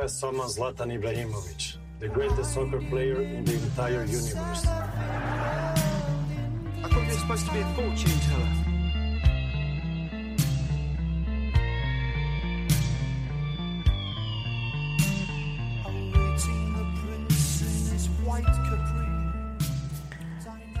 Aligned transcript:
Who 0.00 0.04
has 0.04 0.18
someone 0.18 0.48
Zlatan 0.48 0.98
Ibrahimovic, 0.98 1.76
the 1.98 2.08
greatest 2.08 2.54
soccer 2.54 2.80
player 2.88 3.20
in 3.20 3.44
the 3.44 3.52
entire 3.52 4.04
universe? 4.04 4.66
I 4.66 5.74
thought 6.80 6.94
you 6.94 7.00
were 7.00 7.12
supposed 7.12 7.44
to 7.44 7.52
be 7.52 7.60
a 7.60 7.64
fortune 7.74 8.18
teller. 8.24 8.48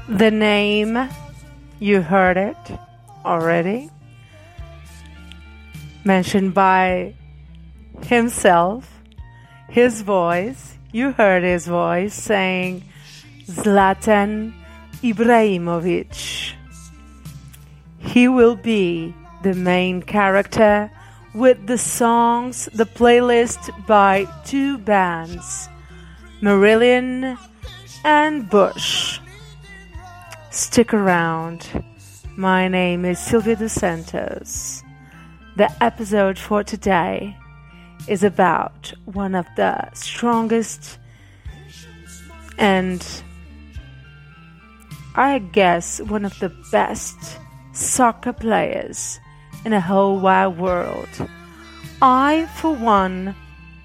The 0.08 0.30
name, 0.30 1.10
you 1.78 2.00
heard 2.00 2.38
it 2.38 2.56
already, 3.26 3.90
mentioned 6.04 6.54
by 6.54 7.12
himself, 8.06 8.99
his 9.70 10.02
voice, 10.02 10.76
you 10.92 11.12
heard 11.12 11.44
his 11.44 11.66
voice 11.66 12.12
saying 12.12 12.82
Zlatan 13.46 14.52
Ibrahimovic. 15.02 16.54
He 17.98 18.26
will 18.26 18.56
be 18.56 19.14
the 19.42 19.54
main 19.54 20.02
character 20.02 20.90
with 21.34 21.68
the 21.68 21.78
songs, 21.78 22.68
the 22.74 22.84
playlist 22.84 23.86
by 23.86 24.26
two 24.44 24.76
bands, 24.78 25.68
Marillion 26.42 27.38
and 28.04 28.50
Bush. 28.50 29.20
Stick 30.50 30.92
around. 30.92 31.84
My 32.36 32.66
name 32.66 33.04
is 33.04 33.20
Silvia 33.20 33.54
dos 33.54 33.72
Santos. 33.72 34.82
The 35.56 35.70
episode 35.80 36.38
for 36.38 36.64
today 36.64 37.36
is 38.08 38.22
about 38.22 38.92
one 39.04 39.34
of 39.34 39.46
the 39.56 39.90
strongest 39.94 40.98
and 42.58 43.04
I 45.14 45.38
guess 45.38 46.00
one 46.00 46.24
of 46.24 46.38
the 46.38 46.50
best 46.70 47.38
soccer 47.72 48.32
players 48.32 49.18
in 49.64 49.72
the 49.72 49.80
whole 49.80 50.18
wide 50.20 50.58
world. 50.58 51.08
I, 52.02 52.46
for 52.56 52.74
one, 52.74 53.34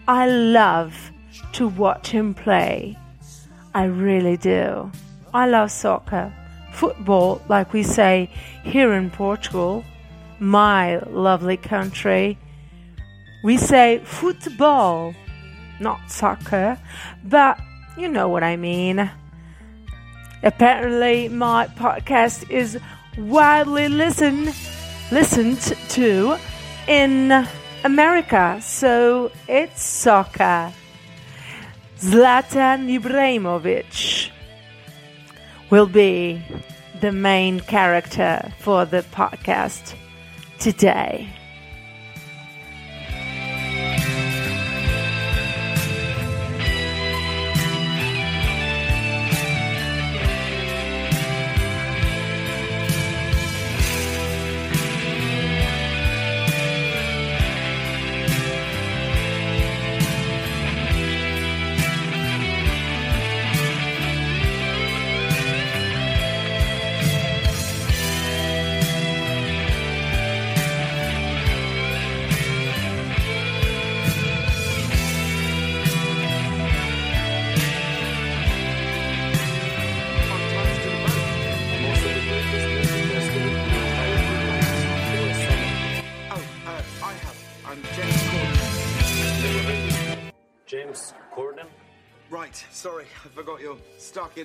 I 0.08 0.28
love 0.28 1.12
to 1.54 1.68
watch 1.68 2.10
him 2.10 2.34
play. 2.34 2.98
I 3.74 3.86
really 3.86 4.38
do. 4.38 4.92
I 5.34 5.48
love 5.48 5.72
soccer 5.72 6.34
football, 6.76 7.42
like 7.48 7.74
we 7.74 7.84
say 7.84 8.30
here 8.64 8.94
in 8.94 9.10
Portugal, 9.10 9.84
my 10.40 10.98
lovely 11.00 11.58
country. 11.58 12.38
We 13.46 13.58
say 13.58 14.02
football, 14.04 15.14
not 15.80 16.10
soccer, 16.10 16.80
but 17.24 17.60
you 17.96 18.08
know 18.08 18.28
what 18.28 18.44
I 18.44 18.56
mean. 18.56 19.08
Apparently, 20.42 21.30
my 21.30 21.68
podcast 21.68 22.50
is 22.50 22.80
widely 23.20 23.88
listened 23.88 24.56
listened 25.12 25.62
to 25.90 26.40
in 26.88 27.48
America, 27.84 28.60
so 28.64 29.32
it's 29.48 29.84
soccer. 29.84 30.74
Zlatan 32.00 32.90
Ibrahimovic 33.00 34.32
will 35.70 35.86
be 35.86 36.44
the 37.00 37.12
main 37.12 37.60
character 37.60 38.52
for 38.58 38.86
the 38.86 39.04
podcast 39.14 39.94
today. 40.58 41.30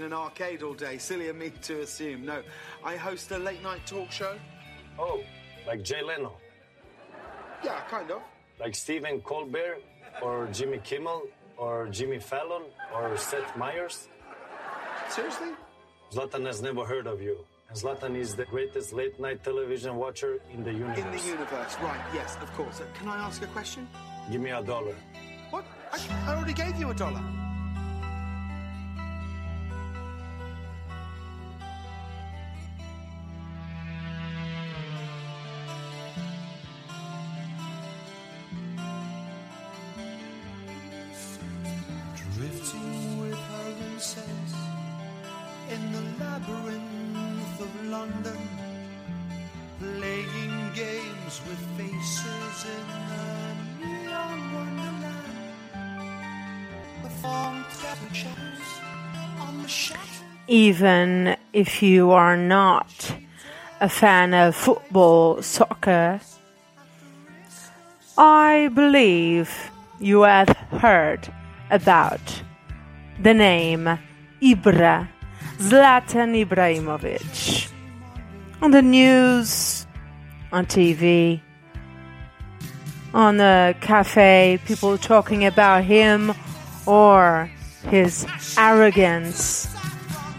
In 0.00 0.06
an 0.06 0.12
arcade 0.14 0.62
all 0.62 0.72
day. 0.74 0.96
Silly 0.98 1.28
of 1.28 1.36
me 1.36 1.50
to 1.62 1.80
assume. 1.82 2.24
No, 2.24 2.42
I 2.82 2.96
host 2.96 3.30
a 3.32 3.38
late 3.38 3.62
night 3.62 3.86
talk 3.86 4.10
show. 4.10 4.34
Oh, 4.98 5.20
like 5.66 5.82
Jay 5.82 6.02
Leno, 6.02 6.32
Yeah, 7.62 7.80
kind 7.90 8.10
of. 8.10 8.22
like 8.58 8.74
Stephen 8.74 9.20
Colbert, 9.20 9.78
or 10.22 10.48
Jimmy 10.52 10.78
Kimmel, 10.78 11.22
or 11.58 11.88
Jimmy 11.88 12.18
Fallon, 12.18 12.62
or 12.94 13.16
Seth 13.16 13.54
Meyers. 13.56 14.08
Seriously? 15.08 15.48
Zlatan 16.12 16.46
has 16.46 16.62
never 16.62 16.84
heard 16.84 17.06
of 17.06 17.20
you. 17.20 17.44
And 17.68 17.78
Zlatan 17.78 18.16
is 18.16 18.34
the 18.34 18.46
greatest 18.46 18.92
late 18.92 19.20
night 19.20 19.44
television 19.44 19.96
watcher 19.96 20.38
in 20.52 20.64
the 20.64 20.72
universe. 20.72 20.98
In 20.98 21.10
the 21.12 21.22
universe, 21.22 21.76
right, 21.82 22.00
yes, 22.14 22.36
of 22.42 22.50
course. 22.54 22.80
Uh, 22.80 22.84
can 22.98 23.08
I 23.08 23.16
ask 23.18 23.42
a 23.42 23.46
question? 23.48 23.86
Give 24.32 24.40
me 24.40 24.50
a 24.50 24.62
dollar. 24.62 24.96
What? 25.50 25.64
I, 25.92 25.98
I 26.26 26.36
already 26.36 26.54
gave 26.54 26.76
you 26.78 26.90
a 26.90 26.94
dollar. 26.94 27.22
Even 60.48 61.36
if 61.52 61.82
you 61.82 62.10
are 62.10 62.36
not 62.36 63.14
a 63.80 63.88
fan 63.88 64.34
of 64.34 64.56
football, 64.56 65.40
soccer, 65.42 66.20
I 68.18 68.68
believe 68.74 69.70
you 70.00 70.22
have 70.22 70.48
heard 70.82 71.32
about 71.70 72.42
the 73.22 73.32
name 73.32 73.98
Ibra, 74.42 75.08
Zlatan 75.58 76.44
Ibrahimovic. 76.44 77.70
On 78.62 78.70
the 78.70 78.82
news, 78.82 79.86
on 80.52 80.66
TV, 80.66 81.40
on 83.14 83.36
the 83.36 83.74
cafe, 83.80 84.58
people 84.66 84.98
talking 84.98 85.44
about 85.44 85.84
him 85.84 86.32
or 86.86 87.50
his 87.88 88.26
arrogance. 88.58 89.74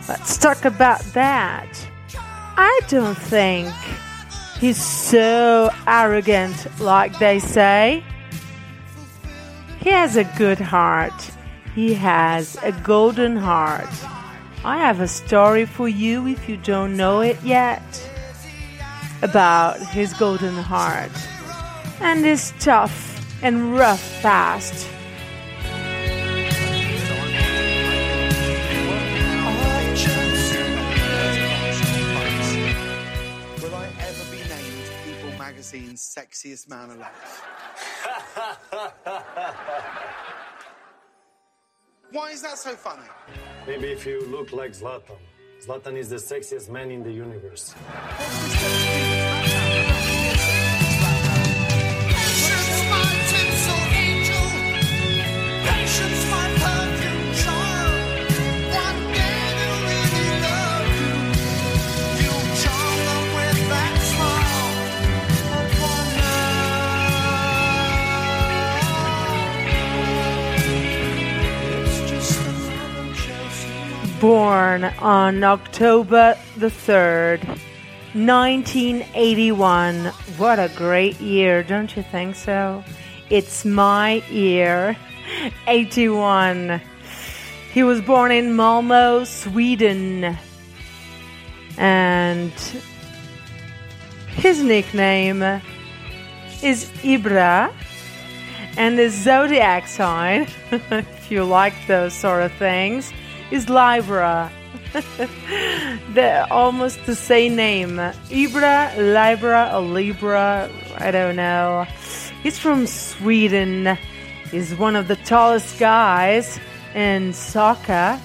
Let's 0.08 0.38
talk 0.38 0.66
about 0.66 1.02
that. 1.14 1.68
I 2.58 2.80
don't 2.88 3.18
think 3.18 3.74
he's 4.60 4.82
so 4.82 5.70
arrogant 5.88 6.68
like 6.80 7.18
they 7.20 7.40
say. 7.40 8.04
He 9.80 9.90
has 9.90 10.16
a 10.16 10.24
good 10.38 10.60
heart. 10.60 11.32
He 11.74 11.94
has 11.96 12.58
a 12.62 12.72
golden 12.72 13.36
heart. 13.36 13.90
I 14.64 14.78
have 14.78 15.00
a 15.00 15.08
story 15.08 15.66
for 15.66 15.90
you 15.90 16.28
if 16.28 16.48
you 16.48 16.58
don't 16.58 16.96
know 16.96 17.22
it 17.22 17.42
yet 17.42 17.82
about 19.24 19.80
his 19.80 20.14
golden 20.14 20.56
heart 20.56 21.12
and 22.00 22.24
his 22.24 22.54
tough 22.60 23.26
and 23.44 23.74
rough 23.74 24.22
past. 24.22 24.88
seen 35.72 35.94
sexiest 35.94 36.70
man 36.70 36.90
alive. 36.90 37.12
Why 42.12 42.32
is 42.32 42.42
that 42.42 42.58
so 42.58 42.72
funny? 42.72 43.08
Maybe 43.66 43.88
if 43.88 44.06
you 44.06 44.20
look 44.28 44.52
like 44.52 44.72
Zlatan. 44.72 45.16
Zlatan 45.66 45.98
is 45.98 46.10
the 46.10 46.18
sexiest 46.18 46.70
man 46.70 46.92
in 46.92 47.04
the 47.04 47.12
universe. 47.12 47.74
Born 74.22 74.84
on 74.84 75.44
October 75.44 76.38
the 76.56 76.68
3rd, 76.68 77.44
1981. 78.14 80.06
What 80.38 80.60
a 80.60 80.72
great 80.76 81.20
year, 81.20 81.64
don't 81.64 81.96
you 81.96 82.04
think 82.04 82.36
so? 82.36 82.84
It's 83.32 83.66
my 83.66 84.24
year, 84.30 84.96
81. 85.66 86.80
He 87.74 87.82
was 87.82 88.00
born 88.00 88.32
in 88.32 88.56
Malmo, 88.56 89.24
Sweden. 89.24 90.38
And 91.80 92.54
his 94.28 94.62
nickname 94.62 95.42
is 96.62 96.86
Ibra. 97.02 97.74
And 98.78 99.00
his 99.00 99.16
zodiac 99.16 99.88
sign, 99.88 100.48
if 100.72 101.32
you 101.32 101.44
like 101.44 101.74
those 101.88 102.14
sort 102.14 102.44
of 102.44 102.52
things, 102.54 103.12
is 103.52 103.70
Libra. 103.70 104.52
They're 106.10 106.48
almost 106.52 107.06
the 107.06 107.16
same 107.16 107.56
name. 107.56 107.98
Ibra, 108.30 108.96
Libra, 108.98 109.72
or 109.74 109.82
Libra, 109.82 110.70
I 110.98 111.12
don't 111.12 111.36
know. 111.36 111.86
He's 112.44 112.58
from 112.58 112.88
Sweden. 112.88 113.98
He's 114.50 114.74
one 114.76 114.96
of 114.96 115.08
the 115.08 115.16
tallest 115.18 115.80
guys 115.80 116.60
in 116.96 117.34
soccer. 117.34 118.20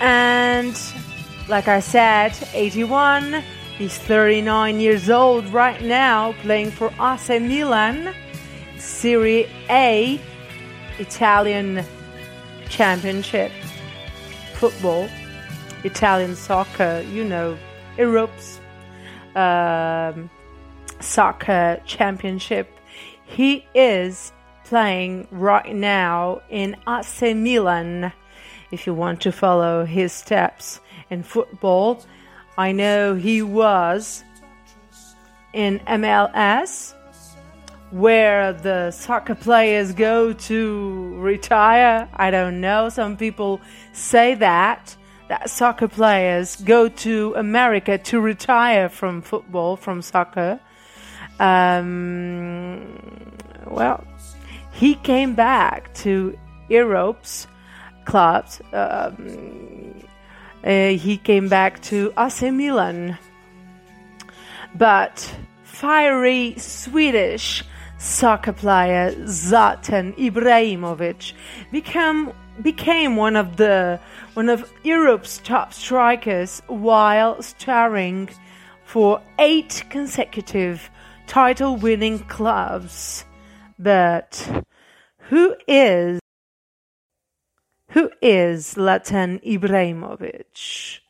And 0.00 0.78
like 1.48 1.68
I 1.68 1.80
said, 1.80 2.32
81. 2.52 3.42
He's 3.76 3.96
39 3.96 4.80
years 4.80 5.08
old 5.08 5.48
right 5.50 5.80
now, 5.82 6.32
playing 6.42 6.72
for 6.72 6.92
AC 7.00 7.38
Milan, 7.38 8.12
Serie 8.76 9.48
A, 9.70 10.20
Italian 10.98 11.84
Championship 12.68 13.52
football, 14.54 15.08
Italian 15.84 16.34
soccer, 16.34 17.04
you 17.12 17.24
know, 17.24 17.56
Europe's 17.96 18.60
um, 19.36 20.28
soccer 21.00 21.80
championship. 21.86 22.68
He 23.24 23.64
is 23.74 24.32
playing 24.64 25.28
right 25.30 25.74
now 25.74 26.42
in 26.50 26.76
AC 26.88 27.34
Milan. 27.34 28.12
If 28.70 28.86
you 28.86 28.94
want 28.94 29.20
to 29.22 29.32
follow 29.32 29.84
his 29.84 30.12
steps 30.12 30.80
in 31.08 31.22
football, 31.22 32.04
I 32.58 32.72
know 32.72 33.14
he 33.14 33.40
was 33.42 34.24
in 35.52 35.78
MLS 35.80 36.94
where 37.90 38.52
the 38.52 38.90
soccer 38.90 39.34
players 39.34 39.92
go 39.92 40.32
to 40.32 41.14
retire. 41.16 42.08
I 42.14 42.30
don't 42.30 42.60
know. 42.60 42.88
Some 42.88 43.16
people 43.16 43.60
say 43.92 44.34
that 44.34 44.96
that 45.28 45.50
soccer 45.50 45.88
players 45.88 46.56
go 46.56 46.88
to 46.88 47.34
America 47.36 47.98
to 47.98 48.20
retire 48.20 48.88
from 48.88 49.22
football, 49.22 49.76
from 49.76 50.02
soccer. 50.02 50.58
Um, 51.38 52.98
well, 53.66 54.04
he 54.72 54.94
came 54.94 55.34
back 55.34 55.92
to 55.94 56.36
Europe's 56.68 57.46
clubs. 58.04 58.60
Um, 58.72 60.02
uh, 60.64 60.88
he 60.88 61.18
came 61.18 61.48
back 61.48 61.80
to 61.82 62.12
AC 62.18 62.50
Milan, 62.50 63.18
but 64.74 65.34
fiery 65.62 66.54
Swedish 66.58 67.62
soccer 67.98 68.52
player 68.52 69.12
Zlatan 69.24 70.16
Ibrahimovic 70.16 71.32
became 71.72 72.32
became 72.62 73.16
one 73.16 73.36
of 73.36 73.56
the 73.56 74.00
one 74.34 74.48
of 74.48 74.72
Europe's 74.84 75.38
top 75.38 75.72
strikers 75.72 76.62
while 76.68 77.42
starring 77.42 78.28
for 78.84 79.20
eight 79.38 79.84
consecutive 79.90 80.90
title-winning 81.26 82.20
clubs. 82.20 83.24
But 83.78 84.64
who 85.18 85.56
is 85.66 86.20
who 87.90 88.10
is 88.22 88.74
Zlatan 88.74 89.44
Ibrahimovic? 89.44 91.00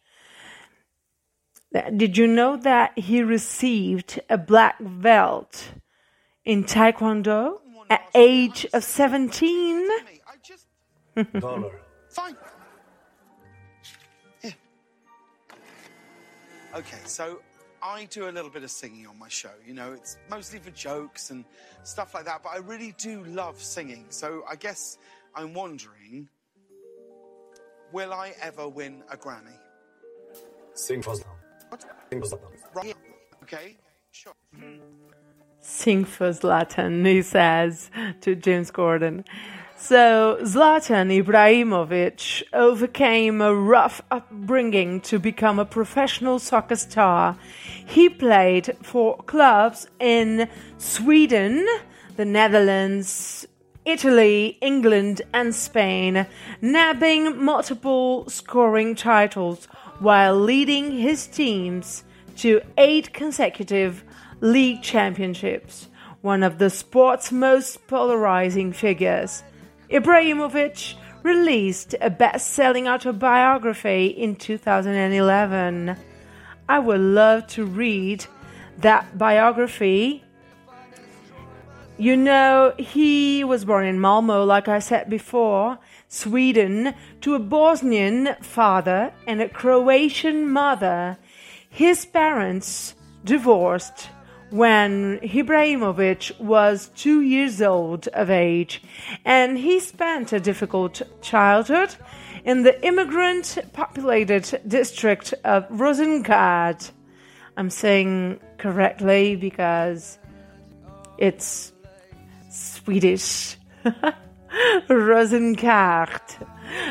Did 1.96 2.16
you 2.16 2.26
know 2.26 2.56
that 2.56 2.98
he 2.98 3.22
received 3.22 4.20
a 4.30 4.38
black 4.38 4.76
belt 4.80 5.72
in 6.48 6.64
Taekwondo 6.64 7.60
at 7.90 8.08
age 8.14 8.66
of 8.72 8.82
17? 8.82 9.86
Me, 9.86 9.94
I 10.26 10.34
just. 10.42 10.66
Dollar. 11.38 11.70
Fine. 12.08 12.36
Here. 14.40 14.54
Okay, 16.74 16.98
so 17.04 17.42
I 17.82 18.06
do 18.06 18.30
a 18.30 18.32
little 18.32 18.50
bit 18.50 18.62
of 18.62 18.70
singing 18.70 19.06
on 19.06 19.18
my 19.18 19.28
show. 19.28 19.50
You 19.66 19.74
know, 19.74 19.92
it's 19.92 20.16
mostly 20.30 20.58
for 20.58 20.70
jokes 20.70 21.30
and 21.30 21.44
stuff 21.82 22.14
like 22.14 22.24
that, 22.24 22.42
but 22.42 22.48
I 22.54 22.58
really 22.58 22.94
do 22.96 23.24
love 23.24 23.62
singing. 23.62 24.06
So 24.08 24.42
I 24.48 24.56
guess 24.56 24.98
I'm 25.34 25.52
wondering 25.52 26.28
will 27.92 28.12
I 28.12 28.34
ever 28.40 28.68
win 28.68 29.02
a 29.10 29.16
Grammy? 29.16 29.56
Sing 30.74 31.02
for 31.02 31.14
Zlatan. 31.14 31.26
What? 31.68 31.84
Sing 32.10 32.22
for 32.22 32.28
Zlatan. 32.28 32.74
Right. 32.74 32.96
Okay, 33.42 33.76
sure. 34.12 34.34
Sing 35.70 36.06
for 36.06 36.30
Zlatan, 36.30 37.06
he 37.06 37.20
says 37.20 37.90
to 38.22 38.34
James 38.34 38.70
Gordon. 38.70 39.22
So, 39.76 40.38
Zlatan 40.40 41.22
Ibrahimovic 41.22 42.42
overcame 42.54 43.42
a 43.42 43.54
rough 43.54 44.00
upbringing 44.10 45.02
to 45.02 45.18
become 45.18 45.58
a 45.58 45.66
professional 45.66 46.38
soccer 46.38 46.74
star. 46.74 47.36
He 47.86 48.08
played 48.08 48.76
for 48.82 49.18
clubs 49.18 49.86
in 50.00 50.48
Sweden, 50.78 51.66
the 52.16 52.24
Netherlands, 52.24 53.46
Italy, 53.84 54.56
England, 54.62 55.20
and 55.34 55.54
Spain, 55.54 56.26
nabbing 56.62 57.44
multiple 57.44 58.28
scoring 58.28 58.94
titles 58.94 59.66
while 60.00 60.34
leading 60.34 60.92
his 60.92 61.26
teams 61.26 62.04
to 62.36 62.62
eight 62.78 63.12
consecutive 63.12 64.02
league 64.40 64.82
championships, 64.82 65.88
one 66.20 66.42
of 66.42 66.58
the 66.58 66.70
sport's 66.70 67.32
most 67.32 67.86
polarizing 67.86 68.72
figures. 68.72 69.42
Ibrahimovic 69.90 70.94
released 71.22 71.94
a 72.00 72.10
best 72.10 72.50
selling 72.50 72.88
autobiography 72.88 74.06
in 74.06 74.36
2011. 74.36 75.96
I 76.68 76.78
would 76.78 77.00
love 77.00 77.46
to 77.48 77.64
read 77.64 78.26
that 78.78 79.16
biography. 79.16 80.24
You 81.96 82.16
know, 82.16 82.74
he 82.78 83.42
was 83.42 83.64
born 83.64 83.86
in 83.86 84.00
Malmo, 84.00 84.44
like 84.44 84.68
I 84.68 84.78
said 84.78 85.10
before, 85.10 85.78
Sweden, 86.08 86.94
to 87.22 87.34
a 87.34 87.40
Bosnian 87.40 88.36
father 88.40 89.12
and 89.26 89.40
a 89.42 89.48
Croatian 89.48 90.48
mother. 90.48 91.18
His 91.68 92.06
parents 92.06 92.94
divorced 93.24 94.10
when 94.50 95.18
Ibrahimovic 95.20 96.40
was 96.40 96.90
two 96.96 97.20
years 97.20 97.60
old 97.60 98.08
of 98.08 98.30
age, 98.30 98.82
and 99.24 99.58
he 99.58 99.80
spent 99.80 100.32
a 100.32 100.40
difficult 100.40 101.02
childhood 101.20 101.94
in 102.44 102.62
the 102.62 102.84
immigrant 102.86 103.58
populated 103.72 104.60
district 104.66 105.34
of 105.44 105.68
Rosengard. 105.68 106.90
I'm 107.56 107.70
saying 107.70 108.40
correctly 108.56 109.36
because 109.36 110.18
it's 111.18 111.72
Swedish. 112.50 113.56
Rosengard. 114.88 116.46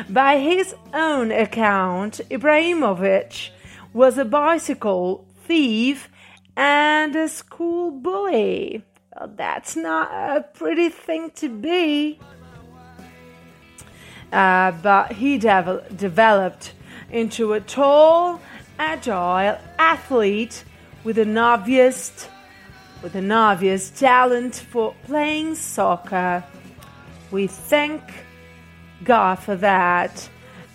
By 0.08 0.38
his 0.38 0.74
own 0.94 1.32
account, 1.32 2.20
Ibrahimovic 2.30 3.50
was 3.92 4.18
a 4.18 4.24
bicycle 4.24 5.26
thief 5.46 6.08
and 6.58 7.14
a 7.14 7.28
school 7.28 7.92
bully. 7.92 8.82
Well, 9.14 9.32
that's 9.36 9.76
not 9.76 10.10
a 10.10 10.42
pretty 10.42 10.88
thing 10.88 11.30
to 11.36 11.48
be. 11.48 12.18
uh, 14.32 14.72
but 14.82 15.12
he 15.12 15.38
devel- 15.38 15.96
developed 15.96 16.72
into 17.10 17.54
a 17.54 17.60
tall, 17.60 18.40
agile 18.78 19.58
athlete 19.78 20.64
with 21.04 21.16
an 21.16 21.38
obvious, 21.38 22.28
with 23.02 23.14
an 23.14 23.30
obvious 23.32 23.88
talent 23.88 24.56
for 24.56 24.94
playing 25.04 25.54
soccer. 25.54 26.44
We 27.30 27.46
thank 27.46 28.02
God 29.04 29.36
for 29.36 29.54
that 29.56 30.28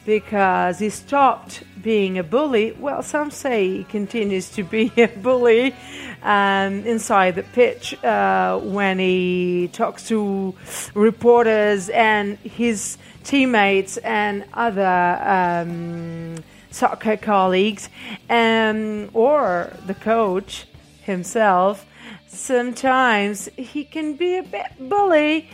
because 0.05 0.79
he 0.79 0.89
stopped 0.89 1.63
being 1.81 2.17
a 2.17 2.23
bully. 2.23 2.71
Well, 2.73 3.01
some 3.01 3.31
say 3.31 3.77
he 3.77 3.83
continues 3.83 4.49
to 4.51 4.63
be 4.63 4.91
a 4.97 5.07
bully 5.07 5.75
um, 6.21 6.85
inside 6.85 7.35
the 7.35 7.43
pitch 7.43 8.01
uh, 8.03 8.59
when 8.59 8.99
he 8.99 9.69
talks 9.73 10.07
to 10.07 10.55
reporters 10.93 11.89
and 11.89 12.37
his 12.39 12.97
teammates 13.23 13.97
and 13.97 14.45
other 14.53 15.19
um, 15.21 16.35
soccer 16.71 17.17
colleagues, 17.17 17.89
um, 18.29 19.09
or 19.13 19.71
the 19.85 19.93
coach 19.93 20.65
himself. 21.03 21.85
Sometimes 22.27 23.47
he 23.55 23.83
can 23.83 24.15
be 24.15 24.37
a 24.37 24.43
bit 24.43 24.71
bully, 24.79 25.49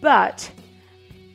but 0.00 0.50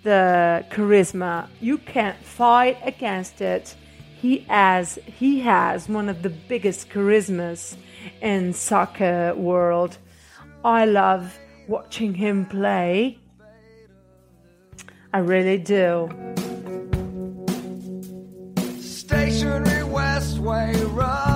the 0.04 0.66
charisma. 0.70 1.48
You 1.60 1.78
can't 1.78 2.18
fight 2.24 2.78
against 2.84 3.42
it. 3.42 3.76
He 4.22 4.40
has 4.50 5.00
he 5.06 5.40
has 5.42 5.88
one 5.88 6.10
of 6.10 6.24
the 6.24 6.30
biggest 6.30 6.90
charismas 6.90 7.76
in 8.22 8.54
soccer 8.54 9.34
world. 9.36 9.98
I 10.64 10.86
love 10.86 11.38
watching 11.68 12.14
him 12.14 12.46
play. 12.46 13.20
I 15.14 15.20
really 15.20 15.58
do. 15.58 16.10
Stationary 18.80 19.84
Westway 19.86 20.74
running 20.96 21.29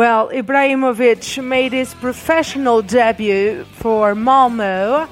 Well, 0.00 0.30
Ibrahimovic 0.30 1.44
made 1.44 1.74
his 1.74 1.92
professional 1.92 2.80
debut 2.80 3.64
for 3.64 4.14
Malmo 4.14 5.06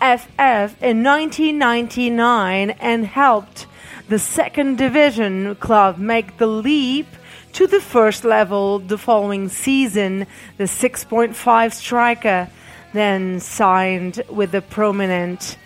FF 0.00 0.72
in 0.80 1.02
1999 1.04 2.70
and 2.70 3.04
helped 3.04 3.66
the 4.08 4.18
second 4.18 4.78
division 4.78 5.54
club 5.56 5.98
make 5.98 6.38
the 6.38 6.46
leap 6.46 7.08
to 7.52 7.66
the 7.66 7.82
first 7.82 8.24
level 8.24 8.78
the 8.78 8.96
following 8.96 9.50
season. 9.50 10.26
The 10.56 10.64
6.5 10.64 11.72
striker 11.74 12.48
then 12.94 13.38
signed 13.38 14.22
with 14.30 14.52
the 14.52 14.62
prominent 14.62 15.58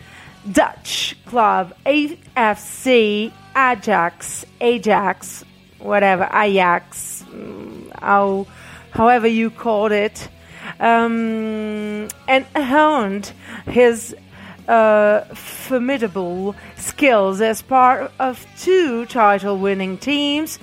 Dutch 0.50 1.16
club 1.24 1.72
AFC 1.86 3.32
Ajax, 3.56 4.44
Ajax, 4.60 5.44
whatever, 5.78 6.28
Ajax, 6.32 7.24
mm, 7.30 7.92
how, 8.00 8.46
however 8.96 9.26
you 9.26 9.50
called 9.50 9.92
it, 9.92 10.28
um, 10.80 12.08
and 12.26 12.46
honed 12.56 13.32
his 13.66 14.16
uh, 14.68 15.20
formidable 15.34 16.56
skills 16.76 17.40
as 17.40 17.62
part 17.62 18.10
of 18.18 18.46
two 18.58 19.04
title 19.06 19.58
winning 19.58 19.98
teams, 19.98 20.58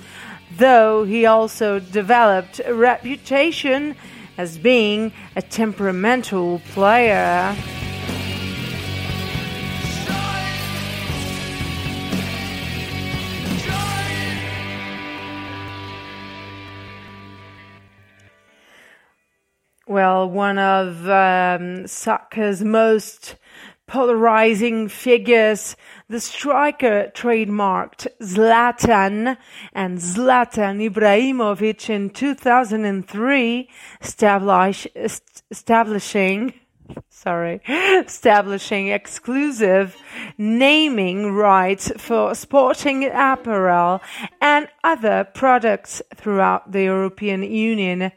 though 0.56 1.04
he 1.04 1.24
also 1.26 1.78
developed 1.78 2.60
a 2.64 2.74
reputation 2.74 3.94
as 4.36 4.58
being 4.58 5.12
a 5.36 5.42
temperamental 5.42 6.60
player. 6.72 7.56
Well, 19.86 20.30
one 20.30 20.58
of 20.58 21.06
um, 21.10 21.86
soccer's 21.86 22.64
most 22.64 23.36
polarizing 23.86 24.88
figures, 24.88 25.76
the 26.08 26.20
striker 26.20 27.12
trademarked 27.14 28.06
Zlatan 28.22 29.36
and 29.74 29.98
Zlatan 29.98 30.90
Ibrahimovic 30.90 31.90
in 31.90 32.08
2003, 32.08 33.68
establish, 34.00 34.86
est- 34.94 35.42
establishing 35.50 36.54
sorry, 37.08 37.60
establishing 37.68 38.88
exclusive 38.88 39.96
naming 40.38 41.32
rights 41.32 41.90
for 41.96 42.34
sporting 42.34 43.04
apparel 43.04 44.00
and 44.40 44.68
other 44.82 45.28
products 45.34 46.02
throughout 46.14 46.72
the 46.72 46.82
European 46.82 47.42
Union. 47.42 48.12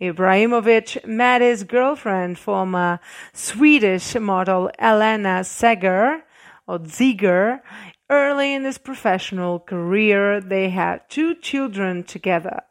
Ibrahimovic 0.00 1.06
met 1.06 1.42
his 1.42 1.64
girlfriend, 1.64 2.38
former 2.38 3.00
Swedish 3.34 4.14
model 4.14 4.70
Elena 4.78 5.40
Seger, 5.44 6.22
or 6.66 6.78
Ziger. 6.78 7.60
Early 8.08 8.54
in 8.54 8.64
his 8.64 8.78
professional 8.78 9.60
career, 9.60 10.40
they 10.40 10.70
had 10.70 11.08
two 11.08 11.34
children 11.34 12.02
together. 12.02 12.62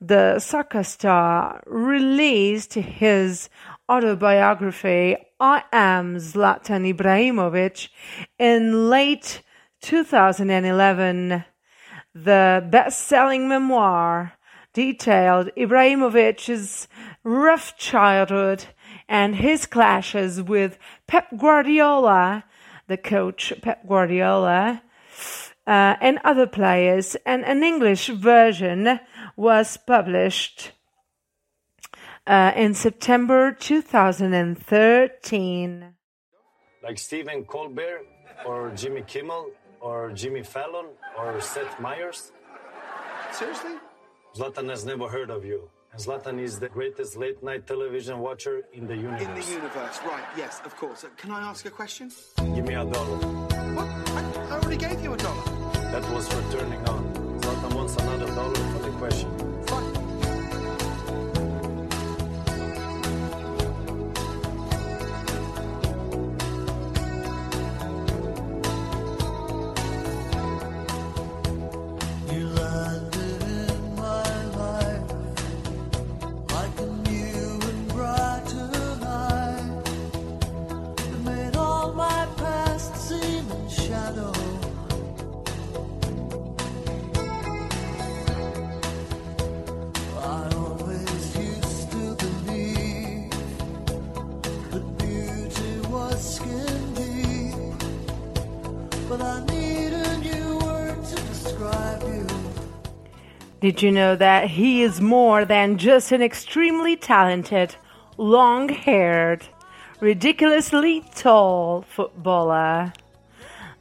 The 0.00 0.38
soccer 0.38 0.84
star 0.84 1.62
released 1.66 2.74
his 2.74 3.50
autobiography, 3.88 5.16
I 5.40 5.64
Am 5.72 6.16
Zlatan 6.16 6.94
Ibrahimovic, 6.94 7.88
in 8.38 8.88
late 8.88 9.42
2011. 9.82 11.44
The 12.14 12.66
best 12.70 13.00
selling 13.00 13.48
memoir 13.48 14.34
detailed 14.74 15.48
Ibrahimovic's 15.56 16.86
rough 17.22 17.78
childhood 17.78 18.66
and 19.08 19.36
his 19.36 19.64
clashes 19.66 20.42
with 20.42 20.76
Pep 21.06 21.28
Guardiola, 21.38 22.44
the 22.88 22.98
coach 22.98 23.52
Pep 23.62 23.86
Guardiola, 23.88 24.82
uh, 25.66 25.96
and 26.00 26.18
other 26.24 26.46
players, 26.46 27.16
and 27.24 27.42
an 27.44 27.62
English 27.62 28.08
version 28.08 29.00
was 29.36 29.78
published 29.86 30.72
uh, 32.26 32.52
in 32.54 32.74
September 32.74 33.52
2013. 33.52 35.94
Like 36.82 36.98
Stephen 36.98 37.44
Colbert 37.44 38.04
or 38.44 38.70
Jimmy 38.74 39.02
Kimmel 39.06 39.52
or 39.80 40.10
Jimmy 40.12 40.42
Fallon 40.42 40.88
or 41.16 41.40
Seth 41.40 41.80
Meyers? 41.80 42.32
Seriously? 43.32 43.78
Zlatan 44.34 44.68
has 44.68 44.84
never 44.84 45.08
heard 45.08 45.30
of 45.30 45.44
you. 45.44 45.70
And 45.92 46.00
Zlatan 46.02 46.40
is 46.40 46.58
the 46.58 46.68
greatest 46.68 47.16
late 47.16 47.40
night 47.42 47.68
television 47.68 48.18
watcher 48.18 48.62
in 48.72 48.86
the 48.86 48.96
universe. 48.96 49.22
In 49.22 49.34
the 49.34 49.46
universe, 49.46 50.00
right, 50.04 50.24
yes, 50.36 50.60
of 50.64 50.76
course. 50.76 51.04
Uh, 51.04 51.08
Can 51.16 51.30
I 51.30 51.40
ask 51.42 51.66
a 51.66 51.70
question? 51.70 52.10
Give 52.54 52.66
me 52.66 52.74
a 52.74 52.84
dollar. 52.84 53.18
What? 53.76 53.86
I, 53.86 54.22
I 54.50 54.58
already 54.58 54.76
gave 54.76 55.00
you 55.04 55.12
a 55.12 55.16
dollar. 55.16 55.44
That 55.92 56.02
was 56.12 56.26
for 56.26 56.42
turning 56.50 56.80
on. 56.88 57.04
Zlatan 57.40 57.74
wants 57.76 57.94
another 57.96 58.26
dollar 58.34 58.54
for 58.54 58.78
the 58.80 58.90
question. 58.98 59.53
Did 103.64 103.80
you 103.80 103.92
know 103.92 104.14
that 104.14 104.50
he 104.50 104.82
is 104.82 105.00
more 105.00 105.46
than 105.46 105.78
just 105.78 106.12
an 106.12 106.20
extremely 106.20 106.96
talented, 106.96 107.76
long 108.18 108.68
haired, 108.68 109.46
ridiculously 110.00 111.02
tall 111.14 111.80
footballer? 111.80 112.92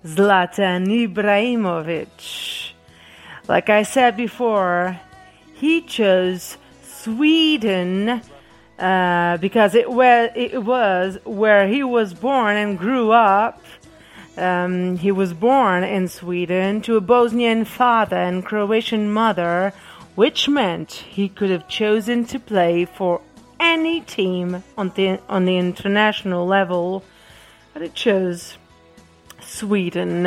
Zlatan 0.06 0.88
Ibrahimovic. 0.88 2.72
Like 3.50 3.70
I 3.70 3.84
said 3.84 4.16
before, 4.16 5.02
he 5.54 5.82
chose 5.82 6.58
Sweden 6.82 8.22
uh, 8.80 9.36
because 9.36 9.76
it 9.76 9.88
it 9.90 10.64
was 10.64 11.18
where 11.26 11.68
he 11.68 11.84
was 11.84 12.14
born 12.14 12.56
and 12.56 12.80
grew 12.80 13.12
up 13.12 13.62
um, 14.38 14.98
he 14.98 15.12
was 15.12 15.34
born 15.34 15.84
in 15.84 16.08
Sweden 16.08 16.82
to 16.82 16.98
a 16.98 17.02
Bosnian 17.02 17.66
father 17.66 18.16
and 18.16 18.44
Croatian 18.44 19.14
mother, 19.14 19.74
which 20.16 20.50
meant 20.50 20.92
he 20.92 21.30
could 21.30 21.52
have 21.52 21.68
chosen 21.68 22.26
to 22.26 22.40
play 22.40 22.86
for 22.86 23.22
any 23.60 24.02
team 24.02 24.64
on 24.78 24.90
the 24.96 25.20
on 25.30 25.46
the 25.46 25.58
international 25.58 26.46
level, 26.48 27.04
but 27.74 27.82
it 27.82 27.94
chose 27.94 28.58
Sweden. 29.42 30.26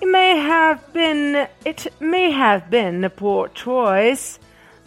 It 0.00 0.06
may 0.06 0.38
have 0.38 0.92
been 0.92 1.48
it 1.64 1.86
may 2.00 2.30
have 2.30 2.70
been 2.70 3.04
a 3.04 3.10
poor 3.10 3.48
choice, 3.48 4.38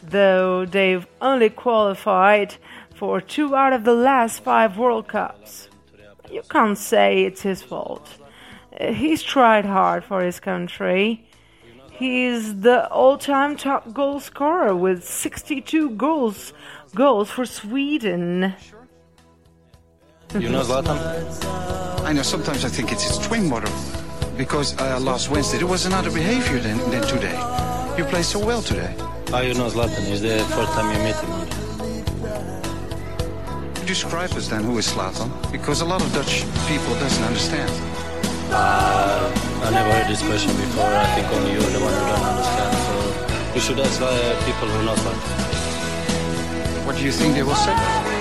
though 0.01 0.65
they've 0.65 1.05
only 1.21 1.49
qualified 1.49 2.55
for 2.95 3.21
two 3.21 3.55
out 3.55 3.73
of 3.73 3.83
the 3.83 3.93
last 3.93 4.43
five 4.43 4.77
World 4.77 5.07
Cups. 5.07 5.69
You 6.31 6.41
can't 6.49 6.77
say 6.77 7.25
it's 7.25 7.41
his 7.41 7.61
fault. 7.61 8.07
Uh, 8.79 8.93
He's 8.93 9.21
tried 9.21 9.65
hard 9.65 10.03
for 10.03 10.21
his 10.21 10.39
country. 10.39 11.25
He's 11.91 12.61
the 12.61 12.89
all-time 12.89 13.57
top 13.57 13.93
goal 13.93 14.19
scorer 14.19 14.75
with 14.75 15.03
62 15.03 15.91
goals 15.91 16.53
goals 16.95 17.29
for 17.29 17.45
Sweden. 17.45 18.53
You 20.33 20.49
know 20.49 20.63
Zlatan? 20.63 20.97
I 22.05 22.13
know 22.13 22.21
sometimes 22.23 22.65
I 22.65 22.69
think 22.69 22.91
it's 22.91 23.03
his 23.03 23.17
twin 23.19 23.49
brother 23.49 23.71
because 24.37 24.79
uh, 24.79 24.99
last 24.99 25.29
Wednesday 25.29 25.57
there 25.59 25.67
was 25.67 25.85
another 25.85 26.09
behavior 26.09 26.59
than, 26.59 26.77
than 26.89 27.03
today. 27.03 27.37
You 27.97 28.05
play 28.05 28.23
so 28.23 28.43
well 28.43 28.61
today. 28.61 28.95
How 29.29 29.41
you 29.41 29.53
know 29.53 29.67
Zlatan? 29.69 30.09
Is 30.09 30.21
the 30.21 30.39
first 30.55 30.71
time 30.73 30.87
you 30.95 31.03
meet 31.03 31.15
him? 31.15 31.60
Describe 33.85 34.31
us 34.33 34.47
then 34.47 34.63
who 34.63 34.77
is 34.77 34.87
Zlatan 34.87 35.29
because 35.51 35.81
a 35.81 35.85
lot 35.85 36.01
of 36.01 36.13
Dutch 36.13 36.45
people 36.67 36.93
doesn't 36.95 37.23
understand. 37.23 37.69
Uh, 38.51 39.31
I 39.63 39.71
never 39.71 39.91
heard 39.91 40.07
this 40.07 40.21
question 40.21 40.51
before. 40.55 40.85
I 40.85 41.05
think 41.15 41.27
only 41.31 41.53
you're 41.53 41.61
the 41.61 41.79
one 41.79 41.93
who 41.93 42.05
don't 42.11 42.25
understand. 42.31 42.73
So 42.87 43.53
you 43.55 43.61
should 43.61 43.79
ask 43.79 44.01
uh, 44.01 44.45
people 44.45 44.67
who 44.67 44.85
know. 44.85 44.95
What 46.85 46.95
do 46.95 47.03
you 47.03 47.11
think 47.11 47.35
they 47.35 47.43
will 47.43 47.55
say? 47.55 48.20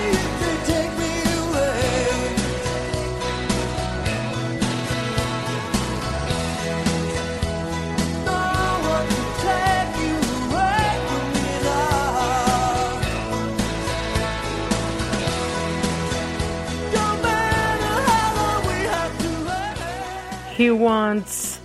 He 20.61 20.69
once 20.69 21.59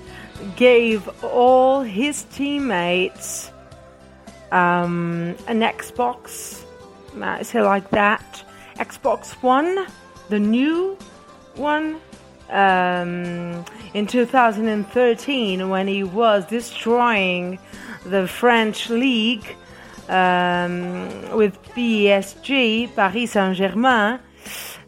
gave 0.56 1.06
all 1.22 1.82
his 1.82 2.22
teammates 2.32 3.50
um, 4.50 5.36
an 5.48 5.60
Xbox, 5.60 6.64
might 7.12 7.44
say 7.44 7.60
like 7.60 7.90
that, 7.90 8.42
Xbox 8.76 9.32
One, 9.42 9.86
the 10.30 10.40
new 10.40 10.96
one, 11.56 12.00
um, 12.48 13.66
in 13.92 14.06
2013 14.06 15.68
when 15.68 15.86
he 15.86 16.02
was 16.02 16.46
destroying 16.46 17.58
the 18.06 18.26
French 18.26 18.88
league 18.88 19.44
um, 20.08 21.36
with 21.36 21.62
PSG, 21.74 22.96
Paris 22.96 23.32
Saint 23.32 23.58
Germain. 23.58 24.20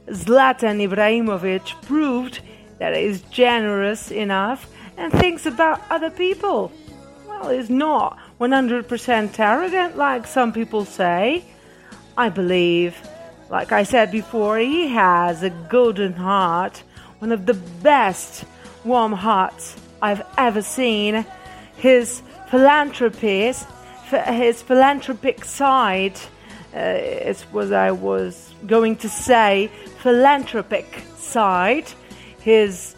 Zlatan 0.09 0.81
Ibrahimovic 0.89 1.83
proved 1.83 2.41
that 2.79 2.97
he's 2.97 3.21
generous 3.23 4.11
enough 4.11 4.71
and 4.97 5.13
thinks 5.13 5.47
about 5.47 5.83
other 5.91 6.11
people. 6.11 6.73
Well, 7.27 7.51
he's 7.51 7.71
not 7.71 8.19
100% 8.41 9.39
arrogant 9.39 9.97
like 9.97 10.27
some 10.27 10.53
people 10.53 10.85
say. 10.85 11.45
I 12.17 12.29
believe, 12.29 12.97
like 13.49 13.71
I 13.71 13.85
said 13.85 14.11
before, 14.11 14.59
he 14.59 14.89
has 14.89 15.43
a 15.43 15.51
golden 15.51 16.15
heart, 16.15 16.83
one 17.21 17.33
of 17.33 17.47
the 17.47 17.55
best 17.55 18.45
warm 18.85 19.13
hearts 19.13 19.77
I've 20.03 20.23
ever 20.37 20.63
seen. 20.63 21.25
His 21.77 22.23
philanthropy, 22.51 23.47
his 23.47 23.65
his 24.11 24.63
philanthropic 24.63 25.45
side, 25.45 26.19
uh, 26.75 26.79
is 26.79 27.43
what 27.53 27.73
I 27.73 27.93
was 27.93 28.53
going 28.67 28.97
to 28.97 29.09
say, 29.09 29.71
philanthropic 29.99 31.03
side, 31.17 31.87
his 32.49 32.97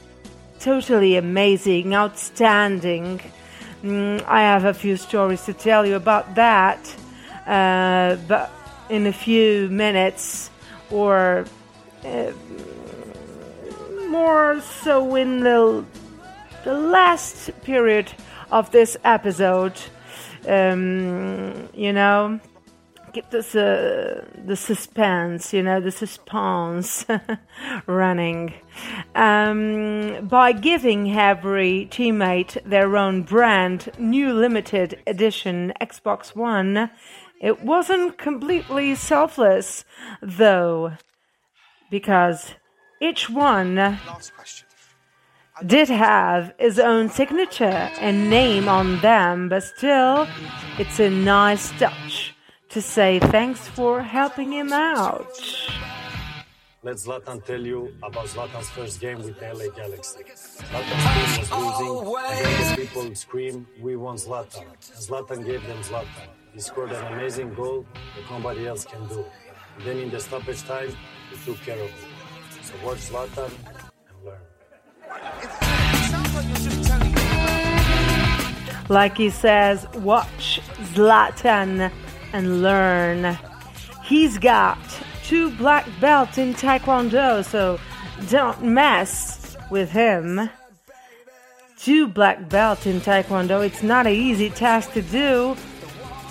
totally 0.60 1.16
amazing, 1.16 1.92
outstanding. 1.92 3.20
Mm, 3.82 4.22
I 4.24 4.42
have 4.42 4.64
a 4.64 4.72
few 4.72 4.96
stories 4.96 5.44
to 5.46 5.52
tell 5.52 5.84
you 5.84 5.96
about 5.96 6.36
that, 6.36 6.78
uh, 7.48 8.14
but 8.28 8.48
in 8.90 9.08
a 9.08 9.12
few 9.12 9.68
minutes, 9.68 10.50
or 10.88 11.46
uh, 12.04 12.32
more 14.08 14.60
so 14.82 15.16
in 15.16 15.40
the 15.40 15.84
the 16.62 16.74
last 16.74 17.50
period 17.62 18.06
of 18.52 18.70
this 18.70 18.96
episode. 19.02 19.76
Um, 20.46 21.68
you 21.74 21.92
know, 21.92 22.38
keep 23.12 23.30
this 23.30 23.54
uh, 23.54 24.24
the 24.44 24.56
suspense, 24.56 25.52
you 25.52 25.62
know, 25.62 25.80
the 25.80 25.90
suspense 25.90 27.04
running. 27.86 28.54
Um, 29.14 30.26
by 30.28 30.52
giving 30.52 31.10
every 31.18 31.88
teammate 31.90 32.62
their 32.64 32.96
own 32.96 33.22
brand 33.22 33.90
new 33.98 34.32
limited 34.32 35.02
edition 35.06 35.72
Xbox 35.80 36.34
One, 36.34 36.90
it 37.40 37.62
wasn't 37.62 38.18
completely 38.18 38.94
selfless, 38.94 39.84
though, 40.22 40.92
because 41.90 42.54
each 43.00 43.30
one 43.30 43.98
did 45.66 45.88
have 45.88 46.54
his 46.58 46.78
own 46.78 47.08
signature 47.08 47.90
and 48.00 48.30
name 48.30 48.68
on 48.68 49.00
them, 49.00 49.48
but 49.48 49.62
still, 49.62 50.26
it's 50.78 50.98
a 50.98 51.10
nice 51.10 51.70
touch 51.78 52.34
to 52.70 52.80
say 52.80 53.18
thanks 53.18 53.66
for 53.68 54.00
helping 54.00 54.52
him 54.52 54.72
out. 54.72 55.26
Let 56.82 56.96
Zlatan 56.96 57.44
tell 57.44 57.60
you 57.60 57.92
about 58.02 58.26
Zlatan's 58.26 58.70
first 58.70 59.00
game 59.00 59.18
with 59.18 59.36
LA 59.42 59.68
Galaxy. 59.76 60.20
Zlatan's 60.24 61.04
team 61.14 61.28
was 61.40 61.50
losing, 61.50 61.94
and 62.30 62.38
then 62.46 62.70
the 62.70 62.76
people 62.76 63.14
scream, 63.14 63.66
"We 63.80 63.96
want 63.96 64.20
Zlatan!" 64.20 64.62
And 64.62 65.02
Zlatan 65.06 65.44
gave 65.44 65.66
them 65.66 65.82
Zlatan. 65.82 66.28
He 66.54 66.60
scored 66.60 66.92
an 66.92 67.04
amazing 67.12 67.54
goal 67.54 67.84
that 68.16 68.30
nobody 68.30 68.66
else 68.66 68.84
can 68.84 69.06
do. 69.08 69.24
And 69.76 69.84
then 69.84 69.98
in 69.98 70.10
the 70.10 70.20
stoppage 70.20 70.62
time, 70.64 70.96
he 71.30 71.36
took 71.44 71.60
care 71.62 71.82
of 71.86 71.90
it. 71.90 72.08
So 72.62 72.74
watch 72.86 73.00
Zlatan 73.10 73.50
and 74.08 74.18
learn. 74.24 74.40
It 75.42 75.50
sounds 76.10 76.34
like 76.34 76.46
you're 76.46 76.64
just 76.70 76.84
telling 76.88 77.12
me. 77.14 77.20
Like 78.88 79.16
he 79.16 79.30
says, 79.30 79.86
watch 79.96 80.60
Zlatan 80.94 81.92
and 82.32 82.62
learn. 82.62 83.38
He's 84.04 84.38
got 84.38 84.78
two 85.24 85.50
black 85.52 85.86
belts 86.00 86.38
in 86.38 86.54
Taekwondo, 86.54 87.44
so 87.44 87.78
don't 88.28 88.62
mess 88.62 89.56
with 89.70 89.90
him. 89.90 90.50
Two 91.78 92.06
black 92.06 92.48
belts 92.48 92.86
in 92.86 93.00
Taekwondo, 93.00 93.64
it's 93.64 93.82
not 93.82 94.06
an 94.06 94.12
easy 94.12 94.50
task 94.50 94.92
to 94.92 95.02
do. 95.02 95.56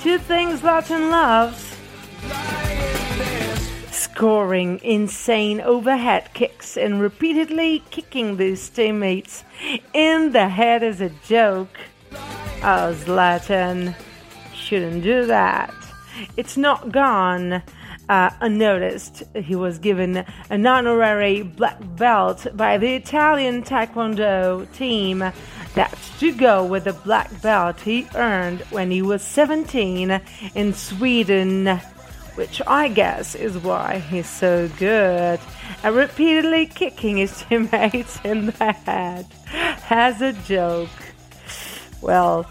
Two 0.01 0.17
things 0.19 0.62
Zlatan 0.62 1.09
loves 1.09 1.69
scoring 4.19 4.81
insane 4.83 5.62
overhead 5.62 6.29
kicks 6.33 6.75
and 6.75 6.99
repeatedly 6.99 7.81
kicking 7.89 8.38
his 8.38 8.67
teammates 8.69 9.45
in 9.93 10.33
the 10.33 10.49
head 10.49 10.83
as 10.83 10.99
a 10.99 11.09
joke. 11.25 11.79
Oh, 12.62 12.93
Zlatan, 12.99 13.95
shouldn't 14.53 15.03
do 15.03 15.25
that. 15.27 15.73
It's 16.38 16.58
not 16.58 16.91
gone 16.91 17.62
uh, 18.10 18.32
unnoticed. 18.41 19.23
He 19.36 19.55
was 19.55 19.77
given 19.77 20.25
an 20.49 20.65
honorary 20.65 21.43
black 21.43 21.77
belt 21.95 22.47
by 22.55 22.77
the 22.77 22.95
Italian 22.95 23.63
Taekwondo 23.63 24.71
team 24.73 25.23
That's 25.75 26.19
to 26.19 26.34
go 26.34 26.65
with 26.65 26.86
the 26.86 26.93
black 26.93 27.41
belt 27.41 27.79
he 27.82 28.08
earned 28.15 28.62
when 28.71 28.89
he 28.89 29.01
was 29.01 29.21
17 29.21 30.19
in 30.55 30.73
Sweden, 30.73 31.67
which 32.36 32.62
I 32.65 32.88
guess 32.88 33.36
is 33.36 33.58
why 33.60 33.99
he's 33.99 34.27
so 34.27 34.67
good 34.79 35.39
at 35.84 35.93
repeatedly 35.93 36.65
kicking 36.65 37.17
his 37.17 37.43
teammates 37.49 38.19
in 38.23 38.47
the 38.47 38.73
head 38.73 39.27
as 39.89 40.21
a 40.21 40.34
joke. 40.34 40.89
Well, 42.01 42.49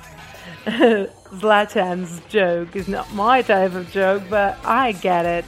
Zlatan's 1.30 2.20
joke 2.28 2.74
is 2.74 2.88
not 2.88 3.12
my 3.14 3.42
type 3.42 3.74
of 3.74 3.90
joke, 3.90 4.22
but 4.30 4.58
I 4.64 4.92
get 4.92 5.26
it. 5.26 5.44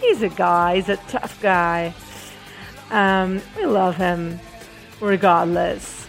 He's 0.00 0.22
a 0.22 0.28
guy, 0.28 0.76
he's 0.76 0.88
a 0.88 0.96
tough 0.96 1.40
guy. 1.42 1.94
Um, 2.90 3.42
we 3.56 3.66
love 3.66 3.96
him 3.96 4.40
regardless. 5.00 6.06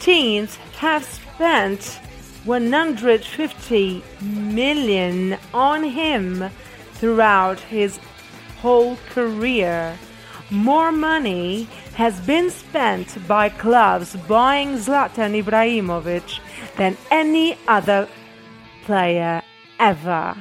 Teams 0.00 0.56
have 0.78 1.04
spent 1.04 2.00
150 2.44 4.02
million 4.22 5.38
on 5.52 5.84
him 5.84 6.50
throughout 6.94 7.60
his 7.60 7.98
whole 8.58 8.96
career. 9.10 9.98
More 10.50 10.92
money 10.92 11.64
has 11.94 12.20
been 12.20 12.50
spent 12.50 13.26
by 13.26 13.48
clubs 13.48 14.14
buying 14.28 14.76
Zlatan 14.76 15.42
Ibrahimovic 15.42 16.38
than 16.76 16.96
any 17.10 17.58
other 17.66 18.08
player 18.86 19.42
ever. 19.80 20.36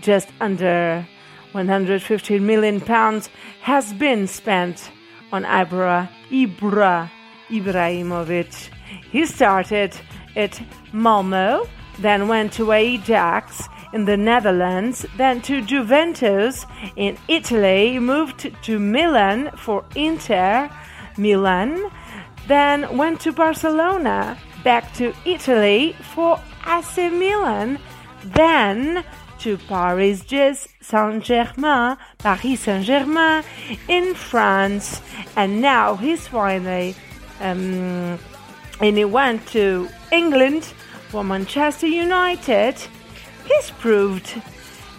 Just 0.00 0.28
under 0.40 1.06
115 1.52 2.44
million 2.44 2.80
pounds 2.80 3.30
has 3.62 3.92
been 3.92 4.26
spent 4.26 4.90
on 5.32 5.44
Ibra, 5.44 6.08
Ibra 6.30 7.10
Ibrahimovic. 7.48 8.70
He 9.12 9.24
started 9.26 9.96
at 10.34 10.60
Malmo, 10.92 11.68
then 12.00 12.28
went 12.28 12.52
to 12.54 12.72
Ajax 12.72 13.68
in 13.92 14.04
the 14.04 14.16
Netherlands, 14.16 15.06
then 15.16 15.40
to 15.42 15.62
Juventus 15.62 16.66
in 16.96 17.16
Italy, 17.28 17.98
moved 18.00 18.52
to 18.62 18.78
Milan 18.78 19.50
for 19.56 19.84
Inter 19.94 20.68
Milan, 21.16 21.90
then 22.48 22.96
went 22.96 23.20
to 23.20 23.32
Barcelona, 23.32 24.36
back 24.64 24.92
to 24.94 25.14
Italy 25.24 25.94
for 26.14 26.40
AC 26.66 27.08
Milan, 27.10 27.78
then 28.24 29.04
to 29.38 29.58
Paris 29.58 30.24
Just 30.24 30.68
Saint-Germain, 30.80 31.96
Paris 32.18 32.60
Saint-Germain 32.60 33.44
in 33.88 34.14
France, 34.14 35.00
and 35.36 35.60
now 35.60 35.96
he's 35.96 36.26
finally 36.26 36.94
um, 37.40 38.18
and 38.80 38.96
he 38.96 39.04
went 39.04 39.46
to 39.48 39.88
England 40.12 40.64
for 41.08 41.24
Manchester 41.24 41.86
United. 41.86 42.76
He's 43.46 43.70
proved 43.72 44.40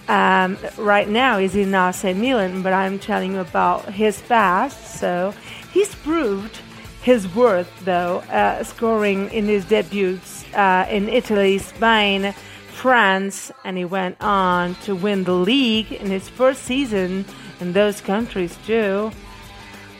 um, 0.08 0.58
right 0.78 1.10
now 1.10 1.38
he's 1.38 1.56
in 1.56 1.76
AC 1.76 2.14
Milan, 2.14 2.62
but 2.62 2.74
I'm 2.74 2.98
telling 2.98 3.34
you 3.34 3.40
about 3.40 3.94
his 3.94 4.22
past. 4.22 5.00
So 5.00 5.34
he's 5.74 5.94
proved 5.96 6.60
his 7.02 7.28
worth, 7.36 7.72
though, 7.84 8.20
uh, 8.32 8.64
scoring 8.64 9.30
in 9.32 9.46
his 9.46 9.66
debuts 9.66 10.37
uh, 10.54 10.86
in 10.90 11.10
Italy, 11.10 11.58
Spain, 11.58 12.34
France, 12.72 13.52
and 13.64 13.78
he 13.78 13.86
went 13.86 14.18
on 14.22 14.76
to 14.86 14.96
win 14.96 15.24
the 15.24 15.34
league 15.34 15.92
in 15.92 16.08
his 16.08 16.30
first 16.30 16.64
season 16.64 17.26
in 17.60 17.74
those 17.74 18.02
countries 18.02 18.58
too. 18.66 19.12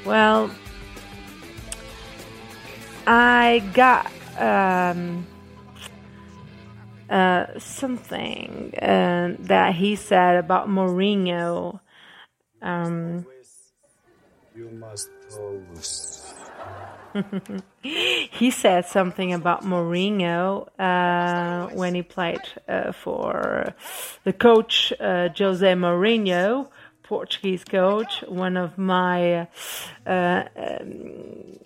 Well, 0.06 0.52
I 3.08 3.64
got 3.74 4.12
um, 4.38 5.26
uh, 7.10 7.46
something 7.58 8.74
uh, 8.82 9.36
that 9.40 9.76
he 9.76 9.96
said 9.96 10.36
about 10.36 10.70
Mourinho. 10.70 11.80
Um, 12.62 13.26
You 14.56 14.70
must 14.72 15.10
always. 15.38 16.17
he 17.82 18.52
said 18.52 18.86
something 18.86 19.34
about 19.34 19.64
Mourinho 19.64 20.68
uh, 20.80 21.74
when 21.76 21.96
he 21.96 22.02
played 22.02 22.42
uh, 22.68 22.92
for 22.92 23.74
the 24.24 24.34
coach 24.34 24.94
uh, 25.00 25.30
Jose 25.38 25.74
Mourinho, 25.74 26.70
Portuguese 27.04 27.64
coach, 27.64 28.24
one 28.28 28.58
of 28.58 28.78
my 28.78 29.48
uh, 30.06 30.44
um, 30.56 31.60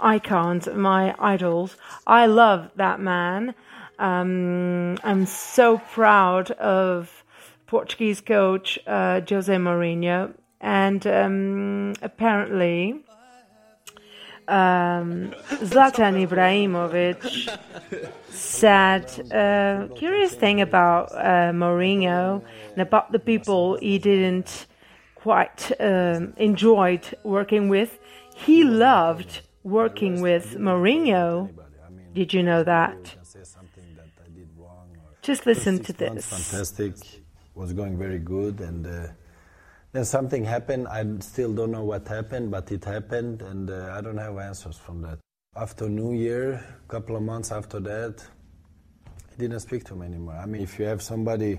icons, 0.00 0.68
my 0.74 1.14
idols. 1.18 1.76
I 2.06 2.26
love 2.26 2.70
that 2.76 3.00
man. 3.00 3.54
Um, 3.98 4.96
I'm 5.04 5.26
so 5.26 5.78
proud 5.78 6.50
of 6.52 7.24
Portuguese 7.66 8.20
coach 8.20 8.78
uh, 8.86 9.20
Jose 9.28 9.54
Mourinho, 9.54 10.32
and 10.60 11.06
um, 11.06 11.94
apparently 12.02 13.04
um, 14.50 15.32
Zlatan 15.70 16.14
Ibrahimovic 16.26 17.20
said 18.30 19.06
a 19.32 19.88
curious 19.94 20.34
thing 20.34 20.60
about 20.60 21.12
uh, 21.12 21.52
Mourinho 21.52 22.42
and 22.72 22.82
about 22.82 23.12
the 23.12 23.18
people 23.18 23.78
he 23.78 23.98
didn't 23.98 24.66
quite 25.14 25.70
um, 25.80 26.32
enjoyed 26.36 27.06
working 27.22 27.68
with. 27.68 27.98
He 28.34 28.64
loved 28.64 29.40
working 29.62 30.20
with 30.20 30.56
Mourinho. 30.56 31.50
Did 32.14 32.34
you 32.34 32.42
know 32.42 32.64
that? 32.64 33.14
Just 35.22 35.46
listen 35.46 35.78
to 35.84 35.92
this. 35.92 36.26
Fantastic, 36.26 36.94
was 37.54 37.72
going 37.72 37.98
very 37.98 38.18
good, 38.18 38.60
and 38.60 38.86
uh, 38.86 39.08
then 39.92 40.04
something 40.04 40.44
happened. 40.44 40.88
I 40.88 41.04
still 41.20 41.52
don't 41.52 41.72
know 41.72 41.84
what 41.84 42.06
happened, 42.06 42.50
but 42.50 42.70
it 42.70 42.84
happened, 42.84 43.42
and 43.42 43.70
uh, 43.70 43.94
I 43.96 44.00
don't 44.00 44.18
have 44.18 44.38
answers 44.38 44.76
from 44.76 45.02
that. 45.02 45.18
After 45.56 45.88
New 45.88 46.12
Year, 46.12 46.52
a 46.54 46.88
couple 46.88 47.16
of 47.16 47.22
months 47.22 47.50
after 47.50 47.80
that, 47.80 48.24
I 49.06 49.36
didn't 49.36 49.60
speak 49.60 49.84
to 49.84 49.94
him 49.94 50.02
anymore. 50.02 50.34
I 50.34 50.46
mean, 50.46 50.62
if 50.62 50.78
you 50.78 50.84
have 50.84 51.02
somebody 51.02 51.58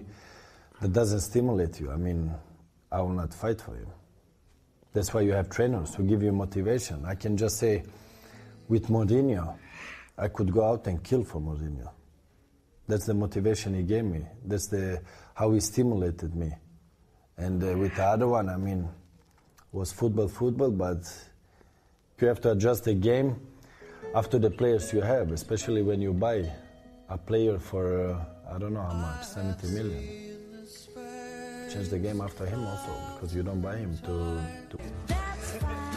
that 0.79 0.93
doesn't 0.93 1.21
stimulate 1.21 1.79
you, 1.79 1.91
I 1.91 1.97
mean, 1.97 2.33
I 2.91 3.01
will 3.01 3.09
not 3.09 3.33
fight 3.33 3.59
for 3.59 3.75
you. 3.75 3.87
That's 4.93 5.13
why 5.13 5.21
you 5.21 5.31
have 5.33 5.49
trainers 5.49 5.95
who 5.95 6.03
give 6.03 6.23
you 6.23 6.31
motivation. 6.31 7.05
I 7.05 7.15
can 7.15 7.35
just 7.37 7.57
say, 7.57 7.83
with 8.67 8.87
Mourinho, 8.87 9.57
I 10.17 10.27
could 10.29 10.53
go 10.53 10.63
out 10.63 10.87
and 10.87 11.03
kill 11.03 11.23
for 11.23 11.41
Mourinho. 11.41 11.89
That's 12.87 13.05
the 13.05 13.13
motivation 13.13 13.73
he 13.73 13.83
gave 13.83 14.03
me. 14.05 14.25
That's 14.45 14.67
the 14.67 15.01
how 15.33 15.51
he 15.51 15.59
stimulated 15.59 16.35
me. 16.35 16.51
And 17.41 17.63
uh, 17.63 17.75
with 17.75 17.95
the 17.95 18.03
other 18.03 18.27
one, 18.27 18.49
I 18.49 18.57
mean, 18.57 18.87
was 19.71 19.91
football, 19.91 20.27
football, 20.27 20.69
but 20.69 21.11
you 22.19 22.27
have 22.27 22.39
to 22.41 22.51
adjust 22.51 22.83
the 22.83 22.93
game 22.93 23.35
after 24.13 24.37
the 24.37 24.51
players 24.51 24.93
you 24.93 25.01
have, 25.01 25.31
especially 25.31 25.81
when 25.81 26.01
you 26.01 26.13
buy 26.13 26.47
a 27.09 27.17
player 27.17 27.57
for 27.57 28.11
uh, 28.11 28.53
I 28.53 28.59
don't 28.59 28.73
know 28.73 28.81
how 28.81 28.93
much, 28.93 29.25
70 29.25 29.67
million. 29.69 30.37
Change 31.73 31.89
the 31.89 31.97
game 31.97 32.21
after 32.21 32.45
him 32.45 32.63
also, 32.67 32.91
because 33.15 33.33
you 33.33 33.41
don't 33.41 33.61
buy 33.61 33.77
him 33.77 33.97
to. 33.99 34.43
to 34.69 35.90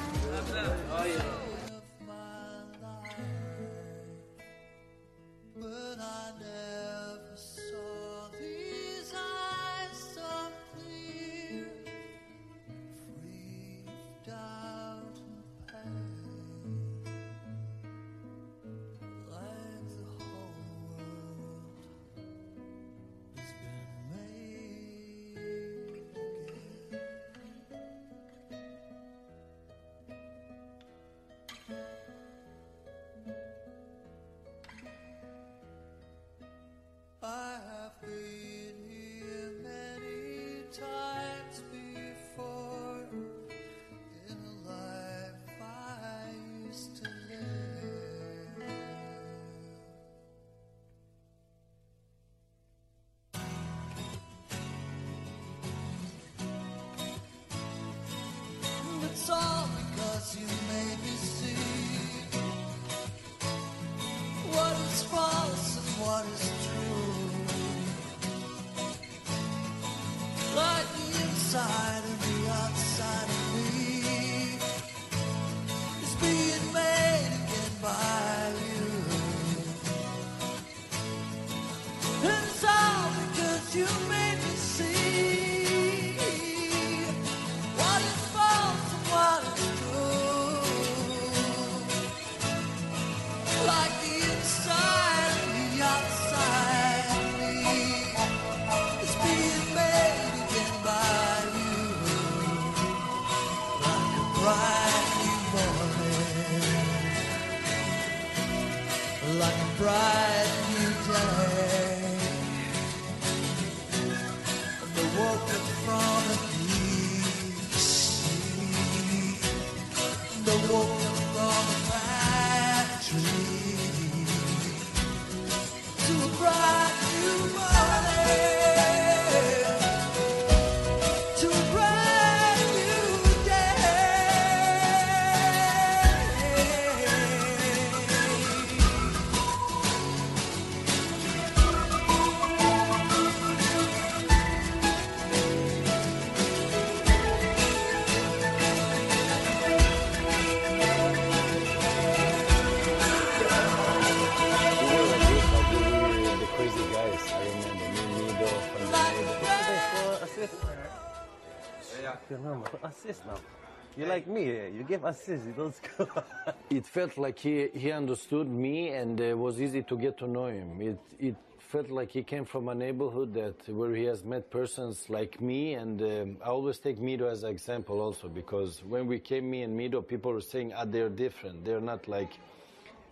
now. 163.97 164.03
You 164.03 164.09
like 164.09 164.27
me, 164.27 164.51
eh? 164.51 164.69
you 164.69 164.85
give 164.85 165.05
assist, 165.05 165.47
you 165.47 165.53
don't 165.53 165.75
score. 165.85 166.25
It 166.71 166.87
felt 166.87 167.17
like 167.19 167.39
he, 167.39 167.69
he 167.75 167.93
understood 167.93 168.49
me 168.49 168.91
and 168.91 169.19
it 169.21 169.39
was 169.39 169.61
easy 169.61 169.83
to 169.83 169.97
get 169.97 170.19
to 170.19 170.27
know 170.27 170.47
him. 170.47 170.81
It, 170.81 170.99
it 171.19 171.37
felt 171.59 171.91
like 171.91 172.11
he 172.11 172.23
came 172.23 172.45
from 172.45 172.69
a 172.69 172.75
neighborhood 172.75 173.35
that 173.35 173.69
where 173.69 173.95
he 173.95 174.05
has 174.05 174.25
met 174.25 174.51
persons 174.51 175.11
like 175.11 175.41
me 175.41 175.75
and 175.75 176.01
um, 176.03 176.37
I 176.45 176.49
always 176.49 176.79
take 176.79 176.99
Mido 176.99 177.31
as 177.31 177.43
an 177.43 177.51
example 177.51 178.01
also 178.01 178.29
because 178.29 178.83
when 178.85 179.07
we 179.07 179.19
came, 179.19 179.51
me 179.51 179.63
and 179.63 179.79
Mido, 179.79 180.07
people 180.07 180.33
were 180.33 180.41
saying, 180.41 180.73
ah, 180.77 180.85
they're 180.85 181.09
different. 181.09 181.65
They're 181.65 181.81
not 181.81 182.07
like, 182.07 182.31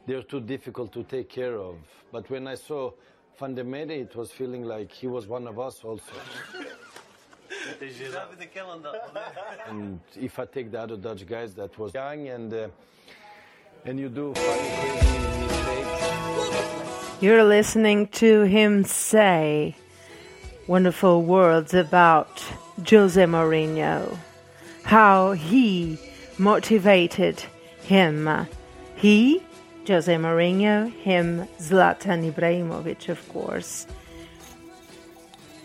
they're 0.06 0.22
too 0.22 0.40
difficult 0.40 0.92
to 0.92 1.02
take 1.02 1.28
care 1.28 1.56
of. 1.56 1.76
But 2.12 2.28
when 2.30 2.46
I 2.46 2.54
saw 2.54 2.92
Van 3.38 3.56
Meijden, 3.56 3.90
it 3.90 4.14
was 4.14 4.30
feeling 4.30 4.64
like 4.64 4.92
he 4.92 5.06
was 5.06 5.26
one 5.26 5.48
of 5.48 5.58
us 5.58 5.82
also. 5.82 6.12
And 9.68 10.00
if 10.20 10.38
I 10.38 10.44
take 10.46 10.70
the 10.70 10.80
other 10.80 10.96
Dutch 10.96 11.26
guys 11.26 11.54
that 11.54 11.76
was 11.78 11.94
young 11.94 12.28
and 12.28 12.52
uh, 12.52 12.68
and 13.84 13.98
you 13.98 14.08
do 14.08 14.32
funny, 14.34 14.70
crazy 14.80 15.46
mistakes. 15.46 17.16
You're 17.20 17.44
listening 17.44 18.08
to 18.08 18.42
him 18.42 18.84
say 18.84 19.76
wonderful 20.66 21.22
words 21.22 21.74
about 21.74 22.44
Jose 22.88 23.22
Mourinho, 23.24 24.16
how 24.84 25.32
he 25.32 25.98
motivated 26.38 27.42
him. 27.82 28.46
He, 28.96 29.42
Jose 29.86 30.14
Mourinho, 30.14 30.92
him, 30.92 31.48
Zlatan 31.58 32.32
Ibrahimovic, 32.32 33.08
of 33.08 33.28
course. 33.28 33.86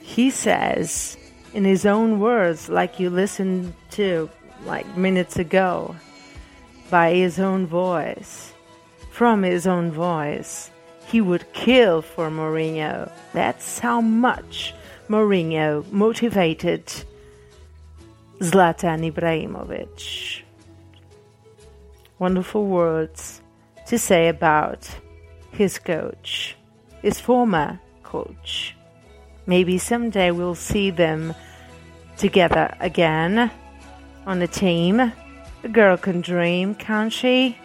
He 0.01 0.31
says, 0.31 1.17
in 1.53 1.65
his 1.65 1.85
own 1.85 2.19
words, 2.19 2.69
like 2.69 2.99
you 2.99 3.09
listened 3.09 3.73
to 3.91 4.29
like 4.65 4.97
minutes 4.97 5.37
ago, 5.37 5.95
by 6.89 7.13
his 7.13 7.39
own 7.39 7.67
voice, 7.67 8.53
from 9.11 9.43
his 9.43 9.67
own 9.67 9.91
voice, 9.91 10.71
he 11.07 11.21
would 11.21 11.51
kill 11.53 12.01
for 12.01 12.29
Mourinho. 12.29 13.11
That's 13.33 13.79
how 13.79 14.01
much 14.01 14.73
Mourinho 15.09 15.89
motivated 15.91 16.85
Zlatan 18.39 19.11
Ibrahimovic. 19.11 20.43
Wonderful 22.19 22.65
words 22.65 23.41
to 23.87 23.97
say 23.97 24.27
about 24.27 24.89
his 25.51 25.79
coach, 25.79 26.55
his 27.01 27.19
former 27.19 27.79
coach. 28.03 28.76
Maybe 29.47 29.77
someday 29.77 30.31
we'll 30.31 30.55
see 30.55 30.91
them 30.91 31.33
together 32.17 32.75
again 32.81 33.49
on 34.25 34.41
a 34.41 34.47
team. 34.47 34.99
A 34.99 35.69
girl 35.71 35.97
can 35.97 36.21
dream, 36.21 36.75
can't 36.75 37.13
she? 37.13 37.57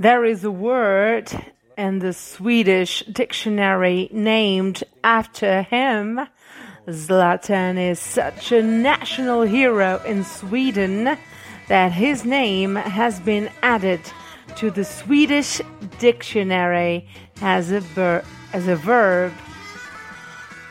There 0.00 0.24
is 0.24 0.44
a 0.44 0.50
word 0.52 1.28
in 1.76 1.98
the 1.98 2.12
Swedish 2.12 3.02
dictionary 3.06 4.08
named 4.12 4.84
after 5.02 5.62
him. 5.62 6.20
Zlatan 6.86 7.76
is 7.76 7.98
such 7.98 8.52
a 8.52 8.62
national 8.62 9.42
hero 9.42 10.00
in 10.06 10.22
Sweden 10.22 11.18
that 11.66 11.90
his 11.90 12.24
name 12.24 12.76
has 12.76 13.18
been 13.18 13.50
added 13.60 14.00
to 14.58 14.70
the 14.70 14.84
Swedish 14.84 15.60
dictionary 15.98 17.08
as 17.42 17.72
a, 17.72 17.80
ver- 17.80 18.24
as 18.52 18.68
a 18.68 18.76
verb. 18.76 19.32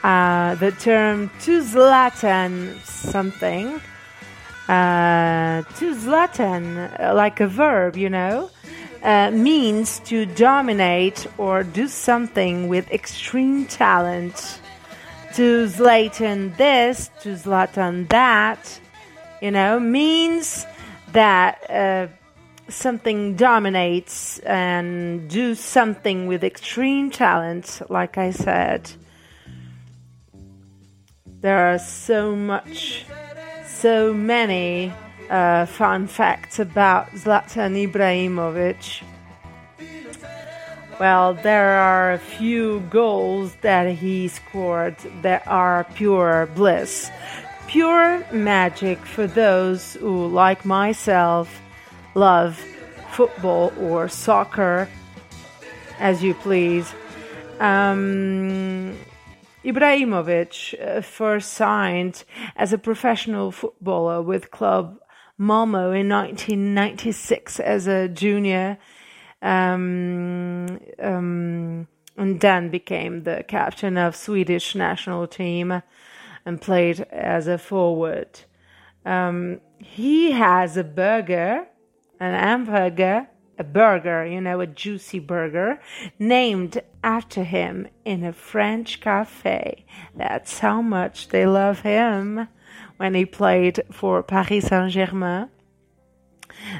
Uh, 0.03 0.55
the 0.55 0.71
term 0.71 1.29
to 1.41 1.61
Zlatan 1.61 2.81
something 2.85 3.81
uh, 4.69 5.63
to 5.63 5.95
Zlatan, 5.95 7.13
like 7.13 7.41
a 7.41 7.47
verb, 7.47 7.97
you 7.97 8.09
know, 8.09 8.49
uh, 9.03 9.31
means 9.31 9.99
to 9.99 10.25
dominate 10.25 11.27
or 11.37 11.63
do 11.63 11.87
something 11.87 12.67
with 12.67 12.89
extreme 12.91 13.65
talent. 13.65 14.61
To 15.35 15.67
Zlatan 15.67 16.57
this, 16.57 17.11
to 17.21 17.35
Zlatan 17.35 18.09
that, 18.09 18.79
you 19.41 19.51
know, 19.51 19.79
means 19.79 20.65
that 21.11 21.69
uh, 21.69 22.07
something 22.69 23.35
dominates 23.35 24.39
and 24.39 25.29
do 25.29 25.53
something 25.53 26.25
with 26.25 26.43
extreme 26.43 27.11
talent, 27.11 27.81
like 27.89 28.17
I 28.17 28.31
said. 28.31 28.91
There 31.41 31.71
are 31.71 31.77
so 31.77 32.35
much 32.35 33.05
so 33.77 34.11
many 34.11 34.91
uh, 35.29 35.65
fun 35.65 36.07
facts 36.07 36.59
about 36.59 37.11
Zlatan 37.11 37.91
Ibrahimovic. 37.91 39.03
Well, 40.99 41.35
there 41.35 41.73
are 41.73 42.13
a 42.13 42.17
few 42.17 42.79
goals 42.89 43.55
that 43.61 43.91
he 43.91 44.27
scored 44.29 44.97
that 45.21 45.47
are 45.47 45.85
pure 45.93 46.49
bliss, 46.55 47.11
pure 47.67 48.25
magic 48.31 48.97
for 49.05 49.27
those 49.27 49.93
who, 49.93 50.27
like 50.27 50.65
myself, 50.65 51.61
love 52.15 52.57
football 53.11 53.71
or 53.79 54.09
soccer, 54.09 54.89
as 55.99 56.23
you 56.23 56.33
please. 56.33 56.91
Um, 57.59 58.97
Ibrahimovic 59.63 60.79
uh, 60.79 61.01
first 61.01 61.53
signed 61.53 62.23
as 62.55 62.73
a 62.73 62.77
professional 62.77 63.51
footballer 63.51 64.21
with 64.21 64.49
club 64.49 64.99
Malmo 65.37 65.91
in 65.91 66.09
1996 66.09 67.59
as 67.59 67.85
a 67.85 68.07
junior, 68.07 68.77
um, 69.41 70.79
um, 70.99 71.87
and 72.17 72.41
then 72.41 72.69
became 72.69 73.23
the 73.23 73.43
captain 73.47 73.97
of 73.97 74.15
Swedish 74.15 74.73
national 74.73 75.27
team 75.27 75.83
and 76.45 76.61
played 76.61 77.01
as 77.11 77.45
a 77.45 77.57
forward. 77.57 78.39
Um, 79.05 79.61
he 79.77 80.31
has 80.31 80.75
a 80.75 80.83
burger, 80.83 81.67
an 82.19 82.33
hamburger, 82.33 83.27
a 83.59 83.63
burger, 83.63 84.25
you 84.25 84.41
know, 84.41 84.59
a 84.59 84.67
juicy 84.67 85.19
burger, 85.19 85.79
named 86.17 86.81
after 87.03 87.43
him 87.43 87.87
in 88.05 88.23
a 88.23 88.33
French 88.33 89.01
cafe. 89.01 89.85
That's 90.15 90.59
how 90.59 90.81
much 90.81 91.29
they 91.29 91.45
love 91.45 91.81
him 91.81 92.47
when 92.97 93.13
he 93.13 93.25
played 93.25 93.81
for 93.91 94.23
Paris 94.23 94.65
Saint 94.65 94.91
Germain. 94.91 95.49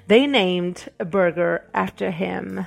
They 0.08 0.28
named 0.28 0.90
a 1.00 1.06
burger 1.06 1.66
after 1.74 2.12
him 2.12 2.66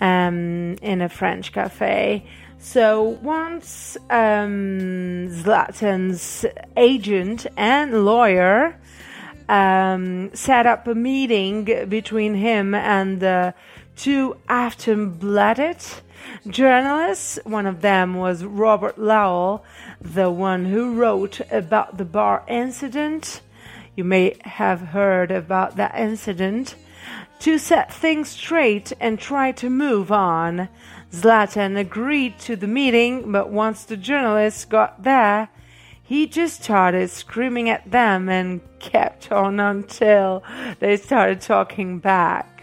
um, 0.00 0.76
in 0.82 1.00
a 1.02 1.08
French 1.08 1.52
cafe. 1.52 2.26
So 2.58 3.02
once 3.22 3.96
um, 4.10 5.28
Zlatan's 5.30 6.44
agent 6.76 7.46
and 7.56 8.04
lawyer 8.04 8.78
um, 9.48 10.30
set 10.34 10.66
up 10.66 10.86
a 10.86 10.94
meeting 10.94 11.88
between 11.88 12.34
him 12.34 12.74
and 12.74 13.20
the 13.20 13.54
two 13.96 14.36
Aftonbladet 14.48 16.00
journalists. 16.46 17.38
One 17.44 17.66
of 17.66 17.80
them 17.80 18.14
was 18.14 18.44
Robert 18.44 18.96
Laul, 18.96 19.62
the 20.00 20.30
one 20.30 20.64
who 20.64 20.94
wrote 20.94 21.40
about 21.50 21.98
the 21.98 22.04
bar 22.04 22.44
incident. 22.48 23.42
You 23.96 24.04
may 24.04 24.36
have 24.42 24.80
heard 24.80 25.30
about 25.30 25.76
that 25.76 25.94
incident. 25.98 26.74
To 27.40 27.58
set 27.58 27.92
things 27.92 28.28
straight 28.28 28.92
and 29.00 29.18
try 29.18 29.52
to 29.52 29.70
move 29.70 30.12
on. 30.12 30.68
Zlatan 31.10 31.78
agreed 31.78 32.38
to 32.40 32.54
the 32.54 32.66
meeting, 32.66 33.32
but 33.32 33.50
once 33.50 33.84
the 33.84 33.96
journalists 33.96 34.64
got 34.64 35.02
there, 35.02 35.48
he 36.02 36.26
just 36.26 36.62
started 36.62 37.08
screaming 37.08 37.70
at 37.70 37.90
them 37.90 38.28
and 38.28 38.60
kept 38.78 39.32
on 39.32 39.58
until 39.58 40.42
they 40.80 40.96
started 40.96 41.40
talking 41.40 41.98
back. 41.98 42.62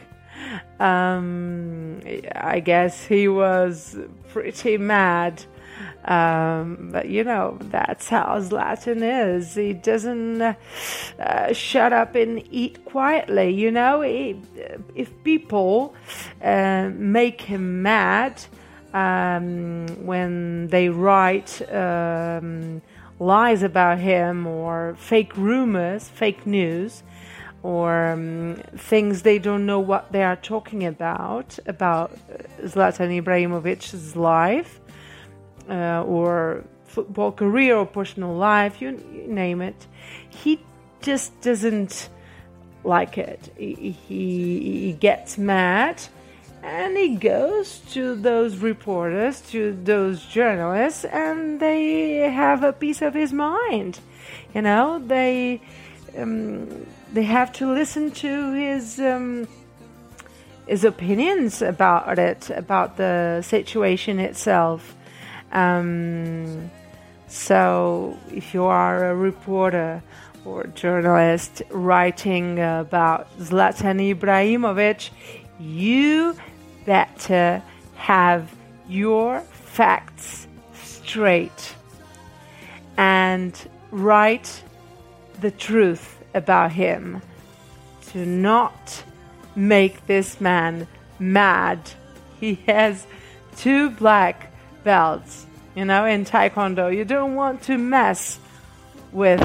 Um, 0.79 2.01
I 2.35 2.59
guess 2.59 3.05
he 3.05 3.27
was 3.27 3.97
pretty 4.29 4.77
mad. 4.77 5.43
Um, 6.07 6.89
but 6.93 7.09
you 7.09 7.25
know, 7.25 7.57
that's 7.63 8.07
how 8.07 8.39
Zlatan 8.39 9.01
is. 9.35 9.55
He 9.55 9.73
doesn't 9.73 10.41
uh, 10.41 11.53
shut 11.53 11.91
up 11.91 12.15
and 12.15 12.41
eat 12.49 12.85
quietly. 12.85 13.49
You 13.49 13.71
know, 13.71 14.01
he, 14.01 14.41
if 14.95 15.11
people 15.23 15.93
uh, 16.41 16.89
make 16.93 17.41
him 17.41 17.81
mad 17.81 18.41
um, 18.93 19.87
when 20.05 20.67
they 20.67 20.87
write 20.87 21.61
um, 21.73 22.81
lies 23.19 23.61
about 23.61 23.99
him 23.99 24.47
or 24.47 24.95
fake 24.97 25.35
rumors, 25.35 26.07
fake 26.07 26.47
news, 26.47 27.03
or 27.63 28.11
um, 28.11 28.61
things 28.77 29.23
they 29.23 29.39
don't 29.39 29.65
know 29.65 29.79
what 29.79 30.13
they 30.13 30.23
are 30.23 30.37
talking 30.37 30.85
about 30.85 31.59
about 31.65 32.17
Zlatan 32.61 33.21
Ibrahimovic's 33.21 34.15
life 34.15 34.79
uh, 35.69 36.03
or 36.03 36.63
football 36.85 37.31
career 37.31 37.75
or 37.75 37.85
personal 37.85 38.35
life, 38.35 38.81
you, 38.81 38.89
you 39.13 39.27
name 39.27 39.61
it. 39.61 39.87
He 40.29 40.59
just 41.01 41.39
doesn't 41.41 42.09
like 42.83 43.17
it. 43.17 43.51
He, 43.57 43.91
he, 44.07 44.59
he 44.85 44.93
gets 44.93 45.37
mad 45.37 46.01
and 46.63 46.97
he 46.97 47.15
goes 47.15 47.79
to 47.91 48.15
those 48.15 48.57
reporters, 48.57 49.41
to 49.51 49.77
those 49.83 50.25
journalists, 50.25 51.05
and 51.05 51.59
they 51.59 52.29
have 52.29 52.63
a 52.63 52.73
piece 52.73 53.01
of 53.01 53.13
his 53.13 53.31
mind. 53.31 53.99
You 54.53 54.63
know, 54.63 54.99
they 54.99 55.61
um, 56.17 56.85
they 57.13 57.23
have 57.23 57.53
to 57.53 57.71
listen 57.71 58.11
to 58.11 58.53
his 58.53 58.99
um, 58.99 59.47
his 60.67 60.83
opinions 60.83 61.61
about 61.61 62.19
it, 62.19 62.49
about 62.49 62.97
the 62.97 63.41
situation 63.43 64.19
itself. 64.19 64.96
Um, 65.51 66.69
so, 67.27 68.17
if 68.31 68.53
you 68.53 68.63
are 68.63 69.11
a 69.11 69.15
reporter 69.15 70.01
or 70.45 70.65
journalist 70.67 71.61
writing 71.69 72.59
about 72.59 73.27
Zlatan 73.37 74.15
Ibrahimovic, 74.15 75.09
you 75.59 76.35
better 76.85 77.61
have 77.95 78.53
your 78.87 79.41
facts 79.41 80.47
straight 80.73 81.75
and 82.97 83.69
write 83.91 84.63
the 85.41 85.51
truth 85.51 86.23
about 86.33 86.71
him. 86.71 87.21
Do 88.13 88.25
not 88.25 89.03
make 89.55 90.07
this 90.07 90.39
man 90.39 90.87
mad. 91.19 91.91
He 92.39 92.55
has 92.67 93.05
two 93.55 93.89
black 93.89 94.46
belts, 94.87 95.45
you 95.75 95.83
know, 95.83 96.05
in 96.05 96.23
Taekwondo. 96.23 96.95
You 96.95 97.03
don't 97.03 97.35
want 97.35 97.63
to 97.63 97.77
mess 97.77 98.39
with 99.11 99.43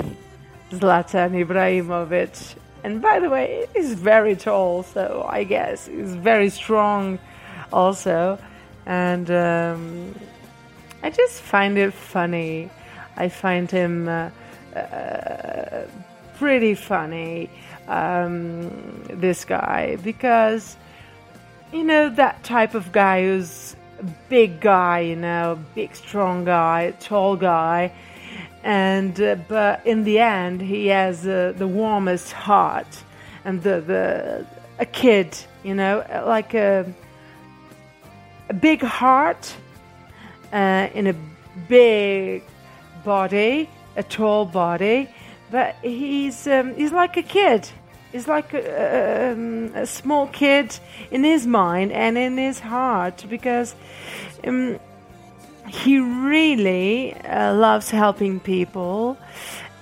Zlatan 0.70 1.32
Ibrahimovic. 1.44 2.54
And 2.84 3.02
by 3.02 3.18
the 3.18 3.28
way, 3.28 3.66
he's 3.74 3.94
very 3.94 4.36
tall, 4.36 4.84
so 4.84 5.26
I 5.28 5.42
guess 5.42 5.86
he's 5.86 6.14
very 6.14 6.48
strong 6.48 7.18
also. 7.72 8.38
And 8.86 9.28
um, 9.32 10.14
I 11.02 11.10
just 11.10 11.42
find 11.42 11.76
it 11.76 11.92
funny. 11.92 12.70
I 13.16 13.28
find 13.28 13.68
him 13.68 14.08
uh, 14.08 14.30
uh, 14.78 15.86
pretty 16.38 16.74
funny, 16.76 17.50
um, 17.88 18.70
this 19.10 19.44
guy, 19.44 19.98
because, 20.04 20.76
you 21.72 21.82
know, 21.82 22.10
that 22.10 22.44
type 22.44 22.74
of 22.74 22.92
guy 22.92 23.24
who's 23.24 23.74
big 24.28 24.60
guy, 24.60 25.00
you 25.00 25.16
know, 25.16 25.58
big, 25.74 25.94
strong 25.94 26.44
guy, 26.44 26.92
tall 27.00 27.36
guy. 27.36 27.92
And 28.64 29.20
uh, 29.20 29.36
but 29.48 29.84
in 29.86 30.04
the 30.04 30.20
end, 30.20 30.60
he 30.60 30.86
has 30.88 31.26
uh, 31.26 31.52
the 31.56 31.66
warmest 31.66 32.32
heart, 32.32 33.02
and 33.44 33.62
the 33.62 33.80
the 33.80 34.46
a 34.78 34.86
kid, 34.86 35.36
you 35.64 35.74
know, 35.74 36.04
like 36.26 36.54
a 36.54 36.86
a 38.48 38.54
big 38.54 38.82
heart 38.82 39.56
uh, 40.52 40.88
in 40.94 41.08
a 41.08 41.14
big 41.68 42.44
body, 43.04 43.68
a 43.96 44.02
tall 44.02 44.44
body, 44.44 45.08
but 45.50 45.74
he's 45.82 46.46
um, 46.46 46.74
he's 46.76 46.92
like 46.92 47.16
a 47.16 47.22
kid. 47.22 47.68
He's 48.12 48.28
like 48.28 48.52
a, 48.52 49.32
um, 49.32 49.72
a 49.74 49.86
small 49.86 50.26
kid 50.26 50.78
in 51.10 51.24
his 51.24 51.46
mind 51.46 51.92
and 51.92 52.18
in 52.18 52.36
his 52.36 52.60
heart 52.60 53.24
because 53.28 53.74
um, 54.44 54.78
he 55.66 55.98
really 55.98 57.14
uh, 57.14 57.54
loves 57.54 57.90
helping 57.90 58.38
people. 58.38 59.16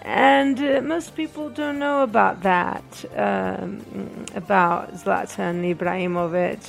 And 0.02 0.58
uh, 0.60 0.80
most 0.80 1.16
people 1.16 1.50
don't 1.50 1.80
know 1.80 2.02
about 2.02 2.42
that, 2.42 2.84
um, 3.16 4.24
about 4.34 4.94
Zlatan 4.94 5.74
Ibrahimovic. 5.74 6.60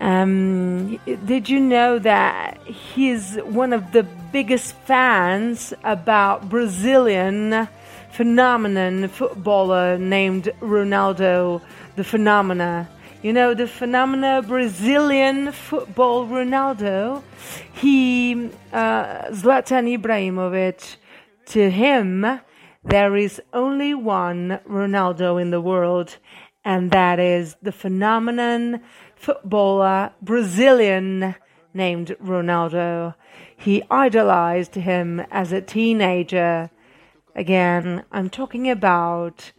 Um, 0.00 0.98
did 1.26 1.48
you 1.48 1.60
know 1.60 1.98
that 1.98 2.58
he's 2.66 3.36
one 3.36 3.72
of 3.72 3.92
the 3.92 4.02
biggest 4.32 4.74
fans 4.86 5.72
about 5.84 6.48
Brazilian 6.48 7.68
phenomenon 8.14 9.08
footballer 9.08 9.98
named 9.98 10.44
Ronaldo 10.60 11.60
the 11.96 12.04
Phenomena? 12.04 12.88
You 13.22 13.32
know 13.32 13.54
the 13.54 13.66
phenomena 13.66 14.40
Brazilian 14.46 15.50
football 15.50 16.26
Ronaldo. 16.26 17.22
He 17.72 18.50
uh, 18.72 19.30
Zlatan 19.30 19.98
Ibrahimovic. 19.98 20.96
To 21.46 21.70
him, 21.70 22.40
there 22.84 23.16
is 23.16 23.40
only 23.52 23.94
one 23.94 24.60
Ronaldo 24.68 25.40
in 25.40 25.50
the 25.50 25.60
world, 25.60 26.18
and 26.64 26.90
that 26.92 27.18
is 27.18 27.56
the 27.62 27.72
phenomenon 27.72 28.80
footballer 29.16 30.12
Brazilian 30.22 31.34
named 31.72 32.14
Ronaldo. 32.22 33.14
He 33.56 33.82
idolized 33.90 34.76
him 34.76 35.20
as 35.30 35.50
a 35.50 35.60
teenager. 35.60 36.70
Again, 37.34 38.04
I'm 38.12 38.30
talking 38.30 38.70
about 38.70 39.52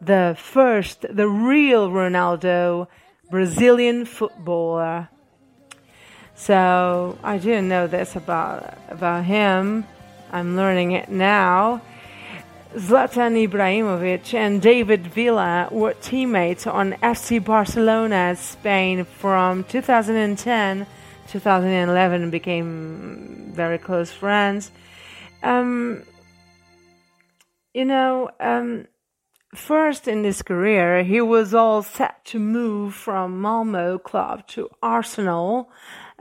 the 0.00 0.36
first, 0.38 1.04
the 1.08 1.28
real 1.28 1.90
Ronaldo, 1.90 2.88
Brazilian 3.30 4.04
footballer. 4.04 5.08
So 6.34 7.18
I 7.22 7.38
didn't 7.38 7.68
know 7.68 7.86
this 7.86 8.16
about 8.16 8.78
about 8.88 9.24
him. 9.24 9.86
I'm 10.30 10.56
learning 10.56 10.92
it 10.92 11.10
now. 11.10 11.82
Zlatan 12.74 13.36
Ibrahimovic 13.46 14.32
and 14.32 14.62
David 14.62 15.06
Villa 15.06 15.68
were 15.70 15.92
teammates 15.92 16.66
on 16.66 16.92
FC 17.02 17.44
Barcelona, 17.44 18.34
Spain 18.36 19.04
from 19.04 19.64
2010 19.64 20.86
2011 21.32 22.30
became 22.30 23.52
very 23.54 23.78
close 23.78 24.12
friends. 24.12 24.70
Um, 25.42 26.02
you 27.74 27.84
know, 27.84 28.30
um, 28.40 28.86
first 29.54 30.06
in 30.08 30.24
his 30.24 30.42
career, 30.42 31.02
he 31.02 31.20
was 31.20 31.54
all 31.54 31.82
set 31.82 32.24
to 32.26 32.38
move 32.38 32.94
from 32.94 33.40
Malmo 33.40 33.98
club 33.98 34.46
to 34.48 34.68
Arsenal 34.82 35.70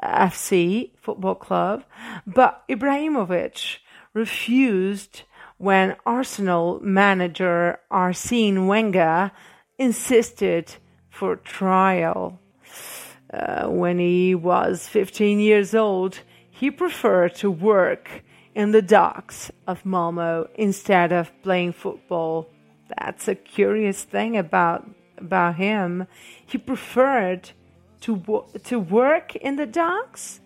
uh, 0.01 0.27
FC 0.27 0.91
football 1.01 1.35
club, 1.35 1.83
but 2.25 2.63
Ibrahimovic 2.69 3.77
refused 4.13 5.23
when 5.57 5.95
Arsenal 6.05 6.79
manager 6.81 7.79
Arsene 7.89 8.67
Wenger 8.67 9.31
insisted 9.77 10.75
for 11.09 11.35
trial. 11.35 12.39
Uh, 13.31 13.67
when 13.67 13.99
he 13.99 14.35
was 14.35 14.87
15 14.87 15.39
years 15.39 15.73
old, 15.73 16.19
he 16.49 16.69
preferred 16.69 17.35
to 17.35 17.49
work 17.49 18.23
in 18.53 18.71
the 18.71 18.81
docks 18.81 19.51
of 19.67 19.85
Malmo 19.85 20.49
instead 20.55 21.11
of 21.11 21.31
playing 21.43 21.73
football. 21.73 22.49
That's 22.97 23.27
a 23.27 23.35
curious 23.35 24.03
thing 24.03 24.37
about 24.37 24.89
about 25.17 25.55
him. 25.55 26.07
He 26.45 26.57
preferred 26.57 27.51
to 28.01 28.45
to 28.63 28.79
work 28.79 29.35
in 29.35 29.55
the 29.55 29.65
docks 29.65 30.41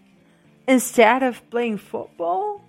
instead 0.67 1.23
of 1.23 1.49
playing 1.49 1.77
football. 1.77 2.61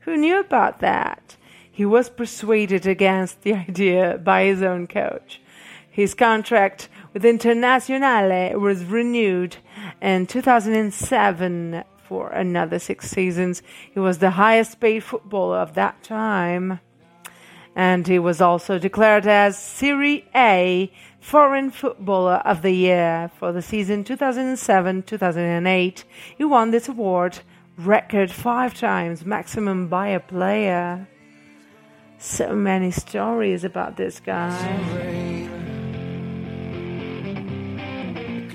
Who 0.00 0.16
knew 0.16 0.40
about 0.40 0.80
that? 0.80 1.36
He 1.70 1.84
was 1.84 2.10
persuaded 2.10 2.86
against 2.86 3.42
the 3.42 3.54
idea 3.68 4.18
by 4.22 4.44
his 4.44 4.62
own 4.62 4.86
coach. 4.86 5.40
His 5.90 6.14
contract 6.14 6.88
with 7.12 7.24
Internazionale 7.24 8.58
was 8.58 8.84
renewed 8.84 9.56
in 10.00 10.26
2007 10.26 11.84
for 12.10 12.30
another 12.30 12.80
six 12.80 13.08
seasons. 13.08 13.62
He 13.94 14.00
was 14.00 14.18
the 14.18 14.30
highest 14.30 14.80
paid 14.80 15.04
footballer 15.04 15.58
of 15.58 15.74
that 15.74 16.02
time. 16.02 16.80
And 17.76 18.04
he 18.04 18.18
was 18.18 18.40
also 18.40 18.80
declared 18.80 19.28
as 19.28 19.56
Serie 19.56 20.28
A 20.34 20.92
Foreign 21.20 21.70
Footballer 21.70 22.42
of 22.44 22.62
the 22.62 22.72
Year 22.72 23.30
for 23.38 23.52
the 23.52 23.62
season 23.62 24.02
2007 24.02 25.04
2008. 25.04 26.04
He 26.36 26.44
won 26.44 26.72
this 26.72 26.88
award 26.88 27.38
record 27.78 28.32
five 28.32 28.74
times, 28.74 29.24
maximum 29.24 29.86
by 29.86 30.08
a 30.08 30.18
player. 30.18 31.06
So 32.18 32.56
many 32.56 32.90
stories 32.90 33.62
about 33.62 33.96
this 33.96 34.18
guy. 34.18 35.39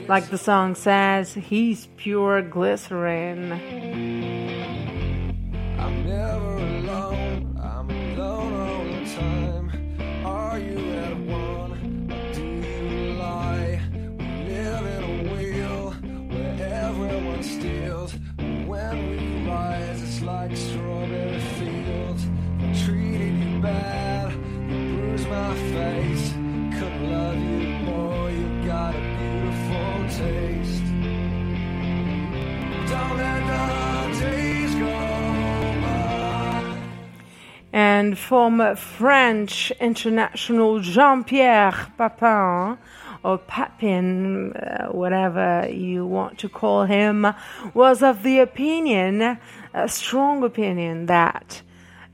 Like 0.08 0.30
the 0.30 0.38
song 0.38 0.76
says, 0.76 1.34
he's 1.34 1.88
pure 1.97 2.43
glycerin. 2.43 3.51
Former 38.26 38.76
French 38.76 39.71
international 39.80 40.80
Jean-Pierre 40.80 41.91
Papin, 41.95 42.80
or 43.23 43.38
Papin, 43.38 44.51
uh, 44.53 44.88
whatever 44.88 45.69
you 45.69 46.07
want 46.07 46.39
to 46.39 46.49
call 46.49 46.86
him, 46.86 47.28
was 47.76 48.01
of 48.01 48.23
the 48.23 48.39
opinion, 48.39 49.38
a 49.76 49.88
strong 49.88 50.43
opinion 50.43 51.05
that, 51.05 51.61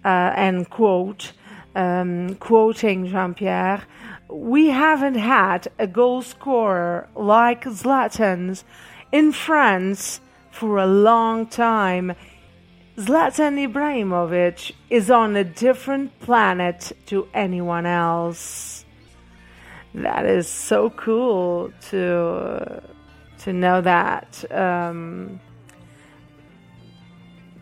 uh, 0.04 0.34
and 0.36 0.70
quote, 0.70 1.32
um, 1.76 2.36
quoting 2.36 3.08
Jean-Pierre, 3.08 3.84
we 4.30 4.68
haven't 4.68 5.16
had 5.16 5.70
a 5.80 5.88
goal 5.88 6.22
scorer 6.22 7.08
like 7.16 7.64
Zlatan's 7.64 8.66
in 9.14 9.32
France 9.32 10.20
for 10.52 10.78
a 10.78 10.88
long 10.88 11.48
time. 11.48 12.14
Zlatan 13.02 13.58
Ibrahimovic 13.58 14.74
is 14.92 15.10
on 15.10 15.36
a 15.36 15.44
different 15.44 16.20
planet 16.20 16.92
to 17.08 17.28
anyone 17.34 17.88
else. 17.88 18.86
That 19.96 20.28
is 20.28 20.48
so 20.48 20.92
cool 20.92 21.74
to 21.90 22.84
to 23.40 23.54
know 23.54 23.82
that 23.82 24.46
um, 24.52 25.40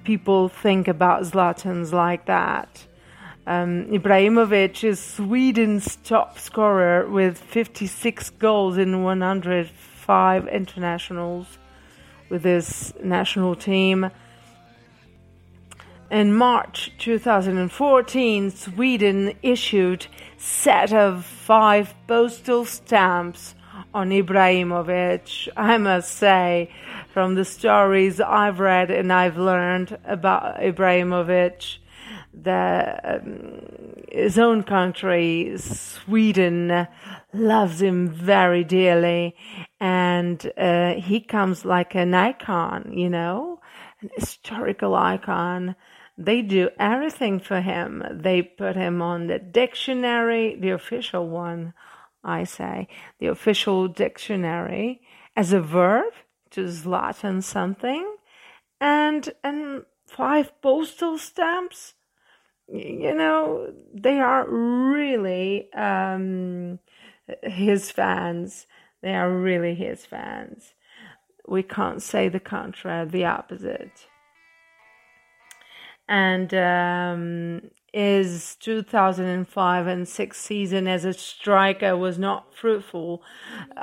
people 0.03 0.49
think 0.49 0.89
about 0.89 1.23
Zlatans 1.23 1.93
like 1.93 2.25
that. 2.25 2.85
Um, 3.47 3.85
Ibrahimovic 3.85 4.83
is 4.83 4.99
Sweden's 4.99 5.95
top 6.03 6.37
scorer 6.37 7.07
with 7.07 7.37
56 7.37 8.29
goals 8.31 8.77
in 8.77 9.03
105 9.03 10.47
internationals 10.49 11.47
with 12.27 12.43
his 12.43 12.93
national 13.01 13.55
team. 13.55 14.11
In 16.11 16.33
March 16.33 16.91
2014, 16.97 18.49
Sweden 18.49 19.33
issued 19.43 20.07
set 20.37 20.91
of 20.91 21.23
five 21.23 21.93
postal 22.07 22.65
stamps 22.65 23.53
on 23.93 24.09
Ibrahimovic. 24.09 25.49
I 25.55 25.77
must 25.77 26.15
say, 26.15 26.71
from 27.13 27.35
the 27.35 27.45
stories 27.45 28.19
I've 28.19 28.59
read 28.59 28.89
and 28.89 29.13
I've 29.13 29.37
learned 29.37 29.99
about 30.03 30.59
Ibrahimovic, 30.59 31.77
that 32.33 33.21
um, 33.21 33.61
his 34.11 34.39
own 34.39 34.63
country, 34.63 35.53
Sweden, 35.57 36.87
loves 37.33 37.83
him 37.83 38.09
very 38.09 38.63
dearly, 38.63 39.35
and 39.79 40.51
uh, 40.57 40.95
he 40.95 41.19
comes 41.19 41.65
like 41.65 41.93
an 41.93 42.15
icon, 42.15 42.93
you 42.93 43.11
know, 43.11 43.59
an 44.01 44.09
historical 44.15 44.95
icon. 44.95 45.75
They 46.21 46.41
do 46.41 46.69
everything 46.77 47.39
for 47.39 47.61
him. 47.61 48.03
They 48.11 48.41
put 48.41 48.75
him 48.75 49.01
on 49.01 49.27
the 49.27 49.39
dictionary, 49.39 50.53
the 50.59 50.71
official 50.71 51.29
one, 51.29 51.73
I 52.25 52.43
say, 52.43 52.89
the 53.19 53.27
official 53.27 53.87
dictionary, 53.87 54.99
as 55.37 55.53
a 55.53 55.61
verb 55.61 56.11
to 56.51 56.65
Zlatan 56.65 57.41
something, 57.41 58.05
and 58.81 59.29
and 59.45 59.85
five 60.07 60.51
postal 60.61 61.17
stamps. 61.17 61.93
You 62.67 63.15
know, 63.15 63.73
they 63.93 64.19
are 64.19 64.45
really 64.45 65.71
um, 65.71 66.79
his 67.43 67.91
fans. 67.91 68.67
They 69.01 69.15
are 69.15 69.31
really 69.31 69.73
his 69.73 70.05
fans. 70.05 70.73
We 71.47 71.63
can't 71.63 72.01
say 72.01 72.27
the 72.27 72.41
contrary, 72.41 73.07
the 73.07 73.23
opposite 73.23 74.09
and 76.09 76.51
um, 76.55 77.61
his 77.93 78.55
2005 78.59 79.87
and 79.87 80.07
6 80.07 80.37
season 80.37 80.87
as 80.87 81.05
a 81.05 81.13
striker 81.13 81.95
was 81.95 82.17
not 82.17 82.53
fruitful, 82.53 83.21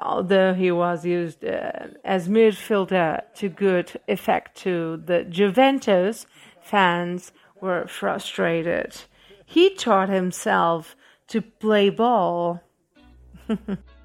although 0.03 0.53
he 0.53 0.73
was 0.73 1.07
used 1.07 1.45
uh, 1.45 1.71
as 2.05 2.29
midfielder 2.29 3.23
to 3.37 3.49
good 3.49 3.93
effect 4.09 4.57
too. 4.57 5.01
The 5.07 5.23
Juventus 5.23 6.27
fans 6.61 7.31
were 7.61 7.87
frustrated. 7.87 8.97
He 9.45 9.75
taught 9.75 10.09
himself 10.09 10.97
to 11.29 11.41
play 11.41 11.91
ball. 11.91 12.61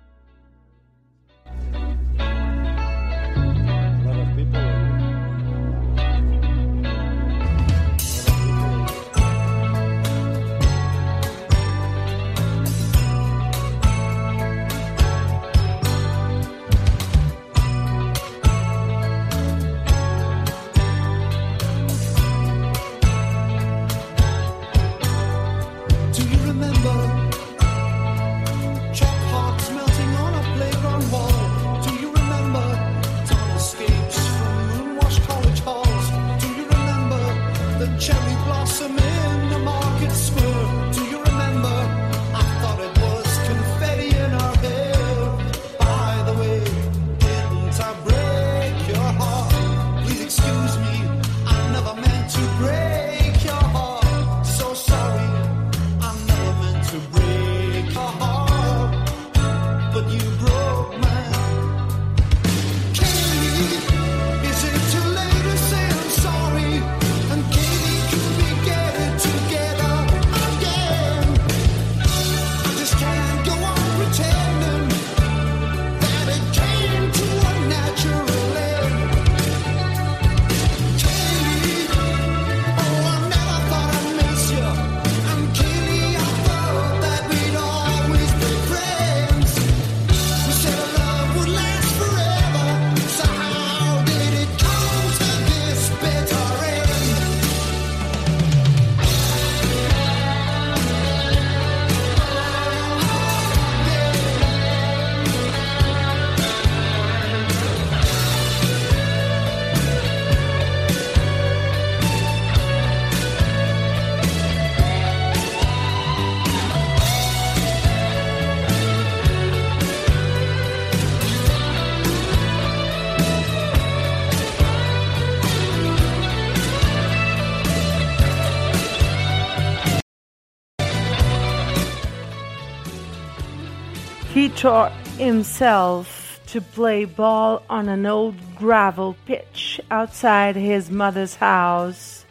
taught 134.61 134.91
himself 135.17 136.39
to 136.45 136.61
play 136.61 137.03
ball 137.03 137.63
on 137.67 137.89
an 137.89 138.05
old 138.05 138.35
gravel 138.55 139.15
pitch 139.25 139.81
outside 139.89 140.55
his 140.55 140.91
mother's 140.91 141.35
house. 141.37 142.23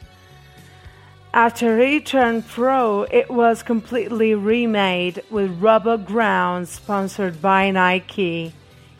After 1.34 1.80
he 1.84 1.98
turned 1.98 2.46
pro, 2.46 3.02
it 3.02 3.28
was 3.32 3.64
completely 3.64 4.36
remade 4.36 5.24
with 5.28 5.60
rubber 5.60 5.96
ground 5.96 6.68
sponsored 6.68 7.42
by 7.42 7.72
Nike. 7.72 8.52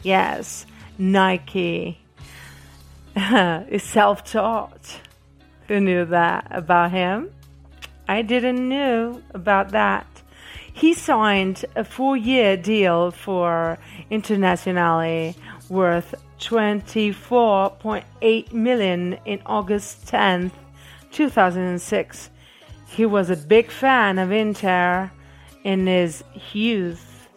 Yes, 0.02 0.66
Nike. 0.98 2.00
is 3.14 3.84
self 3.84 4.24
taught. 4.24 4.98
Who 5.68 5.78
knew 5.78 6.04
that 6.06 6.48
about 6.50 6.90
him? 6.90 7.30
I 8.08 8.22
didn't 8.22 8.68
know 8.68 9.22
about 9.32 9.70
that. 9.70 10.09
He 10.80 10.94
signed 10.94 11.66
a 11.76 11.84
four 11.84 12.16
year 12.16 12.56
deal 12.56 13.10
for 13.10 13.78
Internazionale 14.10 15.34
worth 15.68 16.14
24.8 16.38 18.52
million 18.54 19.18
in 19.26 19.42
August 19.44 20.06
10th, 20.06 20.52
2006. 21.12 22.30
He 22.86 23.04
was 23.04 23.28
a 23.28 23.36
big 23.36 23.70
fan 23.70 24.18
of 24.18 24.32
Inter 24.32 25.10
in 25.64 25.86
his 25.86 26.24
youth. 26.50 27.28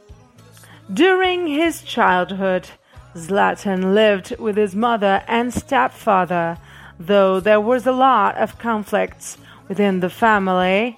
During 0.93 1.47
his 1.47 1.81
childhood, 1.81 2.69
Zlatan 3.13 3.93
lived 3.93 4.37
with 4.39 4.55
his 4.55 4.73
mother 4.73 5.21
and 5.27 5.53
stepfather, 5.53 6.57
though 6.97 7.41
there 7.41 7.59
was 7.59 7.85
a 7.85 7.91
lot 7.91 8.37
of 8.37 8.57
conflicts 8.57 9.37
within 9.67 9.99
the 9.99 10.09
family. 10.09 10.97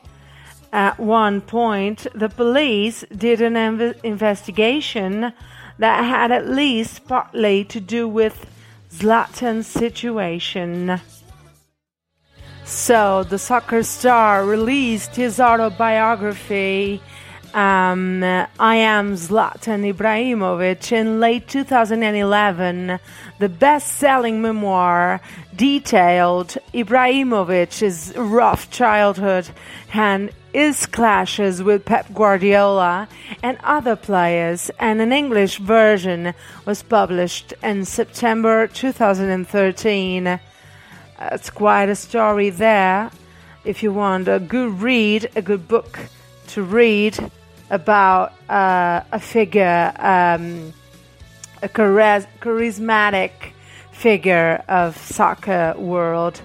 At 0.75 0.99
one 0.99 1.39
point, 1.39 2.05
the 2.13 2.27
police 2.27 3.05
did 3.15 3.39
an 3.39 3.53
inve- 3.53 3.97
investigation 4.03 5.31
that 5.79 6.03
had 6.03 6.33
at 6.33 6.49
least 6.49 7.07
partly 7.07 7.63
to 7.63 7.79
do 7.79 8.09
with 8.09 8.45
Zlatan's 8.91 9.67
situation. 9.67 10.99
So, 12.65 13.23
the 13.23 13.39
soccer 13.39 13.83
star 13.83 14.45
released 14.45 15.15
his 15.15 15.39
autobiography, 15.39 17.01
um, 17.53 18.21
I 18.21 18.75
Am 18.75 19.13
Zlatan 19.13 19.93
Ibrahimovic, 19.93 20.91
in 20.91 21.21
late 21.21 21.47
2011. 21.47 22.99
The 23.39 23.49
best 23.49 23.93
selling 23.93 24.41
memoir 24.41 25.21
detailed 25.55 26.57
Ibrahimovic's 26.73 28.13
rough 28.17 28.69
childhood 28.69 29.47
and 29.93 30.31
his 30.55 30.85
clashes 30.85 31.61
with 31.61 31.83
Pep 31.83 32.13
Guardiola 32.13 33.09
and 33.43 33.57
other 33.61 33.97
players, 33.97 34.71
and 34.79 35.01
an 35.01 35.11
English 35.11 35.57
version 35.57 36.33
was 36.65 36.81
published 36.81 37.53
in 37.61 37.83
September 37.83 38.65
2013. 38.67 40.39
It's 41.19 41.49
quite 41.49 41.89
a 41.89 41.95
story 41.95 42.51
there. 42.51 43.11
If 43.65 43.83
you 43.83 43.91
want 43.91 44.29
a 44.29 44.39
good 44.39 44.79
read, 44.79 45.29
a 45.35 45.41
good 45.41 45.67
book 45.67 45.99
to 46.47 46.63
read 46.63 47.19
about 47.69 48.31
uh, 48.49 49.01
a 49.11 49.19
figure, 49.19 49.91
um, 49.97 50.73
a 51.63 51.67
charismatic 51.67 53.31
figure 53.91 54.63
of 54.69 54.95
soccer 54.95 55.75
world. 55.77 56.41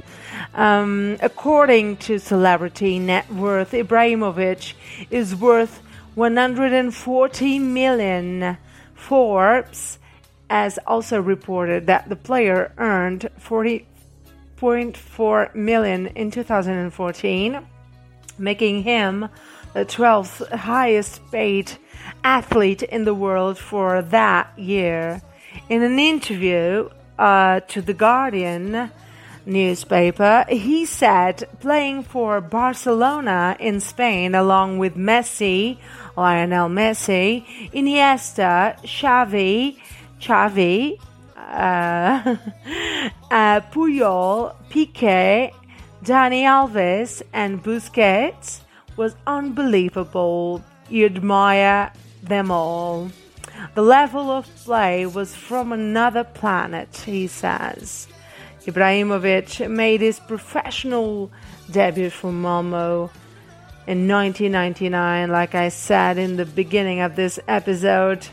Um, 0.55 1.17
according 1.21 1.99
to 1.99 2.19
Celebrity 2.19 2.99
Net 2.99 3.31
Worth, 3.33 3.71
Ibrahimovic 3.71 4.73
is 5.11 5.37
worth 5.37 5.81
140 6.17 7.59
million. 7.61 8.59
Forbes 8.95 9.99
has 10.49 10.79
also 10.87 11.21
reported 11.21 11.87
that 11.87 12.09
the 12.09 12.17
player 12.17 12.73
earned 12.79 13.29
40.4 13.41 15.55
million 15.55 16.07
in 16.09 16.33
2014, 16.33 17.67
making 18.37 18.83
him 18.83 19.29
the 19.73 19.85
12th 19.85 20.51
highest 20.51 21.21
paid 21.31 21.71
athlete 22.25 22.83
in 22.83 23.05
the 23.05 23.15
world 23.15 23.57
for 23.57 24.03
that 24.03 24.59
year. 24.59 25.23
In 25.69 25.83
an 25.83 26.01
interview 26.01 26.89
uh, 27.19 27.61
to 27.61 27.81
The 27.81 27.95
Guardian 27.95 28.91
newspaper, 29.51 30.45
he 30.49 30.87
said 30.87 31.49
playing 31.61 32.05
for 32.05 32.41
Barcelona 32.41 33.57
in 33.61 33.81
Spain 33.81 34.35
along 34.35 34.79
with 34.79 34.97
Messi, 34.97 35.79
Lionel 36.17 36.69
Messi, 36.69 37.45
Iniesta, 37.73 38.81
Xavi, 38.83 39.79
Xavi, 40.21 40.99
uh, 41.37 42.37
uh, 43.31 43.61
Puyol, 43.73 44.55
Piqué, 44.71 45.53
Dani 46.03 46.43
Alves, 46.45 47.23
and 47.33 47.63
Busquets 47.63 48.61
was 48.97 49.15
unbelievable. 49.27 50.65
You 50.89 51.07
admire 51.07 51.93
them 52.23 52.51
all. 52.51 53.11
The 53.75 53.83
level 53.83 54.31
of 54.31 54.47
play 54.57 55.07
was 55.07 55.35
from 55.35 55.73
another 55.73 56.25
planet, 56.25 57.03
he 57.05 57.27
says. 57.27 58.09
Ibrahimovic 58.67 59.71
made 59.71 60.01
his 60.01 60.21
professional 60.21 61.31
debut 61.71 62.11
for 62.11 62.31
Malmo 62.31 63.11
in 63.87 64.07
1999, 64.07 65.31
like 65.31 65.55
I 65.55 65.71
said 65.71 66.19
in 66.19 66.37
the 66.37 66.45
beginning 66.45 67.01
of 67.01 67.17
this 67.17 67.39
episode. 67.49 68.27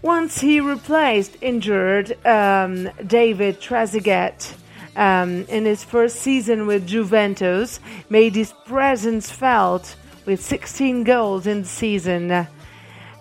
Once 0.00 0.40
he 0.40 0.60
replaced 0.60 1.36
injured 1.40 2.16
um, 2.26 2.88
David 3.06 3.60
Trezeguet 3.60 4.54
um, 4.96 5.44
in 5.48 5.64
his 5.64 5.84
first 5.84 6.16
season 6.16 6.66
with 6.66 6.86
Juventus, 6.86 7.80
made 8.08 8.34
his 8.34 8.52
presence 8.64 9.30
felt 9.30 9.96
with 10.24 10.42
16 10.42 11.04
goals 11.04 11.46
in 11.46 11.62
the 11.62 11.68
season. 11.68 12.46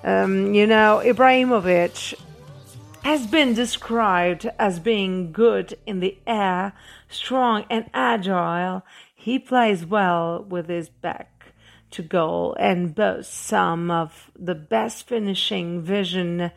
Um, 0.04 0.54
you 0.54 0.68
know, 0.68 1.02
Ibrahimovic 1.04 2.14
has 3.08 3.26
been 3.26 3.54
described 3.54 4.46
as 4.60 4.82
being 4.82 5.32
good 5.32 5.78
in 5.86 6.02
the 6.02 6.18
air, 6.28 6.74
strong 7.08 7.64
and 7.70 7.90
agile. 7.94 8.84
He 9.16 9.40
plays 9.40 9.86
well 9.86 10.44
with 10.44 10.68
his 10.68 10.90
back 10.90 11.54
to 11.92 12.02
goal 12.02 12.54
and 12.60 12.94
boasts 12.94 13.34
some 13.34 13.90
of 13.90 14.30
the 14.38 14.56
best 14.56 15.08
finishing 15.08 15.82
vision 15.82 16.52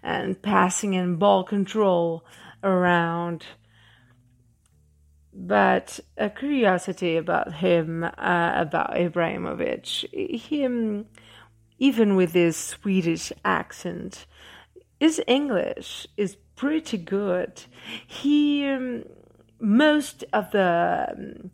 and 0.00 0.40
passing 0.40 0.94
and 0.94 1.18
ball 1.18 1.42
control 1.42 2.24
around. 2.62 3.44
But 5.34 5.98
a 6.16 6.30
curiosity 6.30 7.16
about 7.16 7.54
him, 7.54 8.04
uh, 8.04 8.52
about 8.54 8.92
Ibrahimovic, 8.92 10.38
him, 10.38 11.06
even 11.80 12.14
with 12.14 12.32
his 12.32 12.56
Swedish 12.56 13.32
accent, 13.44 14.24
his 14.98 15.20
English 15.26 16.06
is 16.16 16.36
pretty 16.56 16.98
good. 16.98 17.64
He, 18.06 18.66
um, 18.66 19.04
most 19.60 20.24
of 20.32 20.50
the 20.50 21.14
um, 21.16 21.50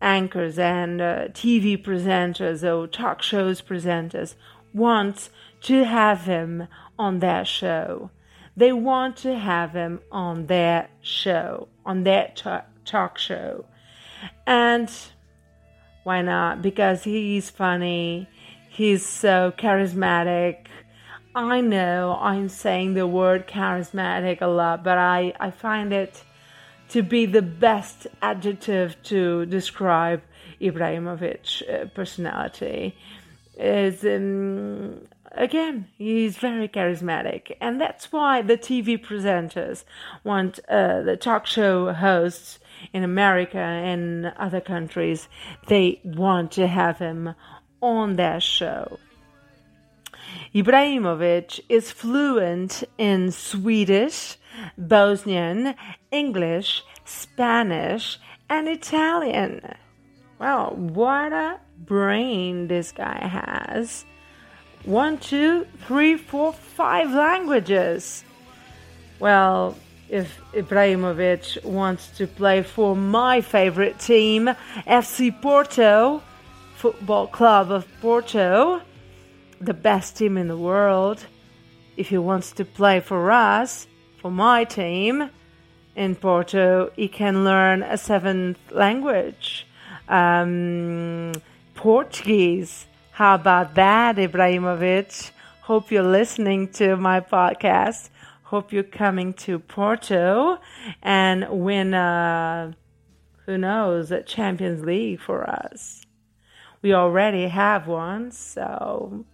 anchors 0.00 0.58
and 0.58 1.00
uh, 1.00 1.28
TV 1.28 1.82
presenters 1.82 2.62
or 2.62 2.86
talk 2.86 3.22
shows 3.22 3.62
presenters 3.62 4.34
want 4.74 5.30
to 5.62 5.84
have 5.84 6.22
him 6.24 6.66
on 6.98 7.20
their 7.20 7.44
show. 7.44 8.10
They 8.56 8.72
want 8.72 9.16
to 9.18 9.38
have 9.38 9.72
him 9.72 10.00
on 10.10 10.46
their 10.46 10.88
show, 11.00 11.68
on 11.86 12.04
their 12.04 12.32
ta- 12.34 12.66
talk 12.84 13.16
show. 13.16 13.64
And 14.46 14.90
why 16.04 16.20
not? 16.22 16.60
Because 16.60 17.04
he's 17.04 17.48
funny, 17.48 18.28
he's 18.68 19.06
so 19.06 19.52
charismatic. 19.56 20.61
I 21.34 21.62
know 21.62 22.18
I'm 22.20 22.50
saying 22.50 22.92
the 22.92 23.06
word 23.06 23.48
charismatic 23.48 24.42
a 24.42 24.46
lot, 24.46 24.84
but 24.84 24.98
I, 24.98 25.32
I 25.40 25.50
find 25.50 25.92
it 25.92 26.24
to 26.90 27.02
be 27.02 27.24
the 27.24 27.40
best 27.40 28.06
adjective 28.20 29.02
to 29.04 29.46
describe 29.46 30.22
Ibrahimovic 30.60 31.62
uh, 31.68 31.86
personality. 31.86 32.94
Is 33.56 34.04
um, 34.04 35.06
again, 35.30 35.88
he's 35.96 36.36
very 36.36 36.68
charismatic, 36.68 37.56
and 37.62 37.80
that's 37.80 38.12
why 38.12 38.42
the 38.42 38.58
TV 38.58 39.02
presenters 39.02 39.84
want 40.24 40.58
uh, 40.68 41.00
the 41.00 41.16
talk 41.16 41.46
show 41.46 41.94
hosts 41.94 42.58
in 42.92 43.04
America 43.04 43.58
and 43.58 44.26
other 44.36 44.60
countries. 44.60 45.28
They 45.68 46.00
want 46.04 46.52
to 46.52 46.66
have 46.66 46.98
him 46.98 47.34
on 47.80 48.16
their 48.16 48.40
show. 48.40 48.98
Ibrahimovic 50.54 51.60
is 51.68 51.90
fluent 51.90 52.84
in 52.98 53.30
Swedish, 53.32 54.36
Bosnian, 54.76 55.74
English, 56.10 56.82
Spanish, 57.04 58.18
and 58.50 58.68
Italian. 58.68 59.60
Wow, 60.38 60.74
what 60.76 61.32
a 61.32 61.58
brain 61.78 62.68
this 62.68 62.92
guy 62.92 63.18
has. 63.26 64.04
one, 64.84 65.16
two, 65.18 65.66
three, 65.86 66.16
four, 66.16 66.52
five 66.52 67.12
languages. 67.12 68.24
Well, 69.20 69.76
if 70.08 70.40
Ibrahimovic 70.52 71.64
wants 71.64 72.08
to 72.18 72.26
play 72.26 72.62
for 72.62 72.96
my 72.96 73.40
favorite 73.40 73.98
team, 74.00 74.50
FC 74.86 75.30
Porto, 75.40 76.22
Football 76.76 77.28
Club 77.28 77.70
of 77.70 77.86
Porto, 78.00 78.82
the 79.64 79.74
best 79.74 80.16
team 80.16 80.36
in 80.36 80.48
the 80.48 80.56
world, 80.56 81.24
if 81.96 82.08
he 82.08 82.18
wants 82.18 82.52
to 82.52 82.64
play 82.64 83.00
for 83.00 83.30
us, 83.30 83.86
for 84.20 84.30
my 84.30 84.64
team 84.64 85.30
in 85.94 86.14
Porto, 86.16 86.90
he 86.96 87.08
can 87.08 87.44
learn 87.44 87.82
a 87.82 87.96
seventh 87.96 88.58
language, 88.72 89.66
um, 90.08 91.32
Portuguese. 91.74 92.86
How 93.12 93.34
about 93.34 93.74
that, 93.74 94.16
Ibrahimovic? 94.16 95.30
Hope 95.62 95.92
you're 95.92 96.02
listening 96.02 96.68
to 96.72 96.96
my 96.96 97.20
podcast. 97.20 98.10
Hope 98.42 98.72
you're 98.72 98.82
coming 98.82 99.32
to 99.34 99.58
Porto 99.58 100.58
and 101.02 101.48
win, 101.50 101.94
uh, 101.94 102.72
who 103.46 103.58
knows, 103.58 104.10
a 104.10 104.22
Champions 104.22 104.84
League 104.84 105.20
for 105.20 105.48
us. 105.48 106.04
We 106.82 106.94
already 106.94 107.46
have 107.48 107.86
one, 107.86 108.32
so 108.32 109.24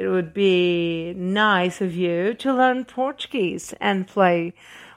it 0.00 0.08
would 0.08 0.32
be 0.32 1.12
nice 1.14 1.82
of 1.82 1.94
you 1.94 2.32
to 2.32 2.54
learn 2.54 2.86
Portuguese 2.86 3.74
and 3.82 4.06
play 4.06 4.54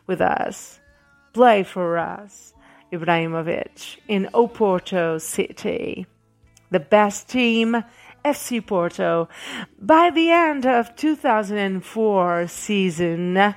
with 0.08 0.22
us. 0.22 0.80
Play 1.34 1.64
for 1.64 1.98
us, 1.98 2.54
Ibrahimovic, 2.90 3.98
in 4.08 4.30
Oporto 4.34 5.20
City. 5.20 6.08
The 6.72 6.80
best 6.80 7.28
team, 7.28 7.84
FC 8.24 8.66
Porto. 8.66 9.28
By 9.78 10.10
the 10.10 10.32
end 10.32 10.66
of 10.66 10.96
2004 10.96 12.48
season, 12.48 13.56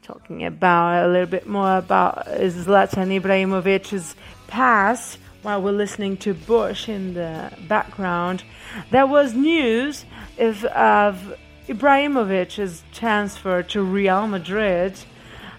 talking 0.00 0.46
about 0.46 1.04
a 1.04 1.08
little 1.08 1.26
bit 1.26 1.46
more 1.46 1.76
about 1.76 2.24
Zlatan 2.26 3.20
Ibrahimovic's 3.20 4.16
past, 4.46 5.18
while 5.42 5.60
we're 5.60 5.72
listening 5.72 6.16
to 6.16 6.32
Bush 6.32 6.88
in 6.88 7.12
the 7.12 7.52
background, 7.68 8.44
there 8.90 9.06
was 9.06 9.34
news 9.34 10.06
of, 10.38 10.64
of 10.64 11.38
Ibrahimovic's 11.68 12.82
transfer 12.92 13.62
to 13.64 13.82
Real 13.82 14.26
Madrid. 14.26 14.94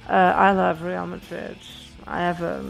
Uh, 0.08 0.14
I 0.14 0.52
love 0.52 0.82
Real 0.82 1.06
Madrid. 1.06 1.58
I 2.06 2.20
have 2.20 2.42
a, 2.42 2.64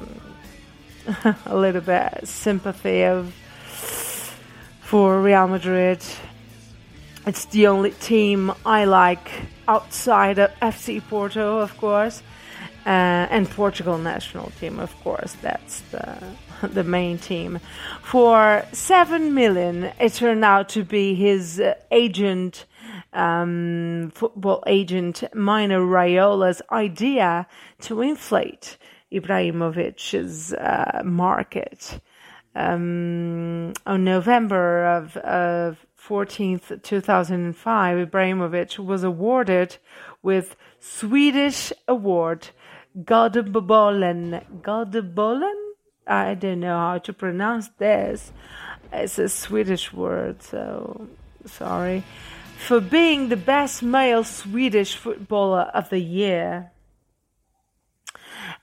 a 1.46 1.56
little 1.56 1.82
bit 1.82 2.28
sympathy 2.28 3.04
of 3.04 3.34
for 4.82 5.22
Real 5.22 5.48
Madrid. 5.48 6.04
It's 7.26 7.46
the 7.46 7.68
only 7.68 7.92
team 7.92 8.54
I 8.66 8.86
like 8.86 9.30
outside 9.68 10.40
of 10.40 10.50
FC 10.62 11.02
Porto, 11.10 11.60
of 11.60 11.78
course, 11.78 12.24
uh, 12.86 13.28
and 13.30 13.50
Portugal 13.50 13.98
national 13.98 14.52
team, 14.62 14.80
of 14.80 14.96
course. 15.04 15.36
That's 15.42 15.82
the 15.92 16.18
the 16.62 16.84
main 16.84 17.18
team. 17.18 17.60
For 18.02 18.66
seven 18.72 19.34
million, 19.34 19.92
it 20.00 20.14
turned 20.14 20.44
out 20.44 20.70
to 20.70 20.84
be 20.84 21.16
his 21.16 21.60
uh, 21.60 21.76
agent, 21.92 22.66
um, 23.14 24.12
football 24.14 24.64
agent 24.68 25.24
Mino 25.34 25.86
Raiola's 25.86 26.62
idea 26.72 27.48
to 27.82 28.02
inflate 28.02 28.78
Ibrahimovic's 29.12 30.54
uh, 30.54 31.02
market. 31.06 32.00
Um, 32.56 33.74
on 33.86 34.04
November 34.04 34.86
of, 34.86 35.16
of 35.18 35.86
14th, 36.02 36.82
2005, 36.82 38.08
Ibrahimovic 38.08 38.80
was 38.80 39.04
awarded 39.04 39.78
with 40.24 40.56
Swedish 40.80 41.72
award 41.88 42.50
Guldbollen. 43.04 44.44
Guldbollen? 44.62 45.67
I 46.08 46.34
don't 46.34 46.60
know 46.62 46.78
how 46.78 46.98
to 47.00 47.14
pronounce 47.14 47.70
this. 47.78 48.32
It's 48.92 49.20
a 49.20 49.30
Swedish 49.30 49.92
word, 49.92 50.42
so 50.42 51.08
sorry. 51.46 52.04
For 52.58 52.80
being 52.80 53.30
the 53.30 53.38
best 53.38 53.84
male 53.84 54.24
Swedish 54.24 54.96
footballer 54.96 55.70
of 55.74 55.90
the 55.90 56.00
year. 56.00 56.72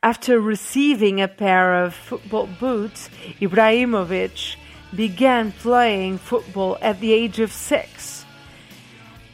After 0.03 0.41
receiving 0.41 1.21
a 1.21 1.29
pair 1.29 1.83
of 1.85 1.95
football 1.95 2.47
boots, 2.47 3.09
Ibrahimovic 3.41 4.57
began 4.95 5.53
playing 5.53 6.19
football 6.19 6.79
at 6.81 7.01
the 7.01 7.13
age 7.13 7.41
of 7.41 7.53
six. 7.53 8.25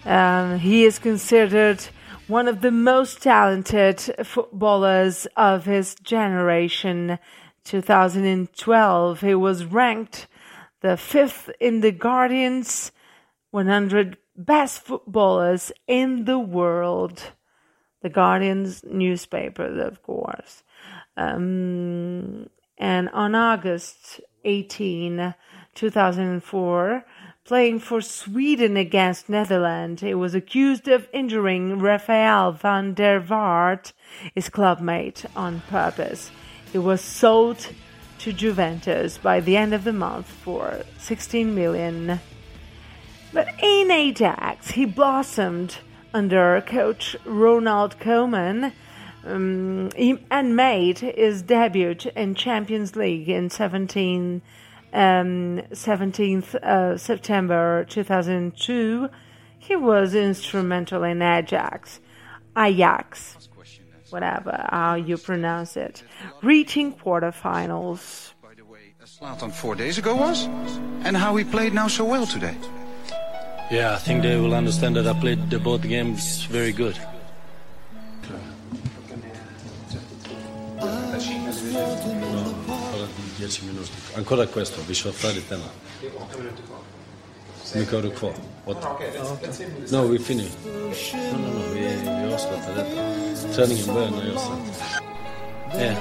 Um, 0.04 0.58
he 0.58 0.84
is 0.84 0.98
considered 0.98 1.84
one 2.26 2.46
of 2.46 2.60
the 2.60 2.70
most 2.70 3.22
talented 3.22 4.00
footballers 4.22 5.26
of 5.36 5.64
his 5.64 5.96
generation. 5.96 7.18
2012, 7.64 9.20
he 9.20 9.34
was 9.34 9.64
ranked 9.64 10.26
the 10.80 10.96
fifth 10.96 11.50
in 11.60 11.80
the 11.80 11.92
Guardian's 11.92 12.92
100 13.50 14.16
best 14.36 14.82
footballers 14.82 15.72
in 15.86 16.24
the 16.24 16.38
world 16.38 17.32
the 18.02 18.08
Guardian's 18.08 18.82
newspaper, 18.84 19.80
of 19.80 20.02
course. 20.02 20.62
Um, 21.16 22.48
and 22.78 23.08
on 23.10 23.34
August 23.34 24.20
18, 24.44 25.34
2004, 25.74 27.04
playing 27.44 27.78
for 27.78 28.00
Sweden 28.00 28.76
against 28.76 29.28
Netherlands, 29.28 30.00
he 30.00 30.14
was 30.14 30.34
accused 30.34 30.88
of 30.88 31.08
injuring 31.12 31.78
Rafael 31.78 32.52
van 32.52 32.94
der 32.94 33.20
Vaart, 33.20 33.92
his 34.34 34.48
clubmate, 34.48 35.26
on 35.36 35.60
purpose. 35.68 36.30
He 36.72 36.78
was 36.78 37.00
sold 37.00 37.68
to 38.18 38.32
Juventus 38.32 39.18
by 39.18 39.40
the 39.40 39.56
end 39.56 39.74
of 39.74 39.84
the 39.84 39.92
month 39.92 40.26
for 40.26 40.84
16 40.98 41.54
million. 41.54 42.20
But 43.32 43.48
in 43.62 43.90
Ajax, 43.90 44.72
he 44.72 44.84
blossomed 44.84 45.78
under 46.12 46.60
coach 46.60 47.16
Ronald 47.24 47.98
Koeman 47.98 48.72
um, 49.24 49.90
and 50.30 50.56
made 50.56 50.98
his 51.00 51.42
debut 51.42 51.96
in 52.16 52.34
Champions 52.34 52.96
League 52.96 53.28
in 53.28 53.50
17, 53.50 54.42
um, 54.92 55.62
17th 55.72 56.54
uh, 56.56 56.96
September 56.96 57.84
2002. 57.88 59.08
He 59.58 59.76
was 59.76 60.14
instrumental 60.14 61.04
in 61.04 61.22
Ajax, 61.22 62.00
Ajax, 62.56 63.48
whatever 64.10 64.66
how 64.70 64.94
you 64.94 65.16
pronounce 65.16 65.76
it, 65.76 66.02
reaching 66.42 66.92
quarterfinals. 66.92 68.32
By 68.42 68.54
the 68.54 68.64
way, 68.64 68.94
as 69.02 69.18
Zlatan 69.18 69.52
four 69.52 69.74
days 69.74 69.98
ago 69.98 70.14
was, 70.14 70.46
and 71.04 71.16
how 71.16 71.36
he 71.36 71.44
played 71.44 71.72
now 71.74 71.88
so 71.88 72.04
well 72.04 72.26
today. 72.26 72.56
Yeah, 73.70 73.94
I 73.94 73.98
think 73.98 74.22
they 74.22 74.36
will 74.36 74.54
understand 74.54 74.96
that 74.96 75.06
I 75.06 75.12
played 75.18 75.48
the 75.50 75.58
both 75.58 75.82
games 75.82 76.44
very 76.46 76.72
good. 76.72 76.98
Ancora 82.60 83.06
10 83.38 83.66
minuti. 83.66 83.90
Ancora 84.14 84.46
questo, 84.46 84.82
vi 84.86 84.94
so 84.94 85.12
fare 85.12 85.46
tema. 85.46 85.70
Mica 87.74 87.96
ero 87.96 88.10
qua. 88.10 88.32
What? 88.64 88.82
No, 89.90 90.06
we 90.06 90.18
finished. 90.18 90.64
No, 90.64 90.72
no, 90.72 91.48
no, 91.52 91.60
vi, 91.72 91.80
vi 91.80 92.34
avslutar 92.34 92.74
detta. 92.74 93.54
Träningen 93.54 93.94
börjar 93.94 94.10
när 94.10 94.26
jag 94.26 94.40
satt. 94.40 94.92
Yeah. 95.74 95.96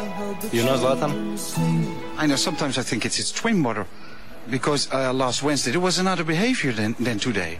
You 0.51 0.63
know 0.63 0.77
Zlatan? 0.77 1.37
I 2.17 2.25
know 2.25 2.37
sometimes 2.37 2.77
I 2.77 2.83
think 2.83 3.05
it's 3.05 3.17
his 3.17 3.31
twin 3.31 3.61
brother. 3.63 3.85
Because 4.49 4.89
uh, 4.91 5.13
last 5.13 5.43
Wednesday 5.43 5.71
there 5.71 5.81
was 5.81 5.99
another 5.99 6.23
behavior 6.23 6.73
than, 6.73 6.95
than 6.99 7.19
today. 7.19 7.59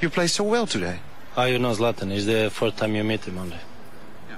You 0.00 0.08
play 0.08 0.26
so 0.26 0.44
well 0.44 0.66
today. 0.66 1.00
How 1.36 1.44
you 1.44 1.58
know 1.58 1.72
Zlatan? 1.74 2.10
Is 2.12 2.24
the 2.24 2.50
first 2.50 2.78
time 2.78 2.94
you 2.94 3.04
meet 3.04 3.24
him 3.24 3.38
only? 3.38 3.58
Yeah. 4.30 4.36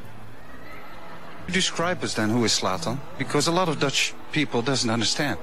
Describe 1.53 2.03
us 2.03 2.15
then 2.15 2.31
who 2.31 2.45
is 2.45 2.59
Zlatan, 2.59 2.99
because 3.19 3.47
a 3.47 3.53
lot 3.53 3.69
of 3.69 3.79
Dutch 3.79 4.15
people 4.33 4.63
doesn't 4.63 4.91
understand. 4.91 5.39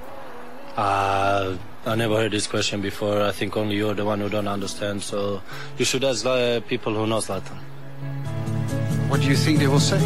Uh, 0.76 1.56
I 1.86 1.94
never 1.94 2.16
heard 2.16 2.32
this 2.32 2.46
question 2.46 2.82
before. 2.82 3.22
I 3.22 3.32
think 3.32 3.56
only 3.56 3.76
you're 3.76 3.94
the 3.94 4.04
one 4.04 4.20
who 4.20 4.28
don't 4.28 4.48
understand. 4.48 5.02
So 5.02 5.40
you 5.78 5.84
should 5.84 6.04
ask 6.04 6.26
uh, 6.26 6.60
people 6.68 6.94
who 6.94 7.06
know 7.06 7.18
Zlatan. 7.18 7.56
What 9.08 9.22
do 9.22 9.26
you 9.28 9.36
think 9.36 9.58
they 9.58 9.66
will 9.66 9.80
say? 9.80 9.98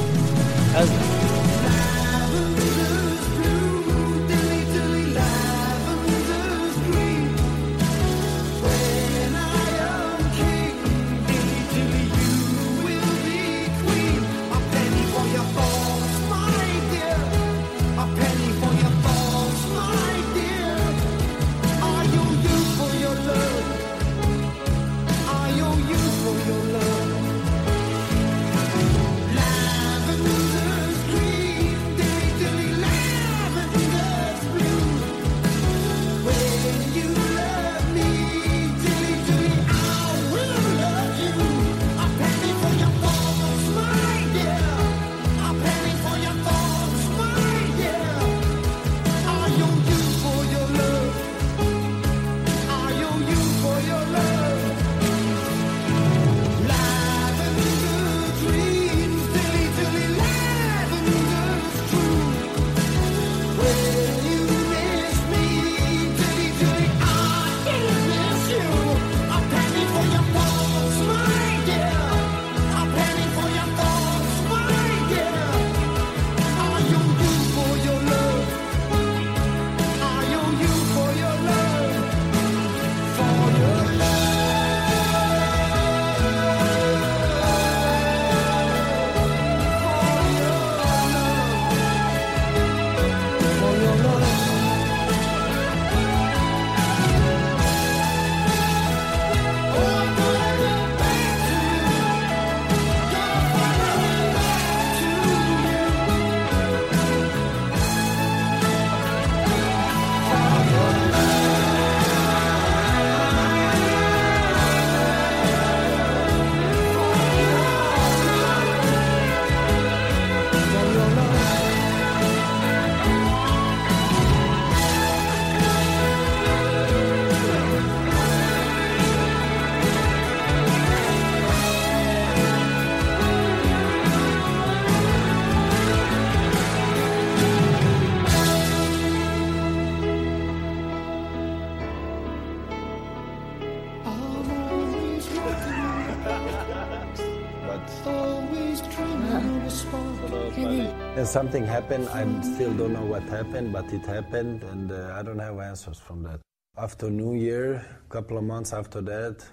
Something 151.34 151.66
happened. 151.66 152.08
I 152.10 152.22
still 152.54 152.72
don't 152.74 152.92
know 152.92 153.06
what 153.14 153.24
happened, 153.24 153.72
but 153.72 153.86
it 153.92 154.06
happened, 154.06 154.62
and 154.62 154.92
uh, 154.92 155.18
I 155.18 155.20
don't 155.24 155.40
have 155.40 155.58
answers 155.58 155.98
from 155.98 156.22
that. 156.22 156.38
After 156.78 157.10
New 157.10 157.34
Year, 157.34 157.84
a 158.06 158.08
couple 158.08 158.38
of 158.38 158.44
months 158.44 158.72
after 158.72 159.00
that, 159.00 159.44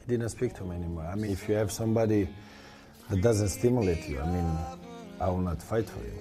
he 0.00 0.06
didn't 0.12 0.30
speak 0.30 0.54
to 0.54 0.64
me 0.64 0.74
anymore. 0.74 1.06
I 1.06 1.14
mean, 1.14 1.30
if 1.30 1.48
you 1.48 1.54
have 1.54 1.70
somebody 1.70 2.28
that 3.08 3.22
doesn't 3.22 3.50
stimulate 3.50 4.08
you, 4.08 4.18
I 4.20 4.26
mean, 4.26 4.48
I 5.20 5.28
will 5.30 5.46
not 5.50 5.62
fight 5.62 5.88
for 5.88 6.02
you. 6.08 6.16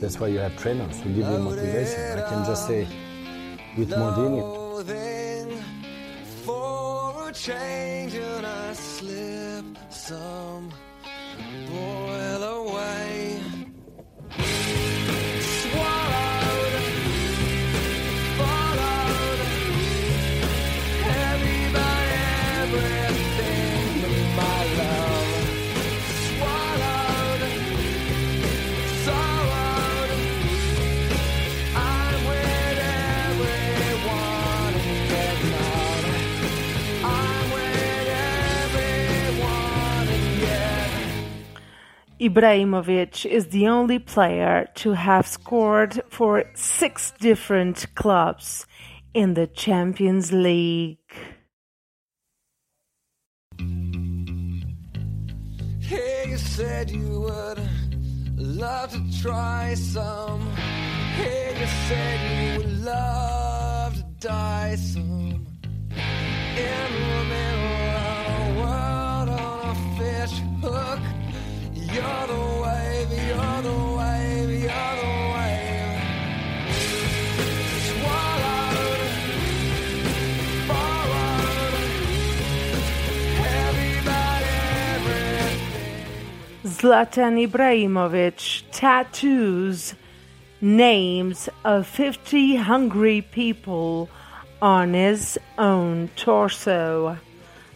That's 0.00 0.18
why 0.18 0.28
you 0.28 0.38
have 0.38 0.56
trainers 0.56 0.98
who 1.00 1.10
give 1.10 1.28
you 1.28 1.38
motivation. 1.50 2.18
I 2.18 2.22
can 2.30 2.42
just 2.46 2.66
say, 2.66 2.88
with 3.76 3.90
Then 4.86 5.48
for 6.46 7.28
a 7.28 7.32
change 7.34 8.14
and 8.14 8.46
I 8.46 8.72
slip 8.72 9.66
some 9.90 10.72
Ibrahimovic 42.20 43.24
is 43.24 43.46
the 43.46 43.66
only 43.68 43.98
player 43.98 44.68
to 44.74 44.92
have 44.92 45.26
scored 45.26 46.02
for 46.10 46.44
six 46.54 47.14
different 47.18 47.86
clubs 47.94 48.66
in 49.14 49.32
the 49.32 49.46
Champions 49.46 50.30
League. 50.30 50.98
Hey, 55.80 56.26
you 56.28 56.36
said 56.36 56.90
you 56.90 57.20
would 57.22 57.58
love 58.36 58.90
to 58.90 59.22
try 59.22 59.72
some. 59.72 60.42
Hey, 61.16 61.56
you 61.58 61.66
said 61.88 62.20
you 62.28 62.58
would 62.58 62.84
love 62.84 63.94
to 63.94 64.02
die 64.28 64.76
some. 64.76 65.46
In 66.68 66.90
the 67.08 67.24
middle 67.32 67.80
of 67.96 68.26
the 68.36 68.60
world 68.60 69.28
on 69.30 69.70
a 69.70 69.96
fish 69.96 70.38
hook. 70.60 71.19
Zlatan 86.62 87.36
Ibrahimovic 87.48 88.62
tattoos 88.70 89.94
names 90.60 91.48
of 91.64 91.88
50 91.88 92.54
hungry 92.54 93.20
people 93.20 94.08
on 94.62 94.94
his 94.94 95.36
own 95.58 96.08
torso. 96.14 97.18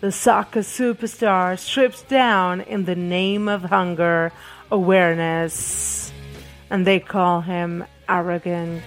The 0.05 0.13
soccer 0.13 0.61
superstar 0.61 1.59
strips 1.59 2.03
down 2.03 2.61
in 2.61 2.85
the 2.85 2.95
name 2.95 3.49
of 3.49 3.63
hunger 3.63 4.33
awareness, 4.71 6.13
and 6.69 6.87
they 6.87 7.01
call 7.01 7.41
him 7.41 7.87
arrogant. 8.07 8.85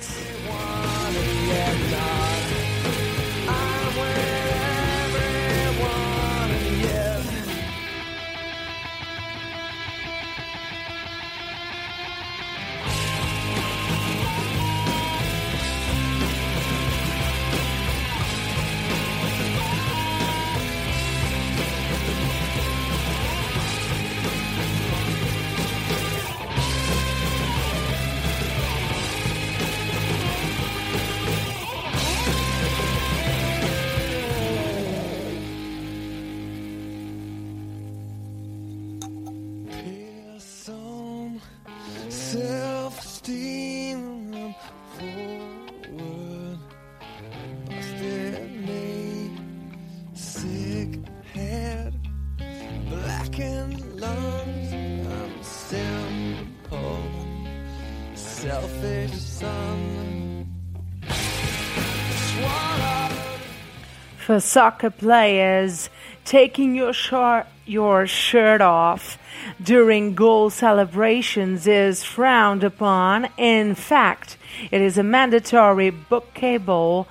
Selfish 58.61 59.11
son. 59.11 60.45
For 64.17 64.39
soccer 64.39 64.89
players, 64.89 65.89
taking 66.25 66.75
your 66.75 66.91
short, 66.91 67.45
your 67.65 68.07
shirt 68.07 68.61
off 68.61 69.19
during 69.61 70.15
goal 70.15 70.49
celebrations 70.49 71.67
is 71.67 72.03
frowned 72.03 72.63
upon. 72.63 73.29
In 73.37 73.75
fact, 73.75 74.37
it 74.71 74.81
is 74.81 74.97
a 74.97 75.03
mandatory 75.03 75.91
bookable, 75.91 77.05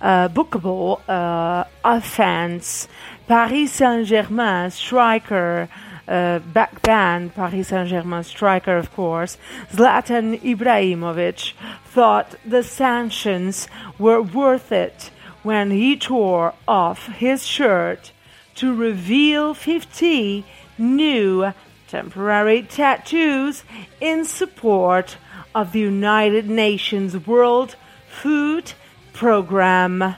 uh, 0.00 0.28
bookable 0.28 1.00
uh, 1.08 1.64
offense. 1.84 2.88
Paris 3.28 3.72
Saint-Germain 3.72 4.70
striker 4.70 5.68
uh, 6.08 6.38
back 6.38 6.80
then, 6.82 7.28
Paris 7.30 7.68
Saint 7.68 7.90
Germain 7.90 8.24
striker, 8.24 8.78
of 8.78 8.90
course, 8.92 9.36
Zlatan 9.70 10.40
Ibrahimovic, 10.40 11.52
thought 11.84 12.34
the 12.46 12.62
sanctions 12.62 13.68
were 13.98 14.22
worth 14.22 14.72
it 14.72 15.10
when 15.42 15.70
he 15.70 15.96
tore 15.96 16.54
off 16.66 17.06
his 17.08 17.46
shirt 17.46 18.12
to 18.54 18.74
reveal 18.74 19.52
50 19.52 20.46
new 20.78 21.52
temporary 21.88 22.62
tattoos 22.62 23.62
in 24.00 24.24
support 24.24 25.18
of 25.54 25.72
the 25.72 25.80
United 25.80 26.48
Nations 26.48 27.26
World 27.26 27.76
Food 28.08 28.72
Program 29.12 30.16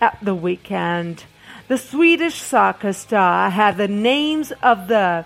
at 0.00 0.18
the 0.22 0.34
weekend. 0.34 1.24
The 1.70 1.78
Swedish 1.78 2.42
soccer 2.42 2.92
star 2.92 3.48
had 3.48 3.76
the 3.76 3.86
names 3.86 4.52
of 4.60 4.88
the 4.88 5.24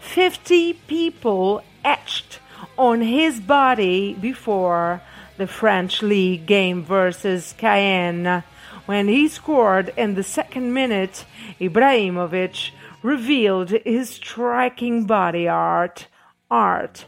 50 0.00 0.72
people 0.88 1.62
etched 1.84 2.40
on 2.76 3.00
his 3.00 3.38
body 3.38 4.12
before 4.14 5.02
the 5.36 5.46
French 5.46 6.02
League 6.02 6.46
game 6.46 6.82
versus 6.82 7.54
Caen. 7.58 8.42
When 8.86 9.06
he 9.06 9.28
scored 9.28 9.94
in 9.96 10.16
the 10.16 10.24
second 10.24 10.74
minute, 10.74 11.26
Ibrahimovic 11.60 12.72
revealed 13.04 13.70
his 13.70 14.10
striking 14.10 15.04
body 15.04 15.46
art. 15.46 16.08
Art. 16.50 17.06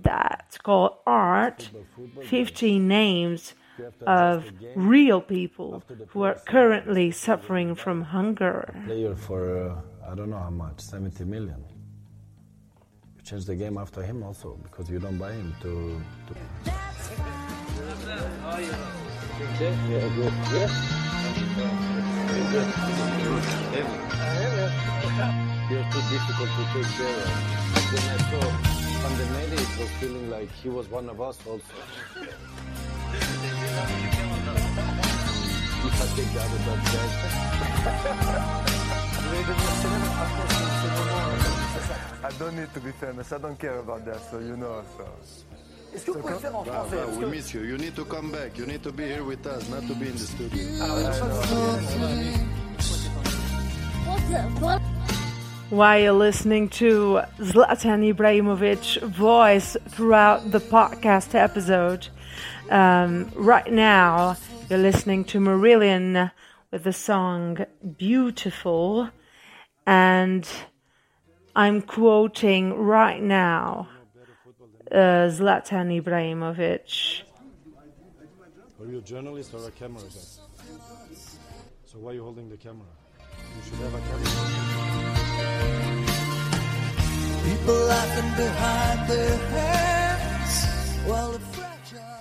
That's 0.00 0.58
called 0.58 0.98
art. 1.04 1.68
15 2.22 2.86
names 2.86 3.54
of 4.06 4.50
real 4.74 5.20
people 5.20 5.82
who 6.08 6.22
are 6.22 6.38
currently 6.46 7.10
suffering 7.10 7.74
from 7.74 8.02
hunger. 8.02 8.74
player 8.86 9.14
for 9.14 9.40
uh, 9.70 10.10
I 10.10 10.14
don't 10.14 10.28
know 10.30 10.38
how 10.38 10.50
much, 10.50 10.80
70 10.80 11.24
million. 11.24 11.64
You 13.16 13.22
change 13.22 13.46
the 13.46 13.56
game 13.56 13.78
after 13.78 14.02
him 14.02 14.22
also 14.22 14.58
because 14.62 14.90
you 14.90 14.98
don't 14.98 15.16
buy 15.18 15.32
him 15.32 15.54
to. 15.62 16.00
to 16.26 16.34
Yeah, 19.90 20.08
good. 20.14 20.32
Yeah. 20.52 20.68
You're 25.70 25.86
too 25.90 26.02
difficult 26.10 26.50
to 26.50 26.64
take 26.74 26.90
care 26.96 27.16
of. 27.16 27.28
When 27.90 28.04
I 28.10 28.18
saw 28.28 28.44
Pandemeli, 29.02 29.58
it 29.58 29.74
was 29.80 29.90
feeling 30.00 30.28
like 30.28 30.50
he 30.50 30.68
was 30.68 30.88
one 30.88 31.08
of 31.08 31.20
us 31.20 31.38
also. 31.46 31.74
if 35.86 36.00
I 36.00 36.06
take 36.16 36.30
the 36.32 36.40
other 36.40 36.60
dog 36.64 36.80
I 42.24 42.30
don't 42.38 42.56
need 42.56 42.72
to 42.72 42.80
be 42.80 42.92
famous. 42.92 43.32
I 43.32 43.38
don't 43.38 43.58
care 43.58 43.78
about 43.78 44.04
that, 44.06 44.20
so 44.30 44.38
you 44.38 44.56
know. 44.56 44.82
So. 44.96 45.04
Est-ce 45.94 46.04
que 46.06 46.10
vous 46.12 46.20
pouvez 46.20 46.32
le 46.32 46.38
faire 46.40 46.56
en 46.56 46.64
français 46.64 46.96
bah, 46.96 47.02
Parce 47.06 47.18
we 47.18 47.26
miss 47.26 47.52
you. 47.54 47.62
You 47.62 47.76
need 47.76 47.94
to 47.94 48.04
come 48.04 48.32
back. 48.32 48.58
You 48.58 48.66
need 48.66 48.82
to 48.82 48.92
be 48.92 49.04
here 49.04 49.22
with 49.22 49.46
us, 49.46 49.68
not 49.68 49.86
to 49.86 49.94
be 49.94 50.08
in 50.08 50.14
the 50.14 50.18
studio. 50.18 50.58
While 55.70 55.98
you're 55.98 56.12
listening 56.12 56.68
to 56.70 57.22
Zlatan 57.38 58.14
Ibrahimovic 58.14 59.00
voice 59.02 59.76
throughout 59.88 60.50
the 60.50 60.60
podcast 60.60 61.34
episode, 61.34 62.08
um, 62.70 63.30
right 63.34 63.70
now 63.72 64.36
you're 64.68 64.78
listening 64.78 65.24
to 65.26 65.40
Marillion 65.40 66.30
with 66.70 66.84
the 66.84 66.92
song 66.92 67.64
Beautiful, 67.96 69.08
and 69.86 70.46
I'm 71.56 71.80
quoting 71.80 72.74
right 72.74 73.22
now 73.22 73.88
uh, 74.92 75.30
Zlatan 75.32 76.02
Ibrahimovic. 76.02 77.22
Are 78.80 78.86
you 78.86 78.98
a 78.98 79.00
journalist 79.00 79.54
or 79.54 79.66
a 79.66 79.70
camera 79.70 80.02
guy? 80.02 80.20
So 81.86 81.98
why 81.98 82.10
are 82.10 82.14
you 82.14 82.22
holding 82.22 82.50
the 82.50 82.56
camera? 82.58 82.86
You 83.56 83.62
should 83.62 83.78
have 83.78 83.94
a 83.94 84.00
camera. 84.00 84.93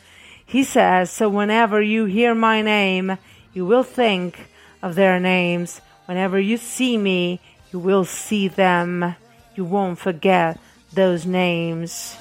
He 0.45 0.65
says, 0.65 1.11
so 1.11 1.29
whenever 1.29 1.81
you 1.83 2.07
hear 2.07 2.35
my 2.35 2.63
name, 2.63 3.19
you 3.53 3.67
will 3.67 3.83
think 3.85 4.49
of 4.83 4.95
their 4.95 5.21
names. 5.21 5.81
Whenever 6.07 6.41
you 6.41 6.57
see 6.57 6.97
me, 6.97 7.41
you 7.73 7.79
will 7.79 8.05
see 8.05 8.49
them. 8.49 9.15
You 9.55 9.65
won't 9.65 9.99
forget 9.99 10.59
those 10.93 11.27
names. 11.27 12.17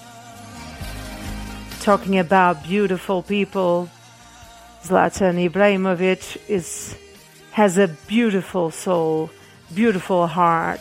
Talking 1.79 2.19
about 2.19 2.63
beautiful 2.63 3.23
people, 3.23 3.89
Zlatan 4.83 5.49
Ibrahimovic 5.49 6.37
is 6.49 6.95
has 7.59 7.77
a 7.77 7.89
beautiful 8.07 8.71
soul, 8.71 9.29
beautiful 9.75 10.27
heart. 10.27 10.79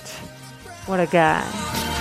What 0.87 1.01
a 1.01 1.07
guy. 1.07 1.98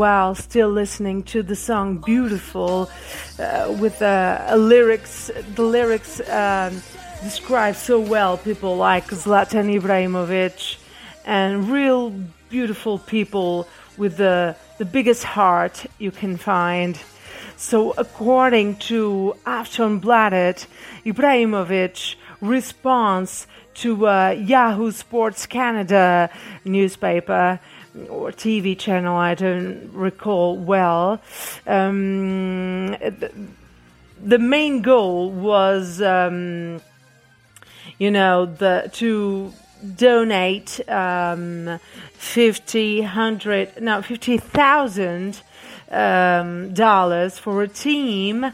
While 0.00 0.34
still 0.34 0.70
listening 0.70 1.24
to 1.24 1.42
the 1.42 1.54
song 1.54 1.98
"Beautiful," 1.98 2.90
uh, 3.38 3.76
with 3.78 4.00
uh, 4.00 4.54
lyrics, 4.56 5.30
the 5.54 5.62
lyrics 5.62 6.26
um, 6.30 6.82
describe 7.22 7.76
so 7.76 8.00
well 8.00 8.38
people 8.38 8.78
like 8.78 9.08
Zlatan 9.08 9.68
Ibrahimovic 9.78 10.78
and 11.26 11.68
real 11.70 12.14
beautiful 12.48 12.98
people 12.98 13.68
with 13.98 14.16
the 14.16 14.56
the 14.78 14.86
biggest 14.86 15.22
heart 15.22 15.84
you 15.98 16.10
can 16.10 16.38
find. 16.38 16.98
So, 17.58 17.92
according 17.98 18.76
to 18.88 19.34
Aftonbladet, 19.44 20.66
Ibrahimovic 21.04 22.14
responds 22.40 23.46
to 23.74 24.06
uh, 24.06 24.30
Yahoo 24.30 24.92
Sports 24.92 25.44
Canada 25.44 26.30
newspaper 26.64 27.60
or 28.08 28.30
TV 28.30 28.78
channel, 28.78 29.16
I 29.16 29.34
don't 29.34 29.90
recall 29.92 30.56
well. 30.56 31.20
Um, 31.66 32.88
the, 34.22 34.38
main 34.38 34.82
goal 34.82 35.30
was, 35.30 36.00
um, 36.00 36.80
you 37.98 38.10
know, 38.10 38.46
the 38.46 38.90
to 38.94 39.52
donate 39.96 40.80
um, 40.88 41.80
50, 42.14 43.00
100, 43.00 43.80
no, 43.82 44.02
50,000 44.02 45.42
um, 45.90 46.72
dollars 46.74 47.38
for 47.38 47.62
a 47.62 47.68
team 47.68 48.52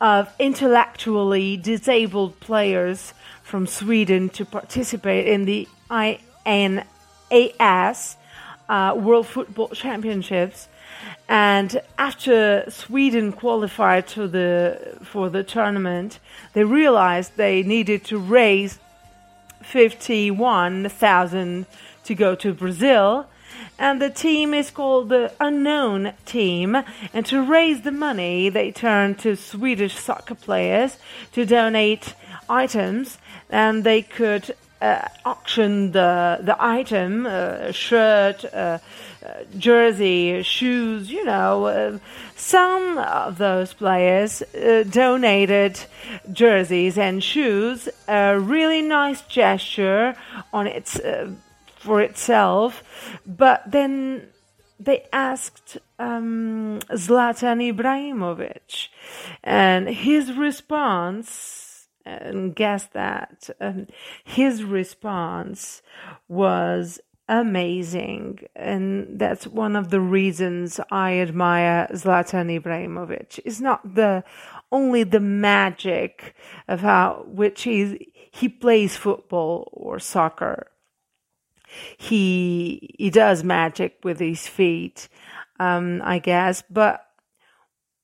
of 0.00 0.32
intellectually 0.38 1.56
disabled 1.56 2.38
players 2.40 3.12
from 3.42 3.66
Sweden 3.66 4.28
to 4.30 4.44
participate 4.44 5.26
in 5.26 5.44
the 5.44 5.66
INAS 5.90 6.86
uh, 8.68 8.94
World 8.96 9.26
Football 9.26 9.68
Championships. 9.68 10.68
And 11.28 11.80
after 11.98 12.64
Sweden 12.70 13.32
qualified 13.32 14.08
to 14.08 14.26
the 14.28 14.98
for 15.04 15.28
the 15.30 15.42
tournament, 15.42 16.18
they 16.54 16.64
realized 16.64 17.36
they 17.36 17.62
needed 17.62 18.04
to 18.04 18.18
raise 18.18 18.78
fifty-one 19.62 20.88
thousand 20.88 21.66
to 22.04 22.14
go 22.14 22.34
to 22.34 22.54
Brazil, 22.54 23.26
and 23.78 24.00
the 24.00 24.10
team 24.10 24.54
is 24.54 24.70
called 24.70 25.10
the 25.10 25.32
Unknown 25.38 26.14
Team. 26.24 26.76
And 27.12 27.26
to 27.26 27.42
raise 27.42 27.82
the 27.82 27.92
money, 27.92 28.48
they 28.48 28.72
turned 28.72 29.18
to 29.20 29.36
Swedish 29.36 29.96
soccer 29.96 30.34
players 30.34 30.96
to 31.32 31.44
donate 31.44 32.14
items, 32.48 33.18
and 33.50 33.84
they 33.84 34.02
could 34.02 34.54
uh, 34.80 35.08
auction 35.24 35.92
the 35.92 36.38
the 36.42 36.56
item, 36.58 37.26
uh, 37.26 37.72
shirt, 37.72 38.44
uh, 38.44 38.78
uh, 39.26 39.44
jersey, 39.56 40.42
shoes. 40.42 41.10
You 41.10 41.24
know, 41.24 41.66
uh, 41.66 41.98
some 42.36 42.98
of 42.98 43.38
those 43.38 43.72
players 43.74 44.42
uh, 44.42 44.84
donated 44.88 45.80
jerseys 46.32 46.96
and 46.98 47.22
shoes. 47.22 47.88
A 48.06 48.38
really 48.38 48.82
nice 48.82 49.22
gesture 49.22 50.16
on 50.52 50.66
its 50.66 51.00
for 51.76 52.00
itself, 52.00 52.82
but 53.26 53.62
then 53.70 54.28
they 54.80 55.06
asked 55.12 55.78
um, 55.98 56.80
Zlatan 56.90 57.72
Ibrahimovic, 57.72 58.88
and 59.42 59.88
his 59.88 60.32
response 60.32 61.67
and 62.22 62.54
guess 62.54 62.86
that 62.86 63.50
um, 63.60 63.86
his 64.24 64.64
response 64.64 65.82
was 66.28 67.00
amazing. 67.28 68.40
And 68.56 69.18
that's 69.18 69.46
one 69.46 69.76
of 69.76 69.90
the 69.90 70.00
reasons 70.00 70.80
i 70.90 71.18
admire 71.18 71.88
zlatan 71.92 72.60
ibrahimovic. 72.60 73.38
It's 73.44 73.60
not 73.60 73.94
the 73.94 74.24
only 74.72 75.04
the 75.04 75.20
magic 75.20 76.34
of 76.66 76.80
how 76.80 77.24
which 77.26 77.62
he 77.62 78.12
he 78.30 78.48
plays 78.48 78.96
football 78.96 79.68
or 79.72 79.98
soccer. 79.98 80.68
He 81.98 82.94
he 82.98 83.10
does 83.10 83.44
magic 83.44 83.98
with 84.02 84.20
his 84.20 84.46
feet, 84.46 85.08
um, 85.60 86.00
I 86.02 86.18
guess. 86.18 86.62
But 86.70 87.04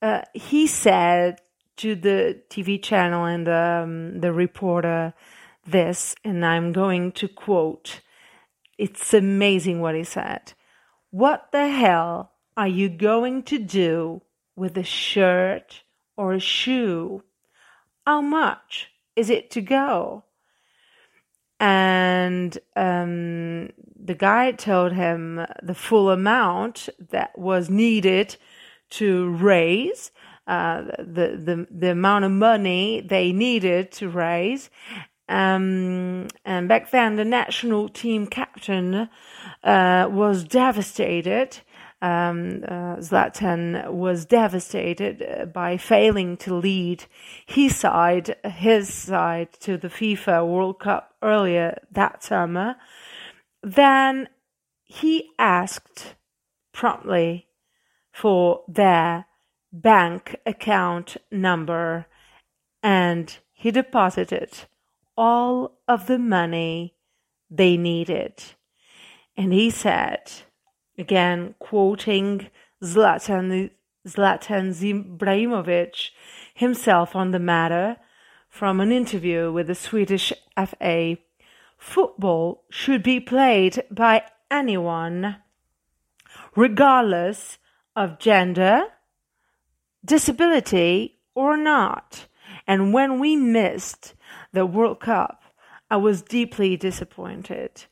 uh, 0.01 0.21
he 0.33 0.67
said 0.67 1.41
to 1.77 1.95
the 1.95 2.41
TV 2.49 2.81
channel 2.81 3.25
and 3.25 3.47
um, 3.47 4.21
the 4.21 4.31
reporter 4.31 5.13
this, 5.65 6.15
and 6.23 6.45
I'm 6.45 6.71
going 6.71 7.11
to 7.13 7.27
quote. 7.27 8.01
It's 8.77 9.13
amazing 9.13 9.81
what 9.81 9.95
he 9.95 10.03
said. 10.03 10.53
What 11.11 11.51
the 11.51 11.69
hell 11.69 12.33
are 12.57 12.67
you 12.67 12.89
going 12.89 13.43
to 13.43 13.57
do 13.57 14.21
with 14.55 14.77
a 14.77 14.83
shirt 14.83 15.83
or 16.17 16.33
a 16.33 16.39
shoe? 16.39 17.23
How 18.05 18.21
much 18.21 18.89
is 19.15 19.29
it 19.29 19.49
to 19.51 19.61
go? 19.61 20.23
And 21.59 22.57
um, 22.75 23.69
the 23.95 24.15
guy 24.17 24.51
told 24.51 24.91
him 24.91 25.45
the 25.63 25.73
full 25.73 26.09
amount 26.09 26.89
that 26.99 27.37
was 27.37 27.69
needed 27.69 28.35
to 28.91 29.29
raise 29.29 30.11
uh, 30.47 30.83
the, 30.99 31.37
the 31.37 31.67
the 31.71 31.91
amount 31.91 32.25
of 32.25 32.31
money 32.31 33.01
they 33.01 33.31
needed 33.31 33.91
to 33.93 34.09
raise. 34.09 34.69
Um, 35.27 36.27
and 36.45 36.67
back 36.67 36.91
then, 36.91 37.15
the 37.15 37.25
national 37.25 37.89
team 37.89 38.27
captain 38.27 39.09
uh, 39.63 40.07
was 40.11 40.43
devastated. 40.43 41.57
Um, 42.01 42.63
uh, 42.67 42.97
Zlatan 42.97 43.89
was 43.91 44.25
devastated 44.25 45.23
uh, 45.23 45.45
by 45.45 45.77
failing 45.77 46.37
to 46.37 46.53
lead 46.53 47.05
his 47.47 47.75
side, 47.75 48.35
his 48.43 48.93
side, 48.93 49.53
to 49.61 49.77
the 49.77 49.87
FIFA 49.87 50.47
World 50.47 50.79
Cup 50.79 51.15
earlier 51.23 51.79
that 51.91 52.21
summer. 52.23 52.75
Then 53.63 54.29
he 54.83 55.31
asked 55.39 56.13
promptly 56.71 57.47
for 58.11 58.61
their 58.67 59.25
bank 59.81 60.37
account 60.45 61.17
number 61.31 62.05
and 62.81 63.37
he 63.53 63.71
deposited 63.71 64.51
all 65.17 65.77
of 65.87 66.07
the 66.07 66.19
money 66.19 66.95
they 67.49 67.77
needed. 67.77 68.43
And 69.37 69.51
he 69.53 69.69
said, 69.69 70.31
again 70.97 71.55
quoting 71.59 72.47
Zlatan, 72.83 73.71
Zlatan 74.07 75.17
Ibrahimovic 75.17 76.09
himself 76.53 77.15
on 77.15 77.31
the 77.31 77.39
matter 77.39 77.97
from 78.49 78.79
an 78.79 78.91
interview 78.91 79.51
with 79.51 79.67
the 79.67 79.75
Swedish 79.75 80.31
FA, 80.55 81.17
football 81.77 82.63
should 82.69 83.03
be 83.03 83.19
played 83.19 83.83
by 83.91 84.23
anyone, 84.49 85.37
regardless 86.55 87.57
of 87.95 88.19
gender, 88.19 88.83
disability, 90.05 91.19
or 91.33 91.57
not. 91.57 92.27
And 92.67 92.93
when 92.93 93.19
we 93.19 93.35
missed 93.35 94.13
the 94.53 94.65
World 94.65 94.99
Cup, 94.99 95.43
I 95.89 95.97
was 95.97 96.21
deeply 96.21 96.77
disappointed. 96.77 97.85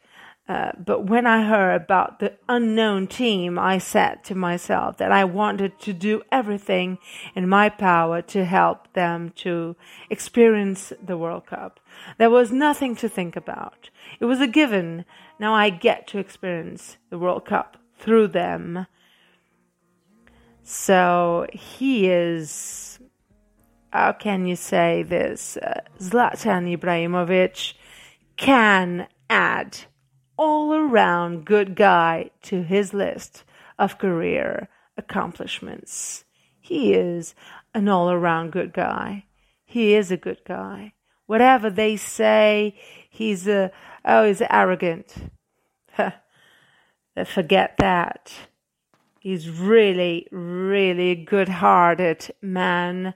Uh, 0.47 0.73
but 0.77 1.05
when 1.05 1.25
I 1.25 1.45
heard 1.47 1.81
about 1.81 2.19
the 2.19 2.33
unknown 2.49 3.07
team, 3.07 3.57
I 3.57 3.77
said 3.77 4.25
to 4.25 4.35
myself 4.35 4.97
that 4.97 5.11
I 5.11 5.23
wanted 5.23 5.79
to 5.79 5.93
do 5.93 6.21
everything 6.33 6.97
in 7.33 7.47
my 7.47 7.69
power 7.69 8.21
to 8.23 8.43
help 8.43 8.91
them 8.91 9.31
to 9.37 9.77
experience 10.09 10.91
the 11.01 11.17
World 11.17 11.45
Cup. 11.45 11.79
There 12.17 12.29
was 12.29 12.51
nothing 12.51 12.93
to 12.97 13.07
think 13.07 13.37
about. 13.37 13.89
It 14.19 14.25
was 14.25 14.41
a 14.41 14.47
given. 14.47 15.05
Now 15.39 15.53
I 15.53 15.69
get 15.69 16.07
to 16.07 16.19
experience 16.19 16.97
the 17.09 17.17
World 17.17 17.45
Cup 17.45 17.77
through 17.97 18.27
them. 18.27 18.87
So 20.63 21.45
he 21.51 22.07
is, 22.07 22.99
how 23.91 24.13
can 24.13 24.45
you 24.45 24.55
say 24.55 25.03
this? 25.03 25.57
Uh, 25.57 25.81
Zlatan 25.99 26.75
Ibrahimovic 26.77 27.73
can 28.37 29.07
add 29.29 29.77
all 30.37 30.73
around 30.73 31.45
good 31.45 31.75
guy 31.75 32.31
to 32.43 32.63
his 32.63 32.93
list 32.93 33.43
of 33.77 33.97
career 33.97 34.69
accomplishments. 34.97 36.23
He 36.59 36.93
is 36.93 37.35
an 37.73 37.89
all 37.89 38.09
around 38.09 38.51
good 38.51 38.73
guy. 38.73 39.25
He 39.65 39.95
is 39.95 40.11
a 40.11 40.17
good 40.17 40.41
guy. 40.47 40.93
Whatever 41.25 41.69
they 41.69 41.97
say, 41.97 42.75
he's 43.09 43.47
a, 43.47 43.71
oh, 44.05 44.25
he's 44.25 44.41
arrogant. 44.49 45.31
Forget 47.25 47.75
that. 47.79 48.33
He's 49.23 49.49
really, 49.49 50.27
really 50.31 51.15
good 51.15 51.47
hearted 51.47 52.29
man. 52.41 53.13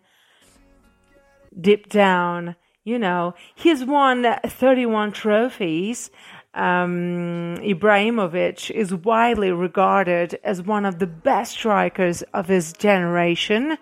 Deep 1.60 1.90
down, 1.90 2.56
you 2.86 2.98
know, 2.98 3.36
he's 3.56 3.84
won 3.84 4.26
31 4.46 5.12
trophies 5.12 6.10
um, 6.58 7.58
Ibrahimovic 7.62 8.72
is 8.72 8.94
widely 8.94 9.52
regarded 9.52 10.40
as 10.44 10.62
one 10.64 10.86
of 10.86 10.98
the 10.98 11.06
best 11.06 11.52
strikers 11.52 12.24
of 12.34 12.48
his 12.48 12.74
generation. 12.74 13.78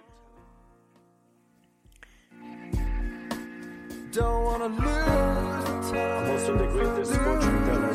Don't 4.11 4.43
wanna 4.43 4.67
lose 4.67 5.65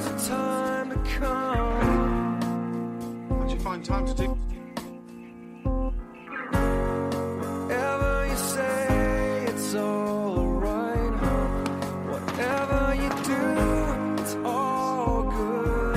the 0.04 0.28
time. 0.28 1.49
Find 3.60 3.84
time 3.84 4.06
to 4.06 4.14
do? 4.14 4.28
Whatever 7.40 8.26
you 8.30 8.36
say, 8.36 9.44
it's 9.48 9.74
alright. 9.74 11.14
Whatever 12.12 12.94
you 13.02 13.10
do, 13.32 13.42
it's 14.22 14.34
all 14.44 15.24
good. 15.24 15.96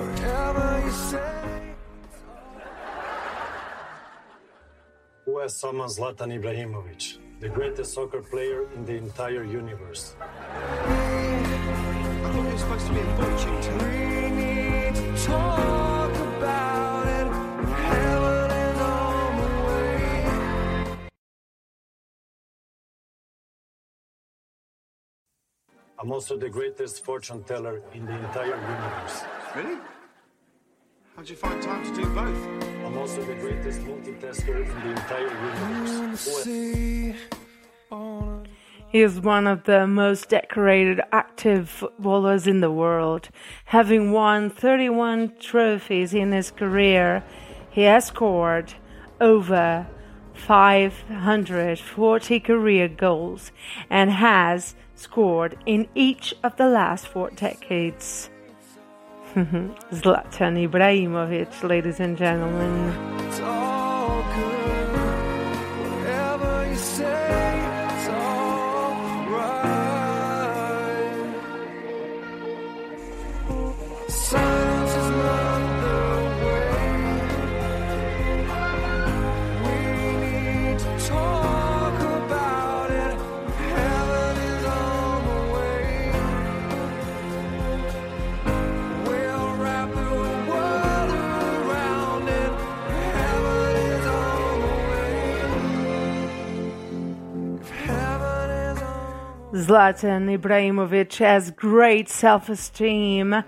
Whatever 0.00 0.82
you 0.84 0.90
say. 0.90 1.74
Who 5.24 5.38
has 5.38 5.56
summoned 5.56 5.90
Zlatan 5.90 6.30
Ibrahimovic, 6.38 7.18
the 7.40 7.48
greatest 7.48 7.94
soccer 7.94 8.20
player 8.20 8.68
in 8.74 8.84
the 8.84 8.96
entire 8.96 9.44
universe? 9.44 10.14
I 10.20 10.24
thought 12.22 12.34
you 12.34 12.42
were 12.42 12.58
supposed 12.58 12.86
to 12.86 12.92
be 12.92 13.00
a 13.00 13.02
fortune 13.16 13.60
teller. 13.62 13.88
We 13.88 14.28
need 14.30 14.94
to 14.94 15.24
talk 15.24 15.85
I'm 26.06 26.12
also 26.12 26.36
the 26.36 26.48
greatest 26.48 27.04
fortune 27.04 27.42
teller 27.42 27.82
in 27.92 28.06
the 28.06 28.12
entire 28.12 28.54
universe. 28.54 29.24
Really? 29.56 29.78
How'd 31.16 31.28
you 31.28 31.34
find 31.34 31.60
time 31.60 31.84
to 31.84 32.00
do 32.00 32.06
both? 32.10 32.46
I'm 32.84 32.96
also 32.96 33.24
the 33.24 33.34
greatest 33.34 33.80
multitasker 33.80 34.56
in 34.56 34.80
the 34.84 34.90
entire 34.90 35.26
universe. 35.26 36.28
He 38.96 39.02
is 39.02 39.20
one 39.20 39.46
of 39.46 39.64
the 39.64 39.86
most 39.86 40.30
decorated 40.30 41.02
active 41.12 41.68
footballers 41.68 42.46
in 42.46 42.62
the 42.62 42.70
world. 42.70 43.28
Having 43.66 44.12
won 44.12 44.48
31 44.48 45.34
trophies 45.38 46.14
in 46.14 46.32
his 46.32 46.50
career, 46.50 47.22
he 47.68 47.82
has 47.82 48.06
scored 48.06 48.72
over 49.20 49.86
540 50.32 52.40
career 52.40 52.88
goals 52.88 53.52
and 53.90 54.12
has 54.12 54.74
scored 54.94 55.58
in 55.66 55.88
each 55.94 56.32
of 56.42 56.56
the 56.56 56.66
last 56.66 57.06
four 57.06 57.28
decades. 57.28 58.30
Zlatan 59.34 60.56
Ibrahimovic, 60.66 61.68
ladies 61.68 62.00
and 62.00 62.16
gentlemen. 62.16 63.65
Zlatan 99.56 100.38
Ibrahimovic 100.38 101.18
has 101.18 101.50
great 101.50 102.08
self 102.08 102.48
esteem 102.48 103.42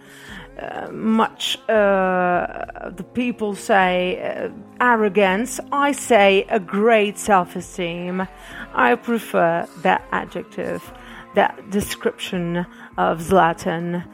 uh, 0.58 0.90
much 0.90 1.56
uh, 1.68 2.90
the 2.90 3.04
people 3.14 3.54
say 3.54 4.20
uh, 4.20 4.48
arrogance. 4.80 5.60
I 5.70 5.92
say 5.92 6.46
a 6.48 6.58
great 6.58 7.16
self 7.16 7.54
esteem. 7.54 8.26
I 8.74 8.96
prefer 8.96 9.68
that 9.82 10.04
adjective, 10.10 10.82
that 11.36 11.70
description 11.70 12.66
of 12.96 13.20
Zlatan. 13.20 14.04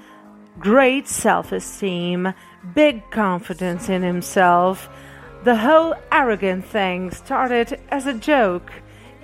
Great 0.58 1.08
self 1.08 1.50
esteem, 1.50 2.34
big 2.74 3.10
confidence 3.10 3.88
in 3.88 4.02
himself. 4.02 4.90
The 5.44 5.56
whole 5.56 5.94
arrogant 6.12 6.66
thing 6.66 7.10
started 7.10 7.80
as 7.88 8.06
a 8.06 8.14
joke. 8.14 8.70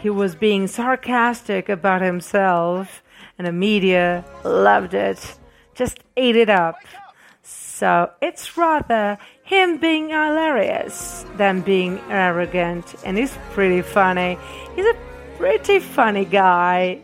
He 0.00 0.08
was 0.08 0.34
being 0.34 0.66
sarcastic 0.66 1.68
about 1.68 2.00
himself, 2.00 3.02
and 3.36 3.46
the 3.46 3.52
media 3.52 4.24
loved 4.44 4.94
it, 4.94 5.36
just 5.74 5.98
ate 6.16 6.36
it 6.36 6.48
up. 6.48 6.76
So 7.42 8.10
it's 8.22 8.56
rather 8.56 9.18
him 9.42 9.78
being 9.78 10.08
hilarious 10.08 11.26
than 11.36 11.60
being 11.60 12.00
arrogant, 12.08 12.94
and 13.04 13.18
he's 13.18 13.36
pretty 13.52 13.82
funny. 13.82 14.38
He's 14.74 14.86
a 14.86 14.96
pretty 15.36 15.80
funny 15.80 16.24
guy 16.24 17.02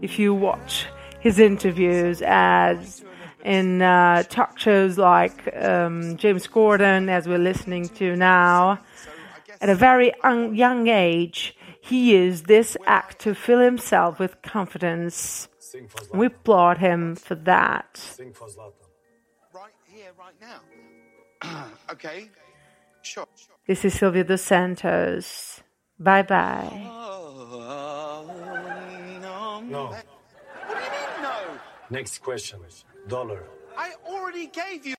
if 0.00 0.18
you 0.18 0.32
watch 0.32 0.86
his 1.20 1.38
interviews 1.38 2.22
as 2.24 3.04
in 3.44 3.82
uh, 3.82 4.22
talk 4.24 4.58
shows 4.58 4.96
like 4.96 5.54
um, 5.56 6.16
James 6.16 6.46
Corden, 6.46 7.08
as 7.08 7.28
we're 7.28 7.38
listening 7.38 7.88
to 7.90 8.16
now. 8.16 8.80
At 9.60 9.68
a 9.68 9.74
very 9.74 10.14
un- 10.22 10.54
young 10.54 10.86
age, 10.88 11.56
he 11.88 12.12
used 12.12 12.46
this 12.46 12.76
act 12.86 13.18
to 13.20 13.34
fill 13.34 13.60
himself 13.60 14.18
with 14.18 14.42
confidence. 14.42 15.48
We 16.12 16.26
applaud 16.26 16.78
him 16.78 17.16
for 17.16 17.34
that. 17.34 17.96
Sing 17.96 18.32
for 18.32 18.48
Zlatan. 18.48 18.86
Right 19.52 19.72
here, 19.86 20.12
right 20.18 20.34
now. 20.40 21.68
okay, 21.92 22.30
sure. 23.02 23.26
This 23.66 23.84
is 23.84 23.94
Silvia 23.94 24.24
dos 24.24 24.42
Santos. 24.42 25.62
Bye 25.98 26.22
bye. 26.22 26.86
Oh, 26.86 28.24
no. 29.68 29.86
What 29.86 30.04
do 30.68 30.74
you 30.74 30.80
mean, 30.80 31.22
no? 31.22 31.60
Next 31.90 32.18
question. 32.18 32.60
Is 32.66 32.84
dollar. 33.08 33.44
I 33.76 33.92
already 34.06 34.46
gave 34.46 34.86
you. 34.86 34.94